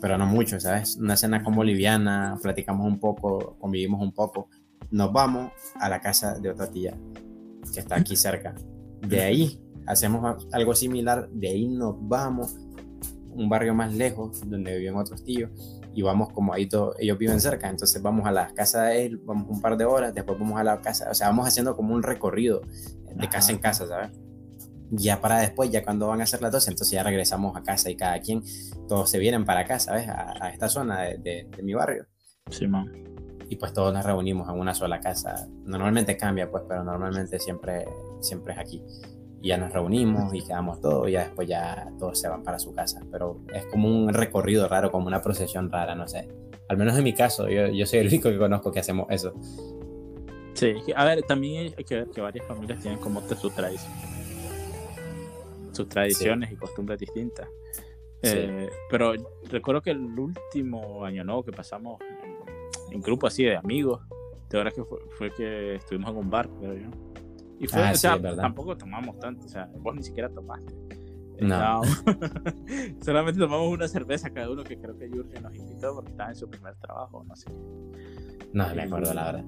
pero 0.00 0.16
no 0.16 0.26
mucho, 0.26 0.60
¿sabes? 0.60 0.96
Una 0.96 1.16
cena 1.16 1.42
como 1.42 1.64
liviana, 1.64 2.38
platicamos 2.40 2.86
un 2.86 3.00
poco, 3.00 3.56
convivimos 3.58 4.00
un 4.00 4.12
poco, 4.12 4.48
nos 4.90 5.12
vamos 5.12 5.52
a 5.80 5.88
la 5.88 6.00
casa 6.00 6.38
de 6.38 6.50
otra 6.50 6.70
tía 6.70 6.96
que 7.72 7.80
está 7.80 7.96
aquí 7.96 8.16
cerca. 8.16 8.54
De 9.06 9.20
ahí 9.20 9.60
hacemos 9.86 10.46
algo 10.52 10.74
similar, 10.74 11.28
de 11.30 11.48
ahí 11.48 11.66
nos 11.66 11.96
vamos 12.00 12.56
un 13.38 13.48
barrio 13.48 13.74
más 13.74 13.94
lejos 13.94 14.40
donde 14.48 14.76
viven 14.78 14.96
otros 14.96 15.22
tíos 15.22 15.50
y 15.94 16.02
vamos 16.02 16.32
como 16.32 16.52
ahí 16.52 16.66
todos, 16.66 16.96
ellos 16.98 17.18
viven 17.18 17.40
cerca, 17.40 17.68
entonces 17.68 18.00
vamos 18.02 18.26
a 18.26 18.32
la 18.32 18.48
casa 18.48 18.84
de 18.84 19.06
él, 19.06 19.18
vamos 19.24 19.46
un 19.48 19.60
par 19.60 19.76
de 19.76 19.84
horas, 19.84 20.14
después 20.14 20.38
vamos 20.38 20.60
a 20.60 20.64
la 20.64 20.80
casa, 20.80 21.08
o 21.10 21.14
sea, 21.14 21.28
vamos 21.28 21.46
haciendo 21.46 21.76
como 21.76 21.94
un 21.94 22.02
recorrido 22.02 22.62
de 23.14 23.28
casa 23.28 23.52
en 23.52 23.58
casa, 23.58 23.86
¿sabes? 23.86 24.10
Ya 24.90 25.20
para 25.20 25.40
después, 25.40 25.70
ya 25.70 25.84
cuando 25.84 26.08
van 26.08 26.22
a 26.22 26.26
ser 26.26 26.40
las 26.40 26.52
12, 26.52 26.70
entonces 26.70 26.94
ya 26.94 27.02
regresamos 27.02 27.56
a 27.56 27.62
casa 27.62 27.90
y 27.90 27.96
cada 27.96 28.18
quien, 28.20 28.42
todos 28.88 29.10
se 29.10 29.18
vienen 29.18 29.44
para 29.44 29.60
acá, 29.60 29.78
¿sabes? 29.78 30.08
A, 30.08 30.50
esta 30.50 30.68
zona 30.68 31.02
de, 31.02 31.46
de, 31.50 31.62
mi 31.62 31.74
barrio. 31.74 32.06
Sí, 32.50 32.66
man. 32.66 32.90
Y 33.50 33.56
pues 33.56 33.72
todos 33.72 33.92
nos 33.92 34.04
reunimos 34.04 34.48
en 34.48 34.58
una 34.58 34.74
sola 34.74 35.00
casa. 35.00 35.46
Normalmente 35.64 36.16
cambia, 36.16 36.50
pues, 36.50 36.64
pero 36.66 36.84
normalmente 36.84 37.38
siempre, 37.38 37.86
siempre 38.20 38.54
es 38.54 38.58
aquí 38.58 38.82
y 39.40 39.48
ya 39.48 39.56
nos 39.56 39.72
reunimos 39.72 40.34
y 40.34 40.42
quedamos 40.42 40.80
todos 40.80 41.08
y 41.08 41.12
ya 41.12 41.24
después 41.24 41.48
ya 41.48 41.90
todos 41.98 42.18
se 42.18 42.28
van 42.28 42.42
para 42.42 42.58
su 42.58 42.74
casa. 42.74 43.00
Pero 43.10 43.40
es 43.54 43.64
como 43.66 43.88
un 43.88 44.12
recorrido 44.12 44.68
raro, 44.68 44.90
como 44.90 45.06
una 45.06 45.22
procesión 45.22 45.70
rara, 45.70 45.94
no 45.94 46.08
sé. 46.08 46.28
Al 46.68 46.76
menos 46.76 46.96
en 46.96 47.04
mi 47.04 47.14
caso, 47.14 47.48
yo, 47.48 47.68
yo 47.68 47.86
soy 47.86 48.00
el 48.00 48.08
único 48.08 48.28
que 48.30 48.38
conozco 48.38 48.72
que 48.72 48.80
hacemos 48.80 49.06
eso. 49.10 49.32
Sí, 50.58 50.74
a 50.94 51.04
ver, 51.04 51.22
también 51.22 51.74
hay 51.76 51.84
que 51.84 51.94
ver 51.94 52.08
que 52.08 52.20
varias 52.20 52.46
familias 52.46 52.80
tienen 52.80 52.98
como 52.98 53.20
sus 53.20 53.54
tradiciones. 53.54 53.98
Sus 55.72 55.88
tradiciones 55.88 56.50
y 56.50 56.56
costumbres 56.56 56.98
distintas. 56.98 57.48
Eh, 58.22 58.68
pero 58.90 59.12
recuerdo 59.48 59.80
que 59.80 59.90
el 59.90 60.18
último 60.18 61.04
año 61.04 61.22
nuevo 61.22 61.44
que 61.44 61.52
pasamos 61.52 62.00
en, 62.90 63.00
grupo 63.00 63.28
así 63.28 63.44
de 63.44 63.56
amigos, 63.56 64.02
de 64.50 64.58
verdad 64.58 64.72
que 64.72 64.82
fue, 64.82 64.98
fue 65.16 65.34
que 65.34 65.76
estuvimos 65.76 66.10
en 66.10 66.16
un 66.16 66.30
bar, 66.30 66.48
creo 66.58 66.74
yo 66.74 66.90
y 67.60 67.66
fue, 67.66 67.82
ah, 67.82 67.90
o 67.92 67.96
sea, 67.96 68.20
tampoco 68.36 68.76
tomamos 68.76 69.18
tanto, 69.18 69.46
o 69.46 69.48
sea, 69.48 69.68
vos 69.78 69.94
ni 69.94 70.02
siquiera 70.02 70.28
tomaste. 70.28 70.72
No. 71.40 71.82
Solamente 73.02 73.38
tomamos 73.38 73.68
una 73.72 73.88
cerveza 73.88 74.30
cada 74.30 74.50
uno, 74.50 74.62
que 74.64 74.78
creo 74.78 74.96
que 74.96 75.08
Jurgen 75.08 75.42
nos 75.42 75.54
invitó 75.54 75.94
porque 75.94 76.10
estaba 76.10 76.30
en 76.30 76.36
su 76.36 76.48
primer 76.48 76.76
trabajo, 76.76 77.24
no 77.24 77.34
sé. 77.34 77.50
No, 78.52 78.74
me 78.74 78.82
acuerdo 78.82 79.12
la 79.12 79.24
verdad. 79.24 79.44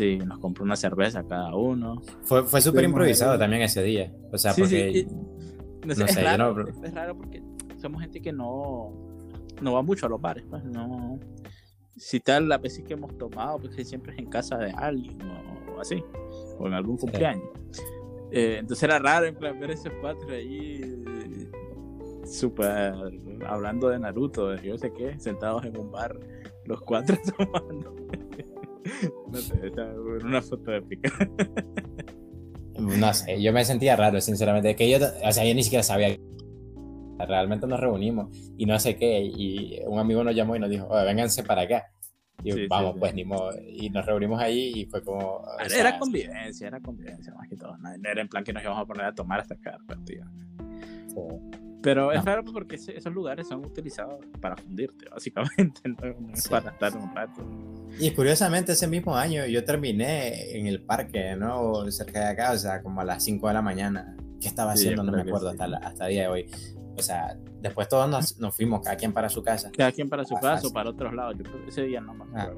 Sí, 0.00 0.18
nos 0.18 0.38
compró 0.38 0.64
una 0.64 0.76
cerveza 0.76 1.22
cada 1.26 1.54
uno. 1.54 2.00
Fue, 2.22 2.42
fue 2.44 2.62
súper 2.62 2.84
improvisado 2.84 3.38
también 3.38 3.60
ese 3.62 3.82
día. 3.82 4.10
O 4.32 4.38
sea, 4.38 4.54
porque. 4.54 5.06
No 5.84 5.94
sé, 5.94 6.04
es, 6.04 6.22
raro, 6.22 6.66
es 6.68 6.94
raro 6.94 7.16
porque 7.16 7.42
somos 7.80 8.00
gente 8.00 8.20
que 8.20 8.32
no, 8.32 8.92
no 9.60 9.72
va 9.74 9.82
mucho 9.82 10.06
a 10.06 10.08
los 10.08 10.20
bares. 10.20 10.44
Pues, 10.48 10.64
no. 10.64 11.20
Si 11.96 12.20
tal, 12.20 12.48
las 12.48 12.62
veces 12.62 12.84
que 12.84 12.94
hemos 12.94 13.16
tomado, 13.18 13.58
pues 13.58 13.86
siempre 13.86 14.14
es 14.14 14.18
en 14.18 14.30
casa 14.30 14.56
de 14.56 14.70
alguien 14.70 15.20
o 15.20 15.50
o 15.76 15.80
así, 15.80 16.02
o 16.58 16.66
en 16.66 16.74
algún 16.74 16.96
cumpleaños. 16.96 17.48
Eh, 18.30 18.56
entonces 18.60 18.82
era 18.84 18.98
raro 18.98 19.26
en 19.26 19.34
plan 19.34 19.58
ver 19.58 19.72
esos 19.72 19.92
cuatro 20.00 20.30
ahí 20.30 20.80
súper 22.24 22.94
hablando 23.46 23.88
de 23.88 23.98
Naruto, 23.98 24.48
de 24.48 24.62
yo 24.62 24.78
sé 24.78 24.92
qué, 24.92 25.18
sentados 25.18 25.64
en 25.64 25.76
un 25.76 25.90
bar, 25.90 26.18
los 26.64 26.80
cuatro 26.82 27.16
tomando. 27.36 27.96
No 29.30 29.38
sé, 29.38 29.54
una 30.24 30.42
foto 30.42 30.72
épica. 30.72 31.10
no 32.78 33.14
sé, 33.14 33.40
yo 33.40 33.52
me 33.52 33.64
sentía 33.64 33.96
raro, 33.96 34.20
sinceramente, 34.20 34.76
que 34.76 34.90
yo, 34.90 34.98
o 35.24 35.32
sea, 35.32 35.44
yo 35.44 35.54
ni 35.54 35.62
siquiera 35.62 35.82
sabía 35.82 36.16
realmente 37.26 37.66
nos 37.66 37.80
reunimos 37.80 38.34
y 38.56 38.66
no 38.66 38.78
sé 38.78 38.96
qué, 38.96 39.22
y 39.22 39.80
un 39.86 39.98
amigo 39.98 40.24
nos 40.24 40.34
llamó 40.34 40.56
y 40.56 40.58
nos 40.58 40.70
dijo, 40.70 40.86
Oye, 40.86 41.04
vénganse 41.04 41.42
para 41.42 41.62
acá. 41.62 41.84
Y 42.42 42.66
vamos, 42.68 42.96
pues 42.98 43.14
ni 43.14 43.22
modo. 43.22 43.52
Y 43.68 43.90
nos 43.90 44.06
reunimos 44.06 44.40
ahí 44.40 44.72
y 44.74 44.86
fue 44.86 45.02
como. 45.02 45.44
era 45.76 45.98
convivencia, 45.98 46.68
era 46.68 46.80
convivencia 46.80 47.34
más 47.34 47.46
que 47.48 47.56
todo. 47.56 47.76
No, 47.76 47.90
era 47.92 48.20
en 48.20 48.28
plan 48.28 48.42
que 48.42 48.52
nos 48.54 48.62
íbamos 48.62 48.82
a 48.82 48.86
poner 48.86 49.04
a 49.04 49.14
tomar 49.14 49.40
hasta 49.40 49.54
acá, 49.54 49.76
tío. 50.06 50.24
Pero 51.82 52.12
es 52.12 52.24
raro 52.24 52.44
porque 52.44 52.76
esos 52.76 53.12
lugares 53.12 53.48
son 53.48 53.64
utilizados 53.64 54.24
para 54.40 54.56
fundirte, 54.56 55.08
básicamente, 55.10 55.80
no, 55.88 56.32
es 56.32 56.48
para 56.48 56.70
estar 56.70 56.96
un 56.96 57.14
rato. 57.14 57.42
Y 57.98 58.10
curiosamente, 58.10 58.72
ese 58.72 58.86
mismo 58.86 59.16
año 59.16 59.46
yo 59.46 59.64
terminé 59.64 60.56
en 60.56 60.66
el 60.66 60.82
parque, 60.82 61.36
¿no? 61.36 61.90
Cerca 61.90 62.20
de 62.20 62.28
acá, 62.28 62.52
o 62.52 62.58
sea, 62.58 62.82
como 62.82 63.00
a 63.00 63.04
las 63.04 63.24
5 63.24 63.48
de 63.48 63.54
la 63.54 63.62
mañana. 63.62 64.16
¿Qué 64.40 64.48
estaba 64.48 64.72
haciendo? 64.72 65.02
no 65.02 65.12
me 65.12 65.22
acuerdo 65.22 65.50
hasta, 65.50 65.64
hasta 65.64 66.06
el 66.06 66.12
día 66.12 66.22
de 66.22 66.28
hoy. 66.28 66.46
O 66.96 67.02
sea, 67.02 67.36
después 67.60 67.88
todos 67.88 68.08
nos, 68.08 68.38
nos, 68.38 68.54
fuimos, 68.54 68.80
cada 68.82 68.96
quien 68.96 69.12
para 69.12 69.28
su 69.28 69.42
casa. 69.42 69.70
Cada 69.76 69.92
quien 69.92 70.08
para 70.08 70.24
su 70.24 70.34
casa 70.34 70.66
o 70.66 70.72
para 70.72 70.90
otros 70.90 71.12
lados. 71.14 71.34
Yo 71.38 71.44
creo 71.44 71.62
que 71.62 71.70
ese 71.70 71.82
día 71.82 72.00
no 72.00 72.14
me 72.14 72.24
ah. 72.34 72.50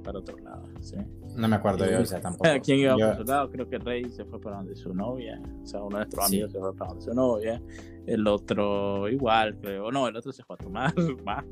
Para 0.00 0.18
otros 0.18 0.40
lados. 0.40 0.68
¿sí? 0.80 0.96
No 1.36 1.48
me 1.48 1.56
acuerdo 1.56 1.88
yo, 1.88 2.00
o 2.00 2.04
sea, 2.04 2.20
tampoco. 2.20 2.48
¿Quién 2.62 2.80
iba 2.80 2.96
para 2.96 3.16
su 3.16 3.24
lado? 3.24 3.50
Creo 3.50 3.68
que 3.68 3.78
Rey 3.78 4.08
se 4.10 4.24
fue 4.24 4.40
para 4.40 4.56
donde 4.56 4.76
su 4.76 4.94
novia. 4.94 5.40
O 5.62 5.66
sea, 5.66 5.80
uno 5.82 5.98
de 5.98 6.04
nuestros 6.04 6.26
amigos 6.26 6.52
se 6.52 6.58
fue 6.58 6.74
para 6.74 6.90
donde 6.90 7.04
su 7.04 7.14
novia. 7.14 7.62
El 8.06 8.26
otro 8.26 9.08
igual, 9.08 9.56
creo. 9.60 9.90
No, 9.90 10.08
el 10.08 10.16
otro 10.16 10.32
se 10.32 10.42
fue 10.44 10.54
a 10.54 10.58
tomar 10.58 10.94
más. 11.24 11.44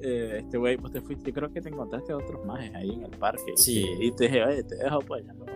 Eh, 0.00 0.38
este 0.40 0.56
güey, 0.56 0.76
pues 0.76 0.92
te 0.92 1.00
fuiste. 1.00 1.30
Yo 1.30 1.34
creo 1.34 1.52
que 1.52 1.60
te 1.60 1.68
encontraste 1.68 2.12
a 2.12 2.16
otros 2.16 2.44
más 2.44 2.60
ahí 2.74 2.90
en 2.90 3.04
el 3.04 3.18
parque. 3.18 3.52
Sí. 3.56 3.86
Y 3.98 4.12
te 4.12 4.24
dije, 4.24 4.44
oye, 4.44 4.62
te 4.62 4.76
dejo 4.76 5.00
pues 5.00 5.24
ya 5.26 5.32
no 5.32 5.50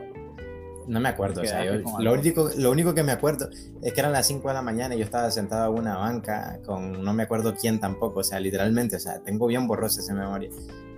no 0.86 1.00
me 1.00 1.08
acuerdo, 1.08 1.42
o 1.42 1.44
sea, 1.44 1.64
lo, 1.64 2.12
único, 2.12 2.50
lo 2.56 2.70
único 2.70 2.94
que 2.94 3.02
me 3.02 3.12
acuerdo 3.12 3.48
es 3.82 3.92
que 3.92 4.00
eran 4.00 4.12
las 4.12 4.26
5 4.26 4.48
de 4.48 4.54
la 4.54 4.62
mañana 4.62 4.94
y 4.94 4.98
yo 4.98 5.04
estaba 5.04 5.30
sentado 5.30 5.72
en 5.72 5.80
una 5.80 5.96
banca 5.96 6.60
con 6.64 7.02
no 7.02 7.12
me 7.14 7.22
acuerdo 7.22 7.54
quién 7.54 7.80
tampoco, 7.80 8.20
o 8.20 8.24
sea, 8.24 8.40
literalmente, 8.40 8.96
o 8.96 9.00
sea, 9.00 9.20
tengo 9.20 9.46
bien 9.46 9.66
borrosa 9.66 10.00
esa 10.00 10.14
memoria. 10.14 10.50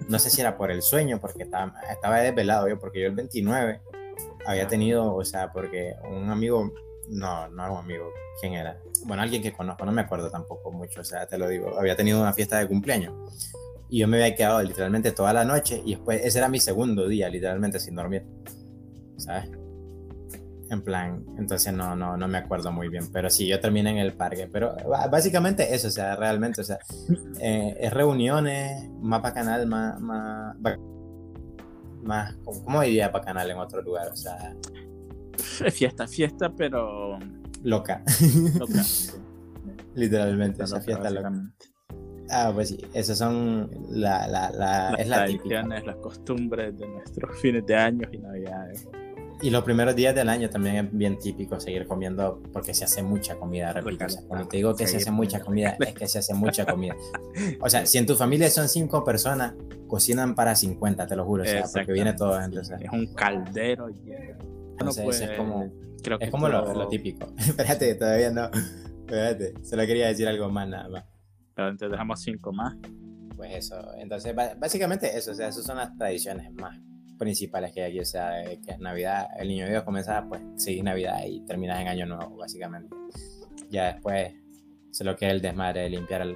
No 0.08 0.18
sé 0.18 0.30
si 0.30 0.40
era 0.40 0.56
por 0.56 0.70
el 0.70 0.82
sueño, 0.82 1.20
porque 1.20 1.42
estaba, 1.42 1.74
estaba 1.90 2.20
desvelado 2.20 2.68
yo, 2.68 2.78
porque 2.78 3.00
yo 3.00 3.08
el 3.08 3.14
29 3.14 3.80
había 4.46 4.66
tenido, 4.68 5.14
o 5.14 5.24
sea, 5.24 5.52
porque 5.52 5.94
un 6.08 6.30
amigo, 6.30 6.72
no, 7.08 7.48
no 7.48 7.62
era 7.64 7.72
un 7.72 7.78
amigo, 7.78 8.10
¿quién 8.40 8.54
era? 8.54 8.78
Bueno, 9.04 9.22
alguien 9.22 9.42
que 9.42 9.52
conozco, 9.52 9.84
no 9.84 9.92
me 9.92 10.02
acuerdo 10.02 10.30
tampoco 10.30 10.70
mucho, 10.70 11.00
o 11.00 11.04
sea, 11.04 11.26
te 11.26 11.38
lo 11.38 11.48
digo, 11.48 11.78
había 11.78 11.96
tenido 11.96 12.20
una 12.20 12.32
fiesta 12.32 12.58
de 12.58 12.68
cumpleaños 12.68 13.12
y 13.88 14.00
yo 14.00 14.08
me 14.08 14.16
había 14.22 14.34
quedado 14.34 14.62
literalmente 14.62 15.12
toda 15.12 15.32
la 15.32 15.44
noche 15.44 15.80
y 15.84 15.94
después 15.94 16.24
ese 16.24 16.38
era 16.38 16.48
mi 16.48 16.58
segundo 16.58 17.06
día, 17.06 17.28
literalmente 17.28 17.78
sin 17.78 17.94
dormir, 17.94 18.24
¿sabes? 19.16 19.50
En 20.68 20.82
plan, 20.82 21.24
entonces 21.38 21.72
no, 21.72 21.94
no, 21.94 22.16
no 22.16 22.26
me 22.26 22.38
acuerdo 22.38 22.72
muy 22.72 22.88
bien, 22.88 23.04
pero 23.12 23.30
sí, 23.30 23.46
yo 23.46 23.60
terminé 23.60 23.90
en 23.90 23.98
el 23.98 24.14
parque, 24.14 24.48
pero 24.52 24.74
básicamente 25.10 25.74
eso, 25.74 25.88
o 25.88 25.90
sea, 25.92 26.16
realmente, 26.16 26.60
o 26.60 26.64
sea, 26.64 26.78
eh, 27.40 27.76
es 27.78 27.92
reuniones, 27.92 28.90
más 29.00 29.20
canal 29.32 29.66
más, 29.68 30.00
más, 30.00 30.56
más, 32.02 32.34
¿cómo 32.44 32.82
diría 32.82 33.12
canal 33.12 33.50
en 33.50 33.58
otro 33.58 33.80
lugar? 33.82 34.08
O 34.08 34.16
sea... 34.16 34.54
Fiesta, 35.70 36.08
fiesta, 36.08 36.50
pero... 36.50 37.18
Loca. 37.62 38.02
Loca. 38.58 38.82
Literalmente, 39.94 40.64
esa 40.64 40.80
fiesta 40.80 41.10
loca. 41.10 41.32
Ah, 42.28 42.50
pues 42.52 42.70
sí, 42.70 42.78
esas 42.92 43.18
son 43.18 43.70
la, 43.88 44.26
la, 44.26 44.50
la, 44.50 44.90
las 44.90 45.06
tradiciones, 45.06 45.86
las 45.86 45.96
costumbres 45.96 46.76
de 46.76 46.86
nuestros 46.88 47.38
fines 47.40 47.64
de 47.66 47.76
años 47.76 48.08
y 48.12 48.18
navidades. 48.18 48.88
Y 49.42 49.50
los 49.50 49.64
primeros 49.64 49.94
días 49.94 50.14
del 50.14 50.30
año 50.30 50.48
también 50.48 50.76
es 50.76 50.92
bien 50.92 51.18
típico 51.18 51.60
seguir 51.60 51.86
comiendo 51.86 52.42
porque 52.52 52.72
se 52.72 52.84
hace 52.84 53.02
mucha 53.02 53.36
comida, 53.36 53.72
repito. 53.72 54.06
cuando 54.26 54.48
te 54.48 54.56
digo 54.56 54.74
que 54.74 54.86
se 54.86 54.96
hace 54.96 55.10
mucha 55.10 55.40
comida, 55.40 55.76
es 55.78 55.94
que 55.94 56.08
se 56.08 56.20
hace 56.20 56.34
mucha 56.34 56.64
comida. 56.64 56.96
O 57.60 57.68
sea, 57.68 57.84
si 57.84 57.98
en 57.98 58.06
tu 58.06 58.14
familia 58.14 58.48
son 58.48 58.68
cinco 58.68 59.04
personas, 59.04 59.54
cocinan 59.88 60.34
para 60.34 60.54
50, 60.54 61.06
te 61.06 61.16
lo 61.16 61.24
juro. 61.24 61.42
O 61.42 61.46
sea, 61.46 61.64
porque 61.72 61.92
viene 61.92 62.14
todo. 62.14 62.40
Entonces, 62.40 62.80
es 62.80 62.90
un 62.90 63.12
caldero. 63.14 63.88
Entonces, 63.88 65.04
pues, 65.04 65.20
es 65.20 65.30
como, 65.32 65.70
creo 66.02 66.18
que 66.18 66.26
es 66.26 66.30
como 66.30 66.48
lo, 66.48 66.88
típico. 66.88 67.26
Espérate, 67.38 67.94
todavía 67.94 68.30
no. 68.30 68.48
Espérate, 69.00 69.54
solo 69.62 69.86
quería 69.86 70.08
decir 70.08 70.26
algo 70.28 70.48
más, 70.50 70.68
nada 70.68 70.88
más. 70.88 71.04
Pero 71.54 71.68
entonces 71.68 71.92
dejamos 71.92 72.20
cinco 72.22 72.52
más. 72.52 72.74
Pues 73.36 73.54
eso. 73.54 73.76
Entonces, 73.98 74.34
básicamente 74.34 75.16
eso. 75.16 75.32
O 75.32 75.34
sea, 75.34 75.48
esas 75.48 75.64
son 75.64 75.76
las 75.76 75.94
tradiciones 75.96 76.52
más 76.54 76.78
principales 77.18 77.72
que 77.72 77.82
hay 77.82 77.90
aquí, 77.90 78.00
o 78.00 78.04
sea, 78.04 78.42
que 78.44 78.72
es 78.72 78.78
Navidad, 78.78 79.28
el 79.38 79.48
niño 79.48 79.68
Dios 79.68 79.82
comienza, 79.82 80.24
pues, 80.28 80.42
seguir 80.56 80.84
Navidad 80.84 81.18
y 81.26 81.40
terminas 81.40 81.80
en 81.80 81.88
Año 81.88 82.06
Nuevo, 82.06 82.36
básicamente. 82.36 82.94
Ya 83.70 83.92
después, 83.92 84.34
solo 84.90 85.16
que 85.16 85.28
el 85.28 85.40
desmadre 85.40 85.82
de 85.82 85.90
limpiar 85.90 86.26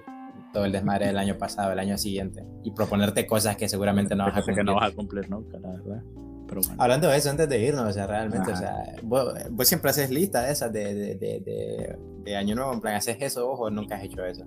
todo 0.52 0.64
el 0.64 0.72
desmadre 0.72 1.06
del 1.06 1.18
año 1.18 1.38
pasado, 1.38 1.72
el 1.72 1.78
año 1.78 1.96
siguiente, 1.96 2.44
y 2.64 2.72
proponerte 2.72 3.26
cosas 3.26 3.56
que 3.56 3.68
seguramente 3.68 4.14
no 4.14 4.24
vas 4.24 4.32
a 4.32 4.42
cumplir. 4.42 4.56
Que 4.56 4.64
no 4.64 4.74
vas 4.74 4.92
a 4.92 4.94
cumplir 4.94 5.30
nunca, 5.30 5.58
la 5.58 5.70
verdad. 5.70 6.02
Pero 6.48 6.60
Hablando 6.78 7.08
de 7.08 7.16
eso, 7.16 7.30
antes 7.30 7.48
de 7.48 7.60
irnos, 7.60 7.88
o 7.88 7.92
sea, 7.92 8.06
realmente, 8.06 8.50
o 8.50 8.56
sea, 8.56 8.96
vos, 9.02 9.32
siempre 9.62 9.90
haces 9.90 10.10
listas 10.10 10.46
de 10.46 10.52
esas 10.52 10.72
de, 10.72 10.94
de, 10.94 11.14
de, 11.14 11.96
de, 12.24 12.36
Año 12.36 12.56
Nuevo, 12.56 12.72
en 12.72 12.80
plan, 12.80 12.96
¿haces 12.96 13.16
eso 13.20 13.48
o 13.48 13.70
nunca 13.70 13.96
has 13.96 14.02
hecho 14.02 14.24
eso? 14.24 14.44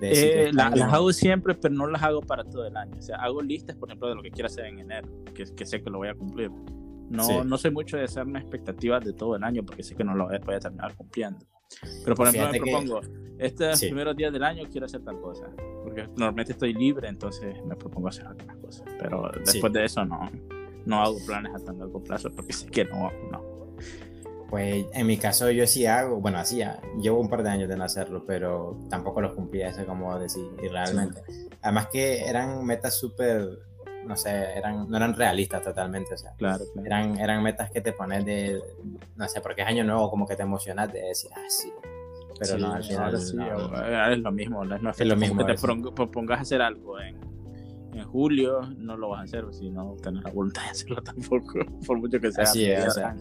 Eh, 0.00 0.50
las 0.52 0.80
hago 0.80 1.12
siempre, 1.12 1.54
pero 1.54 1.74
no 1.74 1.86
las 1.86 2.02
hago 2.02 2.20
para 2.20 2.44
todo 2.44 2.66
el 2.66 2.76
año. 2.76 2.94
O 2.98 3.02
sea, 3.02 3.16
hago 3.16 3.40
listas, 3.40 3.76
por 3.76 3.88
ejemplo, 3.88 4.08
de 4.08 4.14
lo 4.14 4.22
que 4.22 4.30
quiero 4.30 4.46
hacer 4.46 4.66
en 4.66 4.80
enero, 4.80 5.08
que, 5.34 5.44
que 5.44 5.66
sé 5.66 5.82
que 5.82 5.90
lo 5.90 5.98
voy 5.98 6.08
a 6.08 6.14
cumplir. 6.14 6.50
No, 7.10 7.44
no 7.44 7.58
soy 7.58 7.70
mucho 7.70 7.96
de 7.96 8.04
hacerme 8.04 8.38
expectativas 8.38 9.04
de 9.04 9.12
todo 9.12 9.36
el 9.36 9.44
año 9.44 9.62
porque 9.64 9.82
sé 9.82 9.94
que 9.94 10.04
no 10.04 10.14
lo 10.14 10.26
voy 10.26 10.36
a 10.36 10.60
terminar 10.60 10.94
cumpliendo. 10.96 11.46
Pero 12.02 12.16
por 12.16 12.28
ejemplo, 12.28 12.52
me 12.52 12.58
propongo, 12.58 13.00
estos 13.38 13.80
primeros 13.80 14.16
días 14.16 14.32
del 14.32 14.44
año 14.44 14.64
quiero 14.70 14.86
hacer 14.86 15.02
tal 15.02 15.20
cosa. 15.20 15.46
Porque 15.82 16.08
normalmente 16.16 16.52
estoy 16.52 16.72
libre, 16.72 17.08
entonces 17.08 17.56
me 17.64 17.76
propongo 17.76 18.08
hacer 18.08 18.26
algunas 18.26 18.56
cosas. 18.56 18.86
Pero 18.98 19.30
después 19.44 19.72
de 19.72 19.84
eso 19.84 20.04
no, 20.04 20.30
no 20.86 21.02
hago 21.02 21.16
planes 21.26 21.54
a 21.54 21.64
tan 21.64 21.78
largo 21.78 22.02
plazo 22.02 22.30
porque 22.30 22.52
sé 22.52 22.66
que 22.66 22.84
no, 22.84 23.10
no. 23.30 23.54
Pues 24.54 24.86
en 24.92 25.08
mi 25.08 25.16
caso 25.16 25.50
yo 25.50 25.66
sí 25.66 25.84
hago, 25.84 26.20
bueno, 26.20 26.38
hacía, 26.38 26.80
llevo 27.00 27.18
un 27.18 27.28
par 27.28 27.42
de 27.42 27.50
años 27.50 27.68
de 27.68 27.76
no 27.76 27.82
hacerlo, 27.82 28.22
pero 28.24 28.78
tampoco 28.88 29.20
lo 29.20 29.34
cumplía, 29.34 29.70
eso 29.70 29.84
como 29.84 30.16
decir, 30.16 30.44
y 30.62 30.68
realmente. 30.68 31.22
Además 31.60 31.88
que 31.88 32.24
eran 32.24 32.64
metas 32.64 32.96
súper, 32.96 33.48
no 34.06 34.14
sé, 34.14 34.56
eran, 34.56 34.88
no 34.88 34.96
eran 34.96 35.12
realistas 35.14 35.60
totalmente, 35.60 36.14
o 36.14 36.16
sea, 36.16 36.34
claro, 36.36 36.62
Eran, 36.84 37.18
eran 37.18 37.42
metas 37.42 37.68
que 37.72 37.80
te 37.80 37.90
pones 37.90 38.24
de, 38.24 38.62
no 39.16 39.28
sé, 39.28 39.40
porque 39.40 39.62
es 39.62 39.66
año 39.66 39.82
nuevo, 39.82 40.08
como 40.08 40.24
que 40.24 40.36
te 40.36 40.44
emocionas 40.44 40.92
de 40.92 41.00
decir, 41.00 41.32
ah, 41.34 41.40
sí. 41.48 41.72
Pero 42.38 42.56
no, 42.56 42.74
al 42.74 42.84
final 42.84 43.18
sí, 43.18 43.36
es 43.36 44.18
lo 44.20 44.30
mismo, 44.30 44.64
no 44.64 44.76
es, 44.76 45.00
lo 45.00 45.16
mismo 45.16 45.44
que 45.44 45.52
te 45.52 45.60
propongas 45.60 46.42
hacer 46.42 46.62
algo 46.62 47.00
en, 47.00 47.18
en 47.92 48.04
julio, 48.04 48.60
no 48.78 48.96
lo 48.96 49.08
vas 49.08 49.22
a 49.22 49.24
hacer, 49.24 49.46
si 49.50 49.68
no 49.68 49.96
tienes 50.00 50.22
la 50.22 50.30
voluntad 50.30 50.62
de 50.62 50.68
hacerlo 50.68 50.96
tampoco, 51.02 51.58
por 51.84 51.98
mucho 51.98 52.20
que 52.20 52.30
sea. 52.30 52.44
Así 52.44 52.70
es, 52.70 52.86
o 52.86 52.90
sea, 52.92 53.16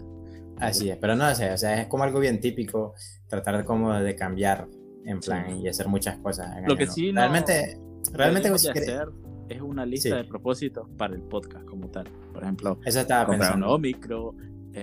Así 0.68 0.89
es, 0.89 0.97
pero 0.97 1.16
no 1.16 1.34
sé, 1.36 1.51
o 1.51 1.57
sea, 1.57 1.82
es 1.82 1.88
como 1.88 2.03
algo 2.03 2.20
bien 2.20 2.39
típico 2.39 2.93
tratar 3.28 3.64
como 3.66 3.93
de 3.93 4.16
cambiar 4.16 4.68
en 5.05 5.20
plan 5.20 5.57
y 5.57 5.68
hacer 5.68 5.88
muchas 5.88 6.18
cosas. 6.18 6.55
Lo 6.66 6.76
que 6.76 6.88
sí, 6.88 7.11
realmente, 7.11 7.78
realmente 8.14 8.49
hacer 8.49 9.09
es 9.49 9.61
una 9.61 9.86
lista 9.86 10.16
de 10.16 10.24
propósitos 10.24 10.88
para 10.97 11.14
el 11.14 11.22
podcast 11.22 11.66
como 11.66 11.89
tal. 11.89 12.07
Por 12.34 12.43
ejemplo, 12.43 12.80
eso 12.86 13.01
estaba 13.01 13.26
comprar 13.26 13.61
un 13.61 13.82
micro. 13.82 14.36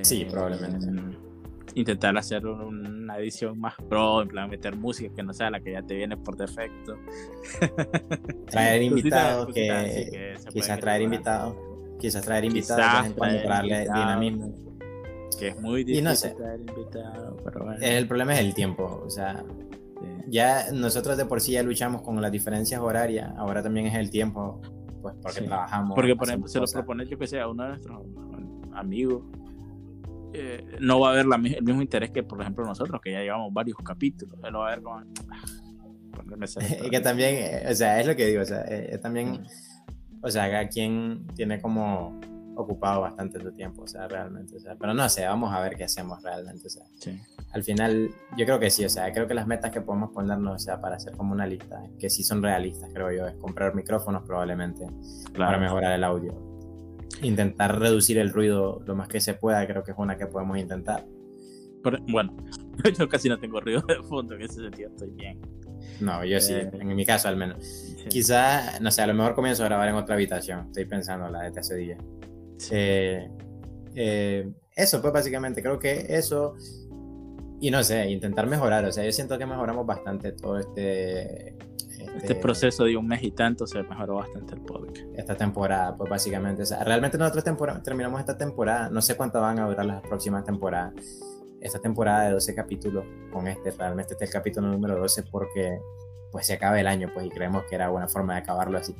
sí, 0.02 0.26
probablemente. 0.30 0.86
Em, 0.86 1.16
intentar 1.74 2.16
hacer 2.18 2.46
una 2.46 3.18
edición 3.18 3.58
más 3.58 3.74
pro, 3.88 4.22
en 4.22 4.28
plan 4.28 4.50
meter 4.50 4.76
música 4.76 5.14
que 5.14 5.22
no 5.22 5.32
sea 5.32 5.50
la 5.50 5.60
que 5.60 5.72
ya 5.72 5.82
te 5.82 5.94
viene 5.94 6.16
por 6.16 6.36
defecto. 6.36 6.98
Traer 8.50 8.82
invitados, 8.82 9.52
que, 9.54 10.34
quizás 10.52 10.80
traer 10.80 11.02
invitados, 11.02 11.56
quizás 11.98 12.24
traer 12.24 12.44
invitados 12.44 13.12
para 13.14 13.42
darle 13.42 13.80
dinamismo 13.82 14.69
que 15.36 15.48
es 15.48 15.60
muy 15.60 15.84
difícil 15.84 16.32
invitado, 16.68 17.36
El 17.80 18.06
problema 18.06 18.34
es 18.34 18.40
el 18.40 18.54
tiempo, 18.54 19.02
o 19.04 19.10
sea, 19.10 19.44
ya 20.26 20.70
nosotros 20.72 21.16
de 21.16 21.24
por 21.24 21.40
sí 21.40 21.52
ya 21.52 21.62
luchamos 21.62 22.02
con 22.02 22.20
las 22.20 22.32
diferencias 22.32 22.80
horarias, 22.80 23.32
ahora 23.36 23.62
también 23.62 23.86
es 23.86 23.94
el 23.94 24.10
tiempo, 24.10 24.60
pues 25.02 25.14
porque 25.20 25.42
trabajamos. 25.42 25.94
Porque, 25.94 26.14
por 26.16 26.28
ejemplo, 26.28 26.48
se 26.48 26.60
lo 26.60 26.66
propone 26.66 27.06
yo 27.06 27.18
que 27.18 27.26
sea 27.26 27.48
uno 27.48 27.64
de 27.64 27.68
nuestros 27.70 28.02
amigos, 28.74 29.22
eh, 30.32 30.64
no 30.80 31.00
va 31.00 31.08
a 31.08 31.12
haber 31.12 31.26
la, 31.26 31.36
el 31.36 31.62
mismo 31.62 31.82
interés 31.82 32.10
que, 32.10 32.22
por 32.22 32.40
ejemplo, 32.40 32.64
nosotros, 32.64 33.00
que 33.02 33.12
ya 33.12 33.20
llevamos 33.20 33.52
varios 33.52 33.76
capítulos, 33.78 34.38
él 34.44 34.56
va 34.56 34.68
a 34.68 34.70
ver 34.70 34.82
con... 34.82 35.08
y 36.84 36.90
que 36.90 37.00
también, 37.00 37.34
eh, 37.36 37.66
o 37.68 37.74
sea, 37.74 38.00
es 38.00 38.06
lo 38.06 38.14
que 38.14 38.26
digo, 38.26 38.42
o 38.42 38.44
sea, 38.44 38.64
eh, 38.68 38.98
también, 39.02 39.42
o 40.22 40.30
sea, 40.30 40.48
cada 40.48 40.68
quien 40.68 41.26
tiene 41.34 41.60
como 41.60 42.20
ocupado 42.62 43.02
bastante 43.02 43.40
su 43.40 43.52
tiempo, 43.52 43.82
o 43.82 43.86
sea, 43.86 44.08
realmente, 44.08 44.56
o 44.56 44.60
sea, 44.60 44.76
pero 44.76 44.94
no 44.94 45.08
sé, 45.08 45.26
vamos 45.26 45.52
a 45.52 45.60
ver 45.60 45.76
qué 45.76 45.84
hacemos 45.84 46.22
realmente, 46.22 46.66
o 46.66 46.70
sea, 46.70 46.84
al 47.52 47.62
final 47.62 48.10
yo 48.36 48.44
creo 48.44 48.58
que 48.58 48.70
sí, 48.70 48.84
o 48.84 48.88
sea, 48.88 49.12
creo 49.12 49.26
que 49.26 49.34
las 49.34 49.46
metas 49.46 49.70
que 49.70 49.80
podemos 49.80 50.10
ponernos, 50.10 50.54
o 50.54 50.58
sea, 50.58 50.80
para 50.80 50.96
hacer 50.96 51.16
como 51.16 51.32
una 51.32 51.46
lista, 51.46 51.82
que 51.98 52.10
sí 52.10 52.22
son 52.22 52.42
realistas, 52.42 52.90
creo 52.92 53.10
yo, 53.12 53.26
es 53.26 53.34
comprar 53.36 53.74
micrófonos 53.74 54.22
probablemente 54.24 54.86
para 55.36 55.58
mejorar 55.58 55.92
el 55.92 56.04
audio, 56.04 56.34
intentar 57.22 57.78
reducir 57.78 58.18
el 58.18 58.30
ruido 58.30 58.82
lo 58.86 58.94
más 58.94 59.08
que 59.08 59.20
se 59.20 59.34
pueda, 59.34 59.66
creo 59.66 59.82
que 59.82 59.92
es 59.92 59.98
una 59.98 60.16
que 60.16 60.26
podemos 60.26 60.58
intentar. 60.58 61.04
bueno, 62.08 62.36
yo 62.98 63.08
casi 63.08 63.28
no 63.28 63.38
tengo 63.38 63.60
ruido 63.60 63.82
de 63.82 64.02
fondo, 64.02 64.34
en 64.34 64.42
ese 64.42 64.62
sentido 64.62 64.90
estoy 64.90 65.10
bien. 65.10 65.40
No, 66.00 66.24
yo 66.24 66.40
sí, 66.40 66.54
eh, 66.54 66.70
en 66.72 66.94
mi 66.94 67.04
caso 67.04 67.28
al 67.28 67.36
menos. 67.36 67.58
Quizá, 68.08 68.80
no 68.80 68.90
sé, 68.90 69.02
a 69.02 69.06
lo 69.06 69.14
mejor 69.14 69.34
comienzo 69.34 69.62
a 69.62 69.66
grabar 69.66 69.88
en 69.88 69.94
otra 69.94 70.14
habitación. 70.14 70.66
Estoy 70.66 70.86
pensando 70.86 71.28
la 71.28 71.50
de 71.50 71.60
hace 71.60 71.76
día. 71.76 71.98
Eh, 72.70 73.30
eh, 73.94 74.50
eso, 74.74 75.00
pues 75.00 75.12
básicamente, 75.12 75.62
creo 75.62 75.78
que 75.78 76.06
eso. 76.08 76.54
Y 77.60 77.70
no 77.70 77.82
sé, 77.82 78.08
intentar 78.10 78.46
mejorar. 78.46 78.84
O 78.84 78.92
sea, 78.92 79.04
yo 79.04 79.12
siento 79.12 79.38
que 79.38 79.46
mejoramos 79.46 79.86
bastante 79.86 80.32
todo 80.32 80.58
este. 80.58 81.56
Este, 82.00 82.16
este 82.16 82.34
proceso 82.34 82.84
de 82.84 82.96
un 82.96 83.06
mes 83.06 83.22
y 83.22 83.30
tanto 83.30 83.66
se 83.66 83.82
mejoró 83.82 84.16
bastante 84.16 84.54
el 84.54 84.62
podcast. 84.62 85.06
Esta 85.14 85.36
temporada, 85.36 85.96
pues 85.96 86.08
básicamente. 86.08 86.62
O 86.62 86.66
sea, 86.66 86.82
realmente 86.82 87.18
nosotros 87.18 87.44
terminamos 87.82 88.20
esta 88.20 88.38
temporada. 88.38 88.88
No 88.88 89.02
sé 89.02 89.16
cuánto 89.16 89.40
van 89.40 89.58
a 89.58 89.66
durar 89.66 89.84
las 89.84 90.00
próximas 90.02 90.44
temporadas 90.44 90.94
esta 91.60 91.78
temporada 91.78 92.24
de 92.24 92.32
12 92.32 92.54
capítulos 92.54 93.04
con 93.30 93.46
este, 93.46 93.70
realmente 93.72 94.14
este 94.14 94.24
es 94.24 94.30
el 94.30 94.34
capítulo 94.34 94.68
número 94.68 94.98
12 94.98 95.24
porque 95.24 95.78
pues 96.32 96.46
se 96.46 96.54
acaba 96.54 96.80
el 96.80 96.86
año 96.86 97.10
pues 97.12 97.26
y 97.26 97.28
creemos 97.28 97.64
que 97.64 97.74
era 97.74 97.90
buena 97.90 98.08
forma 98.08 98.34
de 98.34 98.40
acabarlo 98.40 98.78
así. 98.78 98.94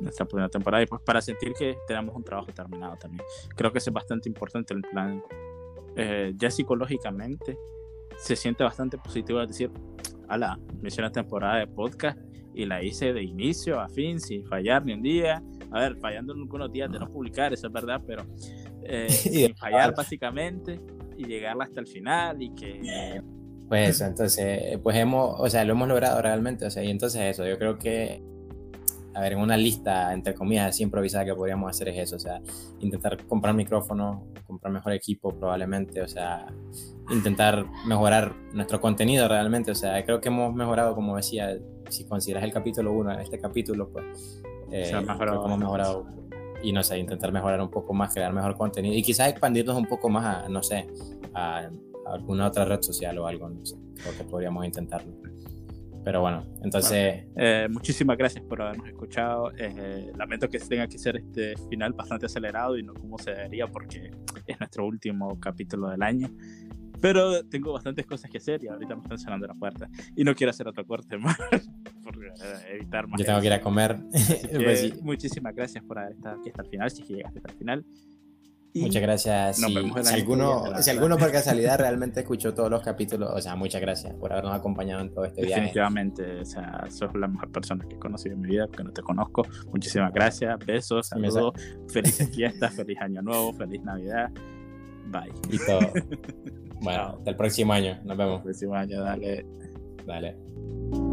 Nuestra 0.00 0.26
primera 0.26 0.48
temporada 0.48 0.82
y 0.82 0.86
pues 0.86 1.00
para 1.02 1.20
sentir 1.20 1.52
que 1.54 1.78
tenemos 1.86 2.14
un 2.14 2.22
trabajo 2.22 2.52
terminado 2.52 2.96
también. 2.96 3.24
Creo 3.54 3.72
que 3.72 3.78
es 3.78 3.90
bastante 3.90 4.28
importante 4.28 4.74
el 4.74 4.82
plan. 4.82 5.22
Eh, 5.96 6.34
ya 6.36 6.50
psicológicamente 6.50 7.58
se 8.18 8.36
siente 8.36 8.62
bastante 8.62 8.98
positivo 8.98 9.40
es 9.40 9.48
decir, 9.48 9.70
ala, 10.28 10.58
me 10.80 10.88
hice 10.88 11.00
una 11.00 11.12
temporada 11.12 11.58
de 11.58 11.66
podcast 11.66 12.18
y 12.54 12.64
la 12.64 12.82
hice 12.82 13.12
de 13.12 13.22
inicio 13.22 13.80
a 13.80 13.88
fin 13.88 14.20
sin 14.20 14.44
fallar 14.46 14.84
ni 14.84 14.94
un 14.94 15.02
día. 15.02 15.42
A 15.70 15.80
ver, 15.80 15.96
fallando 15.96 16.32
en 16.32 16.40
algunos 16.40 16.72
días 16.72 16.90
de 16.90 16.98
no 16.98 17.08
publicar, 17.08 17.52
eso 17.52 17.66
es 17.66 17.72
verdad, 17.72 18.00
pero 18.06 18.24
eh, 18.82 19.08
sin 19.10 19.54
fallar 19.56 19.94
básicamente 19.94 20.80
y 21.16 21.26
llegarla 21.26 21.64
hasta 21.64 21.80
el 21.80 21.86
final 21.86 22.42
y 22.42 22.54
que... 22.54 23.22
Pues 23.68 23.90
eso, 23.90 24.04
entonces, 24.04 24.78
pues 24.78 24.96
hemos, 24.96 25.40
o 25.40 25.50
sea, 25.50 25.64
lo 25.64 25.72
hemos 25.72 25.88
logrado 25.88 26.22
realmente, 26.22 26.66
o 26.66 26.70
sea, 26.70 26.84
y 26.84 26.90
entonces 26.90 27.22
eso, 27.22 27.44
yo 27.46 27.58
creo 27.58 27.78
que, 27.78 28.22
a 29.16 29.20
ver, 29.20 29.32
en 29.32 29.38
una 29.38 29.56
lista, 29.56 30.12
entre 30.12 30.34
comillas, 30.34 30.68
así 30.68 30.82
improvisada 30.82 31.24
que 31.24 31.34
podríamos 31.34 31.70
hacer 31.70 31.88
es 31.88 31.98
eso, 32.00 32.16
o 32.16 32.18
sea, 32.18 32.38
intentar 32.80 33.26
comprar 33.26 33.54
micrófono, 33.54 34.26
comprar 34.46 34.70
mejor 34.74 34.92
equipo 34.92 35.34
probablemente, 35.34 36.02
o 36.02 36.08
sea, 36.08 36.46
intentar 37.10 37.64
mejorar 37.86 38.34
nuestro 38.52 38.78
contenido 38.78 39.26
realmente, 39.26 39.70
o 39.70 39.74
sea, 39.74 40.04
creo 40.04 40.20
que 40.20 40.28
hemos 40.28 40.54
mejorado, 40.54 40.94
como 40.94 41.16
decía, 41.16 41.56
si 41.88 42.04
consideras 42.04 42.44
el 42.44 42.52
capítulo 42.52 42.92
1, 42.92 43.20
este 43.20 43.40
capítulo, 43.40 43.88
pues, 43.88 44.42
eh, 44.70 44.92
mejorado, 44.94 45.46
hemos 45.46 45.58
mejorado 45.58 46.06
y 46.62 46.72
no 46.72 46.82
sé, 46.82 46.98
intentar 46.98 47.32
mejorar 47.32 47.62
un 47.62 47.70
poco 47.70 47.94
más, 47.94 48.12
crear 48.12 48.34
mejor 48.34 48.54
contenido 48.54 48.94
y 48.94 49.02
quizás 49.02 49.30
expandirnos 49.30 49.78
un 49.78 49.86
poco 49.86 50.10
más 50.10 50.44
a, 50.44 50.48
no 50.50 50.62
sé, 50.62 50.86
a, 51.32 51.70
alguna 52.04 52.48
otra 52.48 52.66
red 52.66 52.82
social 52.82 53.16
o 53.16 53.26
algo, 53.26 53.48
no 53.48 53.64
sé, 53.64 53.76
porque 54.04 54.24
podríamos 54.24 54.66
intentarlo. 54.66 55.12
Pero 56.06 56.20
bueno, 56.20 56.46
entonces... 56.62 57.24
Eh, 57.34 57.66
muchísimas 57.68 58.16
gracias 58.16 58.44
por 58.44 58.62
habernos 58.62 58.86
escuchado. 58.86 59.50
Eh, 59.58 60.12
lamento 60.16 60.48
que 60.48 60.60
tenga 60.60 60.86
que 60.86 60.98
ser 60.98 61.16
este 61.16 61.56
final 61.68 61.94
bastante 61.94 62.26
acelerado 62.26 62.78
y 62.78 62.84
no 62.84 62.94
como 62.94 63.18
se 63.18 63.32
debería 63.32 63.66
porque 63.66 64.12
es 64.46 64.60
nuestro 64.60 64.86
último 64.86 65.40
capítulo 65.40 65.88
del 65.88 66.04
año. 66.04 66.30
Pero 67.00 67.44
tengo 67.46 67.72
bastantes 67.72 68.06
cosas 68.06 68.30
que 68.30 68.38
hacer 68.38 68.62
y 68.62 68.68
ahorita 68.68 68.94
me 68.94 69.02
están 69.02 69.18
sonando 69.18 69.48
la 69.48 69.54
puerta. 69.54 69.88
Y 70.14 70.22
no 70.22 70.32
quiero 70.36 70.50
hacer 70.50 70.68
otro 70.68 70.86
corte 70.86 71.18
más 71.18 71.36
por 72.04 72.24
eh, 72.24 72.30
evitar 72.74 73.08
más. 73.08 73.18
Yo 73.18 73.26
tengo 73.26 73.40
que 73.40 73.46
ir 73.46 73.54
a 73.54 73.60
comer. 73.60 73.98
Pues 74.52 75.02
muchísimas 75.02 75.56
gracias 75.56 75.82
por 75.82 75.98
haber 75.98 76.12
estado 76.12 76.38
aquí 76.38 76.50
hasta 76.50 76.62
el 76.62 76.68
final, 76.68 76.88
si 76.88 77.02
llegaste 77.02 77.40
hasta 77.40 77.50
el 77.50 77.58
final. 77.58 77.84
Muchas 78.80 79.02
gracias. 79.02 79.56
Si, 79.56 79.62
si 79.62 80.14
alguno, 80.14 80.64
si 80.80 80.90
alguno 80.90 81.16
por 81.16 81.30
casualidad 81.32 81.78
realmente 81.78 82.20
escuchó 82.20 82.54
todos 82.54 82.70
los 82.70 82.82
capítulos, 82.82 83.30
o 83.32 83.40
sea, 83.40 83.56
muchas 83.56 83.80
gracias 83.80 84.14
por 84.14 84.32
habernos 84.32 84.54
acompañado 84.54 85.02
en 85.02 85.10
todo 85.10 85.24
este 85.24 85.42
viaje. 85.42 85.62
Definitivamente, 85.62 86.40
o 86.40 86.44
sea, 86.44 86.84
sos 86.90 87.14
la 87.14 87.28
mejor 87.28 87.50
persona 87.50 87.84
que 87.88 87.96
he 87.96 87.98
conocido 87.98 88.34
en 88.34 88.40
mi 88.40 88.48
vida, 88.48 88.66
porque 88.66 88.84
no 88.84 88.92
te 88.92 89.02
conozco. 89.02 89.46
Muchísimas 89.72 90.12
gracias, 90.12 90.58
besos, 90.64 91.08
saludos, 91.08 91.54
felices 91.88 92.30
fiestas, 92.34 92.74
feliz 92.74 92.98
año 93.00 93.22
nuevo, 93.22 93.52
feliz 93.52 93.82
Navidad. 93.82 94.30
Bye. 95.06 95.32
Y 95.50 95.58
todo. 95.58 95.80
Bueno, 96.78 97.16
hasta 97.16 97.30
el 97.30 97.36
próximo 97.36 97.72
año. 97.72 97.98
Nos 98.04 98.18
vemos. 98.18 98.36
El 98.36 98.42
próximo 98.42 98.74
año, 98.74 99.00
dale. 99.00 99.46
Dale. 100.04 101.05